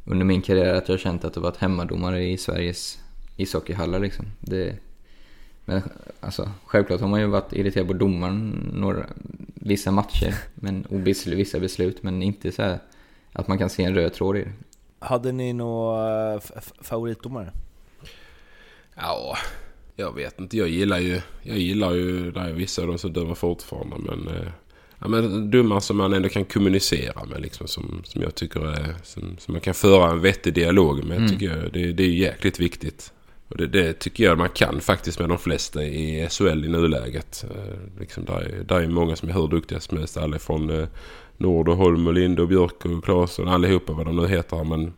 under 0.05 0.25
min 0.25 0.43
karriär 0.43 0.75
att 0.75 0.89
jag 0.89 0.93
har 0.93 0.99
känt 1.01 1.25
att 1.25 1.35
det 1.35 1.41
varit 1.41 1.57
hemmadomare 1.57 2.25
i 2.25 2.39
Sveriges 2.39 2.99
ishockeyhallar 3.37 3.99
liksom. 3.99 4.27
Det, 4.41 4.75
men 5.65 5.83
alltså, 6.21 6.51
självklart 6.65 7.01
har 7.01 7.09
man 7.09 7.21
ju 7.21 7.27
varit 7.27 7.53
irriterad 7.53 7.87
på 7.87 7.93
domaren 7.93 8.71
några, 8.75 9.07
vissa 9.55 9.91
matcher. 9.91 10.35
Men, 10.55 10.85
och 10.85 11.07
vis- 11.07 11.27
vissa 11.27 11.61
beslut, 11.61 12.03
men 12.03 12.23
inte 12.23 12.53
så 12.53 12.63
här 12.63 12.79
att 13.33 13.49
man 13.49 13.59
kan 13.59 13.71
se 13.71 13.85
en 13.85 13.95
röd 13.95 14.13
tråd 14.15 14.37
i 14.37 14.41
det. 14.41 14.53
Hade 14.99 15.33
ni 15.33 15.53
några 15.53 16.35
f- 16.37 16.73
favoritdomare? 16.81 17.53
Ja, 18.97 19.37
jag 19.97 20.15
vet 20.15 20.41
inte. 20.41 20.57
Jag 20.57 20.69
gillar 20.69 20.99
ju, 20.99 21.21
jag 21.43 21.59
gillar 21.59 21.93
ju 21.95 22.31
det 22.31 22.41
är 22.41 22.53
vissa 22.53 22.83
av 22.83 22.89
dem 22.89 22.99
som 22.99 23.13
dömer 23.13 23.35
fortfarande. 23.35 23.97
Men, 23.99 24.29
eh, 24.29 24.49
ja, 24.99 25.09
men 25.09 25.51
domar 25.51 25.81
som 25.81 25.97
man 25.97 26.13
ändå 26.13 26.29
kan 26.29 26.45
kommunicera 26.45 27.25
med. 27.25 27.41
Liksom, 27.41 27.69
som, 27.69 28.01
som 28.05 28.23
jag 28.23 28.35
tycker 28.35 28.67
är, 28.67 28.95
som, 29.03 29.37
som 29.39 29.53
man 29.53 29.61
kan 29.61 29.75
föra 29.75 30.11
en 30.11 30.21
vettig 30.21 30.55
dialog 30.55 31.05
med. 31.05 31.17
Mm. 31.17 31.29
Tycker 31.31 31.47
jag, 31.47 31.73
det, 31.73 31.93
det 31.93 32.03
är 32.03 32.09
jäkligt 32.09 32.61
viktigt. 32.61 33.13
Och 33.49 33.57
det, 33.57 33.67
det 33.67 33.93
tycker 33.93 34.25
jag 34.25 34.39
man 34.39 34.49
kan 34.49 34.81
faktiskt 34.81 35.19
med 35.19 35.29
de 35.29 35.39
flesta 35.39 35.83
i 35.85 36.29
SHL 36.31 36.65
i 36.65 36.69
nuläget. 36.69 37.45
Eh, 37.51 38.01
liksom 38.01 38.25
där, 38.25 38.41
är, 38.41 38.65
där 38.65 38.81
är 38.81 38.89
många 38.89 39.17
som 39.17 39.29
är 39.29 39.33
hur 39.33 39.49
duktiga 39.49 39.81
som 39.81 39.99
helst. 39.99 40.17
Allifrån 40.17 40.71
eh, 40.81 40.87
Nord 41.37 41.69
och 41.69 41.77
Holm 41.77 42.07
och 42.07 42.15
Lind 42.15 42.41
och 42.41 42.49
Björk 42.49 42.85
och 42.85 43.05
Claesson. 43.05 43.49
Allihopa 43.49 43.93
vad 43.93 44.07
de 44.07 44.17
nu 44.17 44.27
heter. 44.29 44.65
Men 44.65 44.93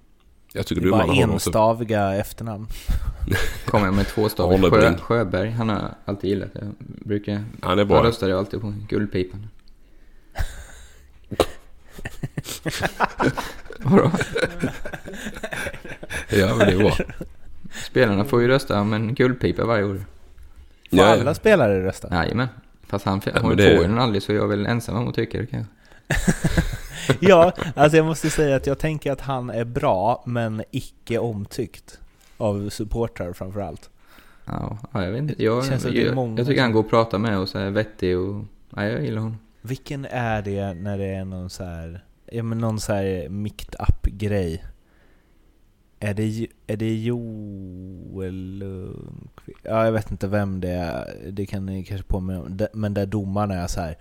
jag 0.52 0.66
tycker 0.66 0.82
Det 0.82 0.90
har 0.90 1.06
något 1.06 1.16
så- 1.16 1.22
enstaviga 1.32 2.14
efternamn. 2.14 2.66
Kommer 3.66 3.86
jag 3.86 3.94
med 3.94 4.06
två 4.06 4.28
stavar. 4.28 4.54
Arne 4.54 4.70
Sjö. 4.70 4.96
Sjöberg, 4.98 5.50
han 5.50 5.68
har 5.68 5.94
alltid 6.04 6.30
gillat 6.30 6.54
det. 6.54 6.60
Jag 6.64 6.74
brukar... 7.06 7.44
Han 7.62 7.78
är 7.78 7.84
bra. 7.84 7.96
Han 7.96 8.06
röstade 8.06 8.32
ju 8.32 8.38
alltid 8.38 8.60
på 8.60 8.74
Guldpipan. 8.88 9.46
Vadå? 13.78 14.10
Ja, 16.28 16.54
men 16.56 16.58
det 16.58 16.72
är 16.72 16.76
bra. 16.78 16.96
Spelarna 17.84 18.24
får 18.24 18.42
ju 18.42 18.48
rösta 18.48 18.80
om 18.80 18.92
en 18.92 19.14
guldpipa 19.14 19.64
varje 19.64 19.84
år. 19.84 19.94
Får 19.94 20.98
Ja, 20.98 21.08
ja. 21.14 21.20
alla 21.20 21.34
spelare 21.34 21.84
rösta? 21.84 22.08
Jajamän. 22.10 22.48
Fast 22.86 23.04
han 23.04 23.20
Ja, 23.24 23.32
hon 23.40 23.48
men 23.48 23.56
det- 23.56 23.62
får 23.64 23.72
ju 23.82 23.88
den 23.88 23.98
aldrig 23.98 24.22
så 24.22 24.32
jag 24.32 24.44
är 24.44 24.48
väl 24.48 24.66
ensam 24.66 24.96
om 24.96 25.08
att 25.08 25.14
tycka 25.14 25.38
det 25.38 25.46
kanske. 25.46 25.72
ja, 27.20 27.52
alltså 27.74 27.96
jag 27.96 28.06
måste 28.06 28.30
säga 28.30 28.56
att 28.56 28.66
jag 28.66 28.78
tänker 28.78 29.12
att 29.12 29.20
han 29.20 29.50
är 29.50 29.64
bra, 29.64 30.22
men 30.26 30.62
icke 30.70 31.18
omtyckt. 31.18 31.98
Av 32.38 32.68
supportrar 32.68 33.32
framförallt. 33.32 33.90
Ja, 34.44 34.78
ja, 34.92 35.04
jag 35.04 35.10
vet 35.12 35.18
inte. 35.18 35.44
Jag, 35.44 35.64
Känns 35.66 35.82
som 35.82 35.88
att 35.90 35.94
det 35.96 36.02
är 36.02 36.06
jag, 36.06 36.14
många 36.14 36.38
jag 36.38 36.46
tycker 36.46 36.62
han 36.62 36.72
går 36.72 36.80
och 36.80 36.90
pratar 36.90 37.18
med 37.18 37.38
och 37.38 37.48
så 37.48 37.58
är 37.58 37.70
vettig 37.70 38.18
och... 38.18 38.44
Ja, 38.76 38.84
jag 38.84 39.02
gillar 39.04 39.20
honom. 39.20 39.38
Vilken 39.62 40.04
är 40.04 40.42
det 40.42 40.74
när 40.74 40.98
det 40.98 41.04
är 41.06 41.24
någon 41.24 41.50
så 41.50 41.64
här, 41.64 42.04
ja 42.32 42.42
men 42.42 42.58
någon 42.58 42.80
så 42.80 42.92
här 42.92 43.28
micked 43.28 43.74
up 43.88 44.02
grej? 44.02 44.64
Är 46.00 46.14
det, 46.14 46.46
är 46.66 46.76
det 46.76 46.94
Joel 46.94 48.58
Lundqvist? 48.58 49.60
Ja, 49.62 49.84
jag 49.84 49.92
vet 49.92 50.10
inte 50.10 50.26
vem 50.26 50.60
det 50.60 50.70
är, 50.70 51.16
det 51.30 51.46
kan 51.46 51.66
ni 51.66 51.84
kanske 51.84 52.06
påminna 52.06 52.40
om. 52.40 52.66
Men 52.72 52.94
där 52.94 53.06
domarna 53.06 53.54
är 53.54 53.66
så 53.66 53.80
här. 53.80 53.98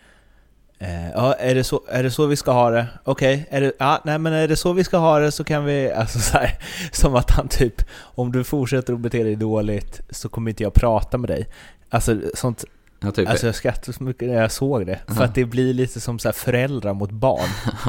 Eh, 0.79 1.10
ja, 1.10 1.34
är 1.34 1.55
det, 1.55 1.63
så, 1.63 1.81
är 1.89 2.03
det 2.03 2.12
så 2.12 2.25
vi 2.25 2.36
ska 2.36 2.51
ha 2.51 2.69
det? 2.69 2.88
Okej, 3.03 3.47
är 3.49 3.62
det, 3.62 3.72
ja, 3.80 4.01
nej 4.05 4.20
men 4.20 4.34
är 4.34 4.47
det 4.47 4.55
så 4.55 4.74
vi 4.74 4.84
ska 4.84 4.97
ha 4.97 5.20
det 5.20 5.32
så 5.32 5.43
kan 5.43 5.65
vi, 5.65 5.91
alltså 5.91 6.20
så 6.20 6.38
här, 6.38 6.59
som 6.91 7.15
att 7.15 7.32
han 7.32 7.47
typ, 7.47 7.82
om 7.99 8.32
du 8.32 8.43
fortsätter 8.43 8.93
att 8.93 8.99
bete 8.99 9.24
dig 9.24 9.36
dåligt 9.36 10.01
så 10.09 10.30
kommer 10.30 10.51
inte 10.51 10.63
jag 10.63 10.74
prata 10.74 11.17
med 11.17 11.30
dig. 11.30 11.47
Alltså 11.89 12.22
sånt, 12.34 12.65
Ja, 12.99 13.11
typ. 13.11 13.30
Alltså 13.30 13.45
jag 13.45 13.55
skrattade 13.55 13.93
så 13.93 14.03
mycket 14.03 14.28
när 14.28 14.36
jag 14.36 14.51
såg 14.51 14.86
det. 14.86 14.99
För 15.07 15.24
att 15.24 15.36
det 15.36 15.45
blir 15.45 15.74
lite 15.74 15.99
som 15.99 16.20
så 16.20 16.32
föräldrar 16.32 16.93
mot 16.93 17.11
barn. 17.11 17.49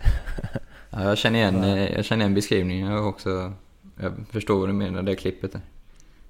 Ja, 0.90 1.04
jag 1.04 1.18
känner 1.18 1.38
igen, 1.38 1.64
eh, 1.64 1.92
jag 1.92 2.04
känner 2.04 2.24
igen 2.24 2.34
beskrivningen. 2.34 2.98
Också... 2.98 3.52
Jag 4.00 4.12
förstår 4.30 4.60
vad 4.60 4.68
du 4.68 4.72
menar, 4.72 5.02
det 5.02 5.16
klippet 5.16 5.52
där. 5.52 5.60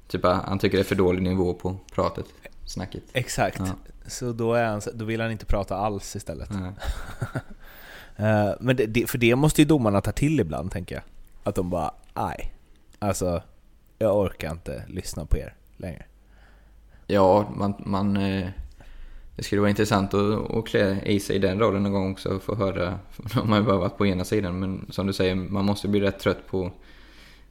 Typ 0.08 0.24
att 0.24 0.44
han 0.44 0.58
tycker 0.58 0.76
det 0.78 0.82
är 0.82 0.84
för 0.84 0.94
dålig 0.94 1.22
nivå 1.22 1.54
på 1.54 1.76
pratet, 1.92 2.26
snacket. 2.64 3.02
Exakt. 3.12 3.58
Ja. 3.58 3.74
Så 4.06 4.32
då, 4.32 4.54
är 4.54 4.64
han, 4.64 4.80
då 4.94 5.04
vill 5.04 5.20
han 5.20 5.30
inte 5.30 5.46
prata 5.46 5.76
alls 5.76 6.16
istället. 6.16 6.50
Nej. 6.50 6.72
Eh, 8.20 8.50
men 8.60 8.76
det, 8.76 9.10
för 9.10 9.18
det 9.18 9.36
måste 9.36 9.62
ju 9.62 9.64
domarna 9.64 10.00
ta 10.00 10.12
till 10.12 10.40
ibland, 10.40 10.72
tänker 10.72 10.94
jag. 10.94 11.04
Att 11.44 11.54
de 11.54 11.70
bara, 11.70 11.94
aj. 12.14 12.52
Alltså, 12.98 13.42
jag 13.98 14.18
orkar 14.18 14.52
inte 14.52 14.84
lyssna 14.88 15.26
på 15.26 15.38
er 15.38 15.54
längre. 15.76 16.04
Ja, 17.06 17.50
man, 17.56 17.74
man, 17.78 18.16
eh, 18.16 18.48
det 19.38 19.44
skulle 19.44 19.60
vara 19.60 19.70
intressant 19.70 20.14
att, 20.14 20.50
att 20.50 20.66
klä 20.66 21.02
i 21.02 21.20
sig 21.20 21.38
den 21.38 21.58
rollen 21.58 21.82
någon 21.82 21.92
gång 21.92 22.12
också 22.12 22.28
och 22.28 22.42
få 22.42 22.54
höra. 22.54 22.98
har 23.32 23.56
ju 23.56 23.62
bara 23.62 23.76
varit 23.76 23.98
på 23.98 24.06
ena 24.06 24.24
sidan, 24.24 24.58
men 24.58 24.86
som 24.90 25.06
du 25.06 25.12
säger, 25.12 25.34
man 25.34 25.64
måste 25.64 25.88
bli 25.88 26.00
rätt 26.00 26.18
trött 26.18 26.46
på 26.46 26.72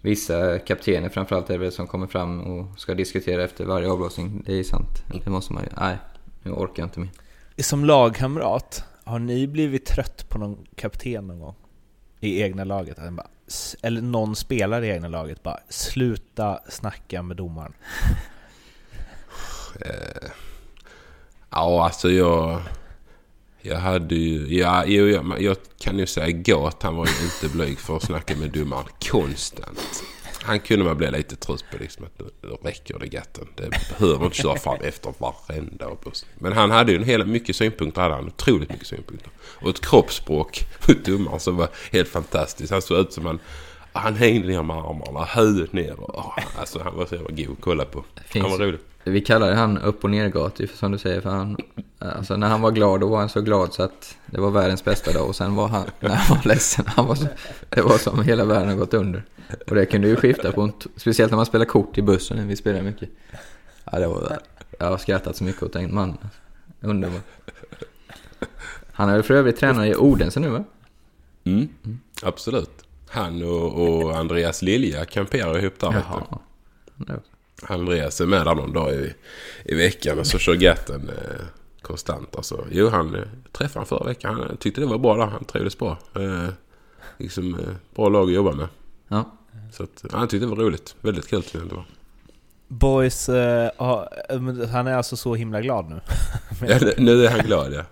vissa 0.01 0.59
kaptener 0.59 1.09
framförallt 1.09 1.49
är 1.49 1.59
det 1.59 1.71
som 1.71 1.87
kommer 1.87 2.07
fram 2.07 2.41
och 2.41 2.79
ska 2.79 2.93
diskutera 2.93 3.43
efter 3.43 3.65
varje 3.65 3.89
avblåsning. 3.89 4.43
Det 4.45 4.59
är 4.59 4.63
sant. 4.63 5.03
Det 5.23 5.29
måste 5.29 5.53
man 5.53 5.63
ju. 5.63 5.69
Nej, 5.77 5.97
nu 6.43 6.51
orkar 6.51 6.83
jag 6.83 6.87
inte 6.87 6.99
mer. 6.99 7.09
Som 7.57 7.85
lagkamrat, 7.85 8.83
har 9.03 9.19
ni 9.19 9.47
blivit 9.47 9.85
trött 9.85 10.29
på 10.29 10.37
någon 10.37 10.65
kapten 10.75 11.27
någon 11.27 11.39
gång? 11.39 11.55
I 12.19 12.41
egna 12.41 12.63
laget? 12.63 12.97
Bara, 12.97 13.27
eller 13.81 14.01
någon 14.01 14.35
spelare 14.35 14.87
i 14.87 14.89
egna 14.89 15.07
laget 15.07 15.43
bara 15.43 15.59
Sluta 15.69 16.59
snacka 16.69 17.21
med 17.21 17.37
domaren. 17.37 17.73
Ja, 21.49 21.85
alltså 21.85 22.11
jag... 22.11 22.61
Jag 23.61 23.77
hade 23.77 24.15
ju... 24.15 24.57
Ja, 24.57 24.83
jo, 24.85 25.07
jag, 25.07 25.41
jag 25.41 25.57
kan 25.79 25.99
ju 25.99 26.07
säga 26.07 26.31
gott. 26.31 26.83
Han 26.83 26.95
var 26.95 27.05
ju 27.05 27.11
inte 27.25 27.57
blyg 27.57 27.79
för 27.79 27.97
att 27.97 28.03
snacka 28.03 28.35
med 28.35 28.51
domaren 28.51 28.85
konstant. 29.11 30.03
Han 30.41 30.59
kunde 30.59 30.85
man 30.85 30.97
bli 30.97 31.11
lite 31.11 31.35
trött 31.35 31.63
på 31.71 31.77
liksom 31.77 32.05
att 32.05 32.19
nu, 32.19 32.49
räcker 32.63 32.99
det 32.99 33.07
gatten. 33.07 33.47
Det 33.55 33.69
behöver 33.69 34.25
inte 34.25 34.37
köra 34.37 34.57
fram 34.57 34.77
efter 34.81 35.13
varenda 35.17 35.85
avblåsning. 35.85 36.31
Men 36.39 36.53
han 36.53 36.71
hade 36.71 36.91
ju 36.91 36.97
en 36.97 37.03
hel, 37.03 37.25
mycket 37.25 37.55
synpunkter. 37.55 38.01
Hade 38.01 38.15
han 38.15 38.27
otroligt 38.27 38.69
mycket 38.69 38.87
synpunkter. 38.87 39.29
Och 39.39 39.69
ett 39.69 39.81
kroppsspråk 39.81 40.65
mot 40.87 41.05
domaren 41.05 41.39
som 41.39 41.57
var 41.57 41.69
helt 41.91 42.07
fantastiskt. 42.09 42.71
Han 42.71 42.81
såg 42.81 42.97
ut 42.97 43.13
som 43.13 43.25
han... 43.25 43.39
Han 43.93 44.15
hängde 44.15 44.47
ner 44.47 44.63
med 44.63 44.75
armarna, 44.75 45.25
huvudet 45.25 45.73
ner. 45.73 45.99
Och, 45.99 46.33
alltså 46.59 46.79
han 46.83 46.95
var 46.95 47.05
så 47.05 47.15
jävla 47.15 47.31
god 47.31 47.51
att 47.57 47.61
kolla 47.61 47.85
på. 47.85 48.03
Han 48.33 48.51
var 48.51 48.57
rolig. 48.57 48.79
Vi 49.07 49.21
kallar 49.21 49.53
han 49.53 49.77
upp 49.77 50.03
och 50.03 50.09
nergat 50.09 50.59
ju, 50.59 50.67
som 50.67 50.91
du 50.91 50.97
säger. 50.97 51.21
För 51.21 51.29
han, 51.29 51.57
alltså 51.99 52.37
när 52.37 52.47
han 52.47 52.61
var 52.61 52.71
glad 52.71 52.99
då 52.99 53.07
var 53.07 53.19
han 53.19 53.29
så 53.29 53.41
glad 53.41 53.73
så 53.73 53.83
att 53.83 54.17
det 54.25 54.41
var 54.41 54.51
världens 54.51 54.83
bästa 54.83 55.13
dag. 55.13 55.27
Och 55.27 55.35
sen 55.35 55.55
var 55.55 55.67
han, 55.67 55.85
när 55.99 56.09
han 56.09 56.37
var 56.37 56.47
ledsen, 56.47 56.85
han 56.87 57.05
var 57.05 57.15
så, 57.15 57.27
det 57.69 57.81
var 57.81 57.97
som 57.97 58.23
hela 58.23 58.45
världen 58.45 58.69
har 58.69 58.75
gått 58.75 58.93
under. 58.93 59.23
Och 59.67 59.75
det 59.75 59.85
kunde 59.85 60.07
ju 60.07 60.15
skifta 60.15 60.51
på 60.51 60.61
en, 60.61 60.73
speciellt 60.95 61.31
när 61.31 61.35
man 61.35 61.45
spelar 61.45 61.65
kort 61.65 61.97
i 61.97 62.01
bussen, 62.01 62.47
vi 62.47 62.55
spelar 62.55 62.81
mycket. 62.81 63.09
Ja, 63.91 63.99
det 63.99 64.07
var, 64.07 64.39
jag 64.79 64.85
har 64.87 64.97
skrattat 64.97 65.35
så 65.35 65.43
mycket 65.43 65.61
och 65.61 65.71
tänkt 65.71 65.93
man, 65.93 66.17
underbart. 66.81 67.21
Han 68.91 69.09
är 69.09 69.13
väl 69.13 69.23
för 69.23 69.33
övrigt 69.33 69.57
tränare 69.57 69.87
i 69.87 69.95
Odense 69.95 70.39
nu 70.39 70.49
va? 70.49 70.63
Mm, 71.43 71.69
absolut. 72.21 72.83
Han 73.09 73.43
och, 73.43 74.03
och 74.03 74.17
Andreas 74.17 74.61
Lilja 74.61 75.05
kamperar 75.05 75.59
ihop 75.59 75.79
där. 75.79 75.93
Jaha. 75.93 76.39
Andreas 77.63 78.21
är 78.21 78.25
med 78.25 78.45
där 78.45 78.55
någon 78.55 78.73
dag 78.73 78.93
i, 78.93 79.13
i 79.65 79.75
veckan 79.75 80.19
och 80.19 80.27
så 80.27 80.37
kör 80.37 80.53
Gatten 80.55 81.09
eh, 81.09 81.45
konstant. 81.81 82.35
Alltså. 82.35 82.65
Jo, 82.71 82.89
han 82.89 83.15
eh, 83.15 83.21
träffade 83.51 83.79
han 83.79 83.85
förra 83.85 84.03
veckan. 84.05 84.35
Han 84.35 84.57
tyckte 84.57 84.81
det 84.81 84.87
var 84.87 84.97
bra 84.97 85.15
där. 85.17 85.25
Han 85.25 85.43
trivdes 85.45 85.77
bra. 85.77 85.97
Eh, 86.15 86.49
liksom 87.17 87.53
eh, 87.55 87.59
bra 87.95 88.09
lag 88.09 88.27
att 88.27 88.33
jobba 88.35 88.51
med. 88.51 88.67
Ja. 89.07 89.31
Så 89.71 89.83
att, 89.83 90.03
han 90.11 90.27
tyckte 90.27 90.45
det 90.45 90.49
var 90.55 90.63
roligt. 90.63 90.95
Väldigt 91.01 91.27
kul 91.27 91.43
tyckte 91.43 91.57
jag 91.57 91.67
det 91.69 91.75
var. 91.75 91.85
Boys, 92.67 93.29
eh, 93.29 93.71
har- 93.77 94.67
han 94.71 94.87
är 94.87 94.93
alltså 94.93 95.17
så 95.17 95.35
himla 95.35 95.61
glad 95.61 95.89
nu. 95.89 95.99
Ja, 96.67 96.79
nu 96.97 97.25
är 97.25 97.29
han 97.31 97.39
glad 97.45 97.73
ja. 97.73 97.83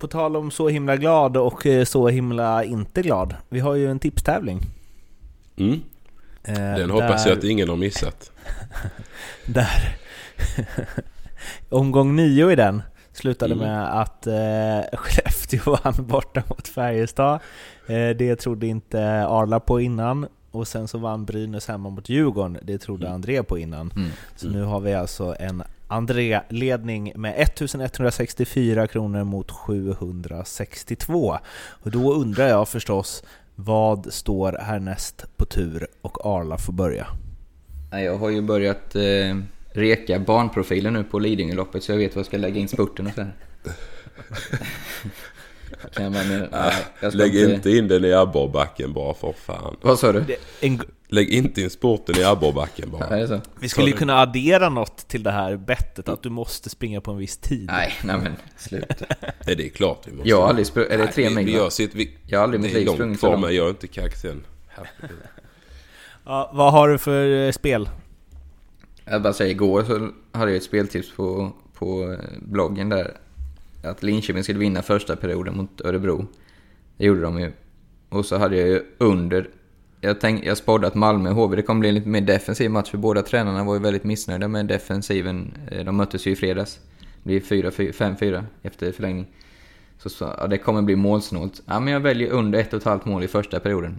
På 0.00 0.06
tal 0.08 0.36
om 0.36 0.50
så 0.50 0.68
himla 0.68 0.96
glad 0.96 1.36
och 1.36 1.66
eh, 1.66 1.84
så 1.84 2.08
himla 2.08 2.64
inte 2.64 3.02
glad. 3.02 3.34
Vi 3.48 3.60
har 3.60 3.74
ju 3.74 3.90
en 3.90 3.98
tipstävling. 3.98 4.60
Mm. 5.56 5.80
Eh, 6.44 6.54
Den 6.54 6.90
hoppas 6.90 7.26
jag 7.26 7.34
där- 7.34 7.38
att 7.38 7.44
ingen 7.44 7.68
har 7.68 7.76
missat. 7.76 8.30
Där 9.46 9.96
Omgång 11.68 12.16
nio 12.16 12.50
i 12.52 12.56
den 12.56 12.82
slutade 13.12 13.54
Mm. 13.54 13.66
med 13.66 14.00
att 14.00 14.26
eh, 14.26 14.98
Skellefteå 14.98 15.76
vann 15.84 15.94
borta 16.06 16.42
mot 16.48 16.68
Färjestad. 16.68 17.40
Eh, 17.86 18.08
det 18.10 18.36
trodde 18.36 18.66
inte 18.66 19.26
Arla 19.26 19.60
på 19.60 19.80
innan. 19.80 20.26
Och 20.50 20.68
sen 20.68 20.88
så 20.88 20.98
vann 20.98 21.24
Brynäs 21.24 21.68
hemma 21.68 21.90
mot 21.90 22.08
Djurgården. 22.08 22.58
Det 22.62 22.78
trodde 22.78 23.10
André 23.10 23.42
på 23.42 23.58
innan. 23.58 23.92
Mm. 23.96 24.10
Så 24.36 24.48
nu 24.48 24.62
har 24.62 24.80
vi 24.80 24.94
alltså 24.94 25.36
en 25.38 25.62
André-ledning 25.88 27.12
med 27.16 27.34
1164 27.36 28.86
kronor 28.86 29.24
mot 29.24 29.50
762. 29.50 31.38
Och 31.82 31.90
då 31.90 32.12
undrar 32.14 32.48
jag 32.48 32.68
förstås, 32.68 33.24
vad 33.64 34.12
står 34.12 34.52
härnäst 34.52 35.24
på 35.36 35.44
tur 35.44 35.86
och 36.02 36.26
Arla 36.26 36.58
får 36.58 36.72
börja? 36.72 37.06
Nej, 37.90 38.04
Jag 38.04 38.18
har 38.18 38.30
ju 38.30 38.42
börjat 38.42 38.94
eh, 38.96 39.36
reka 39.72 40.18
barnprofilen 40.18 40.92
nu 40.92 41.04
på 41.04 41.18
Lidingöloppet 41.18 41.82
så 41.82 41.92
jag 41.92 41.98
vet 41.98 42.14
vad 42.14 42.20
jag 42.20 42.26
ska 42.26 42.36
lägga 42.36 42.60
in 42.60 42.68
spurten 42.68 43.06
och 43.06 43.12
så 43.12 43.22
här. 43.22 43.32
Kan 45.94 46.04
jag 46.04 46.12
bara, 46.12 46.22
nej, 46.62 46.74
jag 47.00 47.14
Lägg 47.14 47.36
inte 47.36 47.70
in 47.70 47.88
den 47.88 48.04
i 48.04 48.12
abborrbacken 48.12 48.92
bara 48.92 49.14
för 49.14 49.32
fan. 49.32 49.76
Vad 49.82 49.98
sa 49.98 50.12
du? 50.12 50.24
En, 50.60 50.80
Lägg 51.08 51.28
inte 51.28 51.62
in 51.62 51.70
sporten 51.70 52.16
i 52.18 52.24
abborrbacken 52.24 52.90
bara. 52.90 53.16
det 53.16 53.28
så? 53.28 53.40
Vi 53.60 53.68
skulle 53.68 53.86
ju 53.86 53.96
kunna 53.96 54.18
addera 54.20 54.68
något 54.68 55.08
till 55.08 55.22
det 55.22 55.30
här 55.30 55.56
bettet, 55.56 56.08
att 56.08 56.22
du 56.22 56.30
måste 56.30 56.70
springa 56.70 57.00
på 57.00 57.10
en 57.10 57.16
viss 57.16 57.36
tid. 57.36 57.66
Nej, 57.66 57.92
nej 58.04 58.16
men 58.18 58.32
sluta. 58.56 59.04
Ja, 59.46 59.54
det 59.54 59.66
är 59.66 59.68
klart 59.68 60.02
vi 60.06 60.12
måste. 60.12 60.28
Jag 60.28 60.40
har 60.40 60.48
aldrig 60.48 60.66
sprungit, 60.66 60.92
är 60.92 60.98
det 60.98 61.06
tre 61.06 61.24
Nej, 61.24 61.34
vi, 61.36 61.44
mil? 61.44 61.54
jag 61.54 61.72
sitter, 61.72 61.98
vi, 61.98 62.14
Jag 62.26 62.38
har 62.38 62.44
aldrig 62.44 62.60
mitt 62.60 62.72
liv 62.72 62.86
sprungit 62.86 63.20
så 63.20 63.30
långt. 63.30 63.40
men 63.40 63.54
jag 63.54 63.66
är 63.66 63.70
inte 63.70 63.86
kaxig 63.86 64.30
Herregud. 64.68 65.18
Ja, 66.24 66.50
vad 66.54 66.72
har 66.72 66.88
du 66.88 66.98
för 66.98 67.46
eh, 67.46 67.52
spel? 67.52 67.88
Jag 69.04 69.22
bara 69.22 69.32
säger, 69.32 69.50
igår 69.50 69.84
så 69.84 70.10
hade 70.38 70.50
jag 70.50 70.56
ett 70.56 70.62
speltips 70.64 71.12
på, 71.16 71.52
på 71.78 72.12
eh, 72.12 72.18
bloggen 72.42 72.88
där. 72.88 73.16
Att 73.82 74.02
Linköping 74.02 74.42
skulle 74.42 74.58
vinna 74.58 74.82
första 74.82 75.16
perioden 75.16 75.56
mot 75.56 75.80
Örebro. 75.80 76.26
Det 76.96 77.04
gjorde 77.04 77.20
de 77.20 77.40
ju. 77.40 77.52
Och 78.08 78.26
så 78.26 78.36
hade 78.36 78.56
jag 78.56 78.68
ju 78.68 78.82
under... 78.98 79.48
Jag, 80.00 80.20
tänk, 80.20 80.46
jag 80.46 80.56
spådde 80.56 80.86
att 80.86 80.94
Malmö 80.94 81.30
och 81.30 81.36
HV, 81.36 81.56
det 81.56 81.62
kommer 81.62 81.80
bli 81.80 81.88
en 81.88 81.94
lite 81.94 82.08
mer 82.08 82.20
defensiv 82.20 82.70
match 82.70 82.90
för 82.90 82.98
båda 82.98 83.22
tränarna 83.22 83.64
var 83.64 83.74
ju 83.74 83.80
väldigt 83.80 84.04
missnöjda 84.04 84.48
med 84.48 84.66
defensiven. 84.66 85.58
Eh, 85.70 85.84
de 85.84 85.96
möttes 85.96 86.26
ju 86.26 86.30
i 86.30 86.36
fredags. 86.36 86.80
Det 87.22 87.28
blir 87.28 87.40
5-4 87.40 88.44
efter 88.62 88.92
förlängning. 88.92 89.26
Så, 89.98 90.10
så 90.10 90.34
ja, 90.38 90.46
det 90.46 90.58
kommer 90.58 90.82
bli 90.82 90.96
målsnålt. 90.96 91.62
Ja, 91.66 91.80
men 91.80 91.92
jag 91.92 92.00
väljer 92.00 92.30
under 92.30 92.58
ett 92.58 92.72
och 92.72 92.78
ett 92.78 92.84
halvt 92.84 93.04
mål 93.04 93.24
i 93.24 93.28
första 93.28 93.60
perioden. 93.60 93.98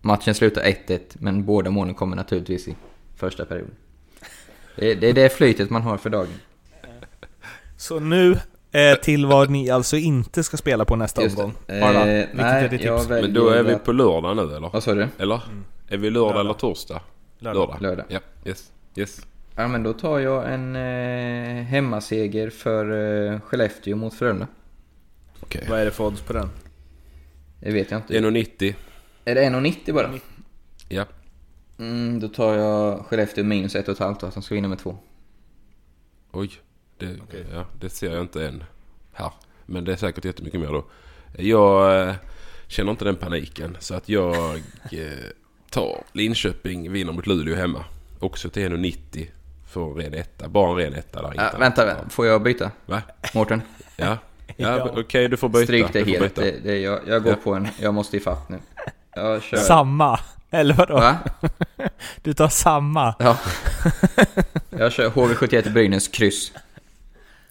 Matchen 0.00 0.34
slutar 0.34 0.62
1-1, 0.62 1.00
men 1.12 1.44
båda 1.44 1.70
målen 1.70 1.94
kommer 1.94 2.16
naturligtvis 2.16 2.68
i 2.68 2.76
första 3.16 3.44
perioden. 3.44 3.74
Det, 4.76 4.94
det 4.94 5.08
är 5.08 5.12
det 5.12 5.32
flytet 5.32 5.70
man 5.70 5.82
har 5.82 5.96
för 5.96 6.10
dagen. 6.10 6.34
Så 7.76 8.00
nu 8.00 8.38
eh, 8.74 8.94
till 8.94 9.26
vad 9.26 9.50
ni 9.50 9.70
alltså 9.70 9.96
inte 9.96 10.42
ska 10.44 10.56
spela 10.56 10.84
på 10.84 10.96
nästa 10.96 11.22
Just 11.22 11.38
omgång. 11.38 11.54
Eh, 11.66 11.74
vilket 11.74 12.34
nej, 12.34 12.64
är 12.64 12.68
ditt 12.68 12.82
jag 12.82 12.98
tips? 12.98 13.08
Men 13.10 13.34
då 13.34 13.48
är 13.48 13.62
vi 13.62 13.72
att- 13.74 13.84
på 13.84 13.92
lördag 13.92 14.36
nu 14.36 14.42
eller? 14.56 14.70
Vad 14.72 14.82
sa 14.82 14.94
du? 14.94 15.08
Eller? 15.18 15.40
Är 15.88 15.96
vi 15.96 16.10
lördag, 16.10 16.40
eller 16.40 16.54
torsdag? 16.54 17.00
Lördag. 17.38 17.76
Lördag. 17.80 18.04
Ja, 18.08 18.20
yes. 18.44 18.72
yes. 18.96 19.26
Ja, 19.56 19.68
men 19.68 19.82
då 19.82 19.92
tar 19.92 20.18
jag 20.18 20.52
en 20.52 20.76
eh, 20.76 21.64
hemmaseger 21.64 22.50
för 22.50 22.84
eh, 23.32 23.40
Skellefteå 23.40 23.96
mot 23.96 24.14
Frölunda. 24.14 24.46
Okej. 25.40 25.66
Vad 25.70 25.80
är 25.80 25.84
det 25.84 25.90
för 25.90 26.04
odds 26.04 26.20
på 26.20 26.32
den? 26.32 26.50
Det 27.60 27.72
vet 27.72 27.90
jag 27.90 27.98
inte. 27.98 28.14
1,90. 28.20 28.74
Är 29.24 29.34
det 29.34 29.42
1,90 29.44 29.92
bara? 29.92 30.10
Ja. 30.88 31.04
Mm, 31.78 32.20
då 32.20 32.28
tar 32.28 32.54
jag 32.54 33.06
Skellefteå 33.06 33.44
minus 33.44 33.76
1,5 33.76 34.16
då, 34.20 34.30
som 34.30 34.42
ska 34.42 34.54
vinna 34.54 34.68
med 34.68 34.78
2. 34.78 34.96
Oj. 36.32 36.50
Det, 36.98 37.16
ja, 37.52 37.64
det 37.80 37.90
ser 37.90 38.12
jag 38.12 38.20
inte 38.20 38.46
än 38.46 38.64
här. 39.12 39.30
Men 39.66 39.84
det 39.84 39.92
är 39.92 39.96
säkert 39.96 40.24
jättemycket 40.24 40.60
mer 40.60 40.66
då. 40.68 40.84
Jag 41.38 42.08
eh, 42.08 42.14
känner 42.66 42.90
inte 42.90 43.04
den 43.04 43.16
paniken. 43.16 43.76
Så 43.80 43.94
att 43.94 44.08
jag 44.08 44.34
eh, 44.92 45.02
tar 45.70 46.02
Linköping, 46.12 46.92
vinner 46.92 47.12
mot 47.12 47.26
Luleå 47.26 47.56
hemma. 47.56 47.84
Också 48.20 48.50
till 48.50 48.62
1,90 48.72 49.26
för 49.66 49.80
en 49.90 49.94
ren 49.96 50.14
etta. 50.14 50.48
Bara 50.48 50.70
en 50.70 50.76
ren 50.76 50.94
etta 50.94 51.22
där. 51.22 51.28
inte 51.28 51.42
Äh, 51.42 51.48
annat. 51.48 51.60
vänta, 51.78 51.96
får 52.10 52.26
jag 52.26 52.42
byta? 52.42 52.70
Va? 52.86 53.02
Mårten? 53.34 53.62
Ja. 53.96 54.18
Ja, 54.56 54.76
Ja. 54.78 54.90
okej 54.96 55.28
du 55.28 55.36
får 55.36 55.48
byta. 55.48 55.64
Stryk 55.64 55.92
det 55.92 56.04
helt. 56.04 56.34
Det, 56.34 56.54
det, 56.64 56.78
jag, 56.78 57.00
jag 57.06 57.22
går 57.22 57.32
Ja. 57.32 57.38
på 57.44 57.54
en, 57.54 57.68
jag 57.80 57.94
måste 57.94 58.16
ifatt 58.16 58.48
nu. 58.48 58.58
Jag 59.14 59.42
kör. 59.42 59.56
Samma! 59.56 60.20
Eller 60.50 60.74
vadå? 60.74 60.94
Va? 60.94 61.16
Du 62.22 62.34
tar 62.34 62.48
samma? 62.48 63.14
Ja. 63.18 63.38
Jag 64.70 64.92
kör 64.92 65.10
HV71 65.10 65.72
Brynäs 65.72 66.08
kryss. 66.08 66.52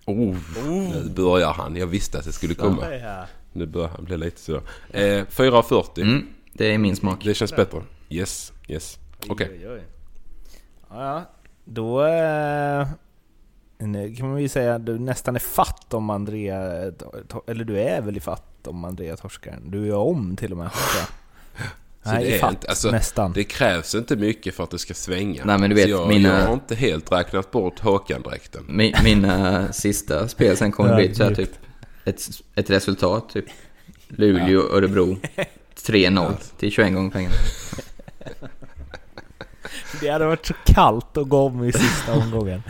Oh, 0.06 0.36
nu 0.66 1.10
börjar 1.16 1.54
han. 1.54 1.76
Jag 1.76 1.88
visste 1.88 2.18
att 2.20 2.26
det 2.26 2.32
skulle 2.32 2.54
komma. 2.56 2.96
Ja. 2.96 3.26
Nu 3.54 3.66
börjar 3.66 3.88
han 3.90 4.06
bli 4.06 4.18
lite 4.18 4.40
så. 4.42 4.56
Eh, 4.90 5.26
4,40. 5.26 6.02
Mm, 6.02 6.28
det 6.54 6.74
är 6.74 6.78
min 6.78 6.96
smak. 6.96 7.24
Det 7.24 7.34
känns 7.34 7.56
bättre. 7.56 7.82
Yes, 8.10 8.54
yes. 8.68 9.00
Okej. 9.30 9.62
Ja, 9.64 9.78
ja. 10.90 11.24
Då... 11.66 12.06
Eh, 12.06 12.88
Nu 13.78 14.16
kan 14.16 14.30
man 14.32 14.42
ju 14.42 14.50
säga 14.50 14.76
att 14.76 14.86
du 14.86 15.00
nästan 15.00 15.36
är 15.36 15.40
fatt 15.40 15.94
om 15.94 16.10
Andrea... 16.10 16.58
Eller 17.48 17.64
du 17.66 17.80
är 17.80 18.02
väl 18.02 18.18
i 18.18 18.20
fatt 18.20 18.68
om 18.68 18.86
Andrea 18.86 19.16
torskar? 19.18 19.60
Du 19.66 19.88
är 19.88 19.96
om 19.96 20.36
till 20.36 20.52
och 20.52 20.58
med. 20.58 20.70
Nej, 22.06 22.24
det, 22.24 22.36
är 22.36 22.40
fatt, 22.40 22.52
inte, 22.52 22.68
alltså, 22.68 22.92
nästan. 22.92 23.34
det 23.34 23.44
krävs 23.44 23.96
inte 23.96 24.16
mycket 24.16 24.56
för 24.56 24.64
att 24.64 24.72
det 24.72 24.80
ska 24.80 24.94
svänga. 24.94 25.46
Nej, 25.46 25.58
men 25.60 25.70
du 25.70 25.76
vet, 25.76 25.84
så 25.86 25.90
jag, 25.90 26.08
mina- 26.08 26.40
jag 26.40 26.48
har 26.48 26.54
inte 26.54 26.76
helt 26.76 27.12
räknat 27.12 27.52
bort 27.52 27.80
Håkan-dräkten. 27.80 28.64
Mi- 28.68 29.04
Mina 29.04 29.68
sista 29.74 30.28
spel 30.28 30.58
sen 30.58 30.72
kommer 30.72 30.90
Ja, 30.90 30.96
bli 30.96 31.16
så 31.16 31.24
här, 31.24 31.36
typ 31.36 31.52
ett, 32.06 32.22
ett 32.56 32.70
resultat, 32.70 33.30
typ 33.30 33.46
Luleå, 34.08 34.62
Örebro 34.62 35.18
3-0 35.86 36.32
till 36.60 36.72
21 36.72 36.94
gånger 36.94 37.12
pengarna. 37.12 37.36
Det 40.02 40.10
hade 40.10 40.26
varit 40.26 40.46
så 40.46 40.54
kallt 40.66 41.18
att 41.18 41.30
gå 41.30 41.46
om 41.48 41.64
i 41.64 41.72
sista 41.72 42.14
omgången. 42.14 42.64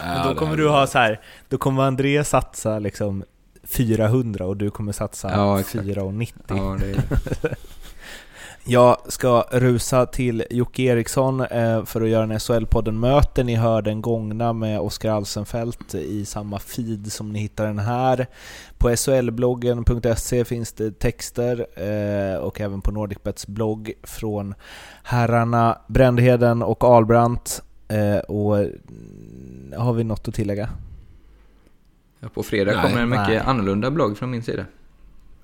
Men 0.00 0.16
Ja, 0.16 0.28
då 0.28 0.34
kommer 0.34 0.56
du 0.56 0.68
ha 0.68 0.86
så 0.86 0.98
här, 0.98 1.20
då 1.48 1.58
kommer 1.58 1.82
André 1.82 2.24
satsa 2.24 2.78
liksom 2.78 3.24
400 3.64 4.44
och 4.46 4.56
du 4.56 4.70
kommer 4.70 4.92
satsa 4.92 5.30
Ja, 5.32 5.60
exakt. 5.60 5.84
490. 5.84 6.34
Ja, 6.48 6.76
det 6.80 6.86
är... 6.90 7.02
Jag 8.64 9.12
ska 9.12 9.44
rusa 9.50 10.06
till 10.06 10.44
Jocke 10.50 10.82
Eriksson 10.82 11.40
eh, 11.40 11.84
för 11.84 12.00
att 12.00 12.08
göra 12.08 12.22
en 12.22 12.32
SHL-podden 12.32 12.92
Möter. 12.92 13.44
Ni 13.44 13.54
hör 13.54 13.82
den 13.82 14.02
gångna 14.02 14.52
med 14.52 14.80
Oskar 14.80 15.10
Alsenfelt 15.10 15.94
i 15.94 16.24
samma 16.24 16.58
feed 16.58 17.12
som 17.12 17.32
ni 17.32 17.38
hittar 17.38 17.66
den 17.66 17.78
här. 17.78 18.26
På 18.78 18.96
shlbloggen.se 18.96 20.44
finns 20.44 20.72
det 20.72 20.98
texter 20.98 21.66
eh, 21.76 22.38
och 22.38 22.60
även 22.60 22.80
på 22.80 22.90
Nordicbets 22.90 23.46
blogg 23.46 23.92
från 24.02 24.54
herrarna 25.02 25.78
Brändheden 25.86 26.62
och 26.62 26.84
Albrandt. 26.84 27.62
Eh, 27.88 28.18
och 28.18 28.58
mm, 28.58 29.74
har 29.76 29.92
vi 29.92 30.04
något 30.04 30.28
att 30.28 30.34
tillägga? 30.34 30.68
På 32.34 32.42
fredag 32.42 32.72
Nej. 32.72 32.82
kommer 32.82 33.02
en 33.02 33.08
mycket 33.08 33.28
Nej. 33.28 33.42
annorlunda 33.46 33.90
blogg 33.90 34.18
från 34.18 34.30
min 34.30 34.42
sida. 34.42 34.64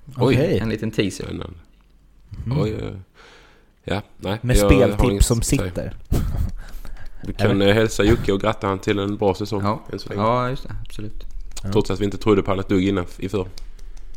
Oj. 0.05 0.13
Okej. 0.17 0.59
En 0.59 0.69
liten 0.69 0.91
teaser. 0.91 1.25
Mm. 2.45 2.61
Oj, 2.61 2.75
oj. 2.83 2.93
Ja, 3.83 4.01
nej. 4.17 4.39
Med 4.41 4.57
speltips 4.57 5.25
som 5.25 5.41
sitter. 5.41 5.93
Vi 7.27 7.33
kan 7.33 7.61
eh, 7.61 7.73
hälsa 7.73 8.03
Jocke 8.03 8.31
och 8.33 8.41
gratta 8.41 8.67
han 8.67 8.79
till 8.79 8.99
en 8.99 9.17
bra 9.17 9.33
säsong. 9.35 9.61
Ja, 9.63 9.81
än 9.93 9.99
så 9.99 10.09
länge. 10.09 10.21
ja 10.21 10.49
just 10.49 10.63
det. 10.63 10.75
Absolut. 10.85 11.25
Trots 11.71 11.91
att 11.91 11.99
vi 11.99 12.05
inte 12.05 12.17
trodde 12.17 12.43
på 12.43 12.51
han 12.51 12.59
ett 12.59 12.69
dugg 12.69 12.87
innan 12.87 13.05
inför. 13.19 13.47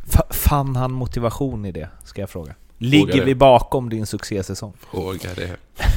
Fa- 0.06 0.32
Fann 0.32 0.76
han 0.76 0.92
motivation 0.92 1.64
i 1.66 1.72
det? 1.72 1.88
Ska 2.04 2.20
jag 2.22 2.30
fråga. 2.30 2.54
Ligger 2.78 3.16
det. 3.16 3.24
vi 3.24 3.34
bakom 3.34 3.88
din 3.88 4.06
succésäsong? 4.06 4.72
Fråga 4.90 5.28
det. 5.36 5.56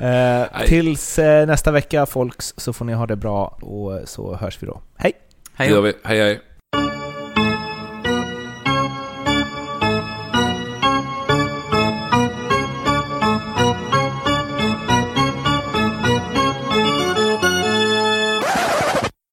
Eh, 0.00 0.66
tills 0.66 1.18
eh, 1.18 1.46
nästa 1.46 1.70
vecka 1.70 2.06
folks 2.06 2.54
så 2.56 2.72
får 2.72 2.84
ni 2.84 2.92
ha 2.92 3.06
det 3.06 3.16
bra 3.16 3.46
och 3.46 4.08
så 4.08 4.36
hörs 4.36 4.62
vi 4.62 4.66
då. 4.66 4.80
Hej! 4.96 5.12
Hej 5.54 5.68
Det. 5.68 5.94
Hej 6.04 6.20
hej. 6.20 6.40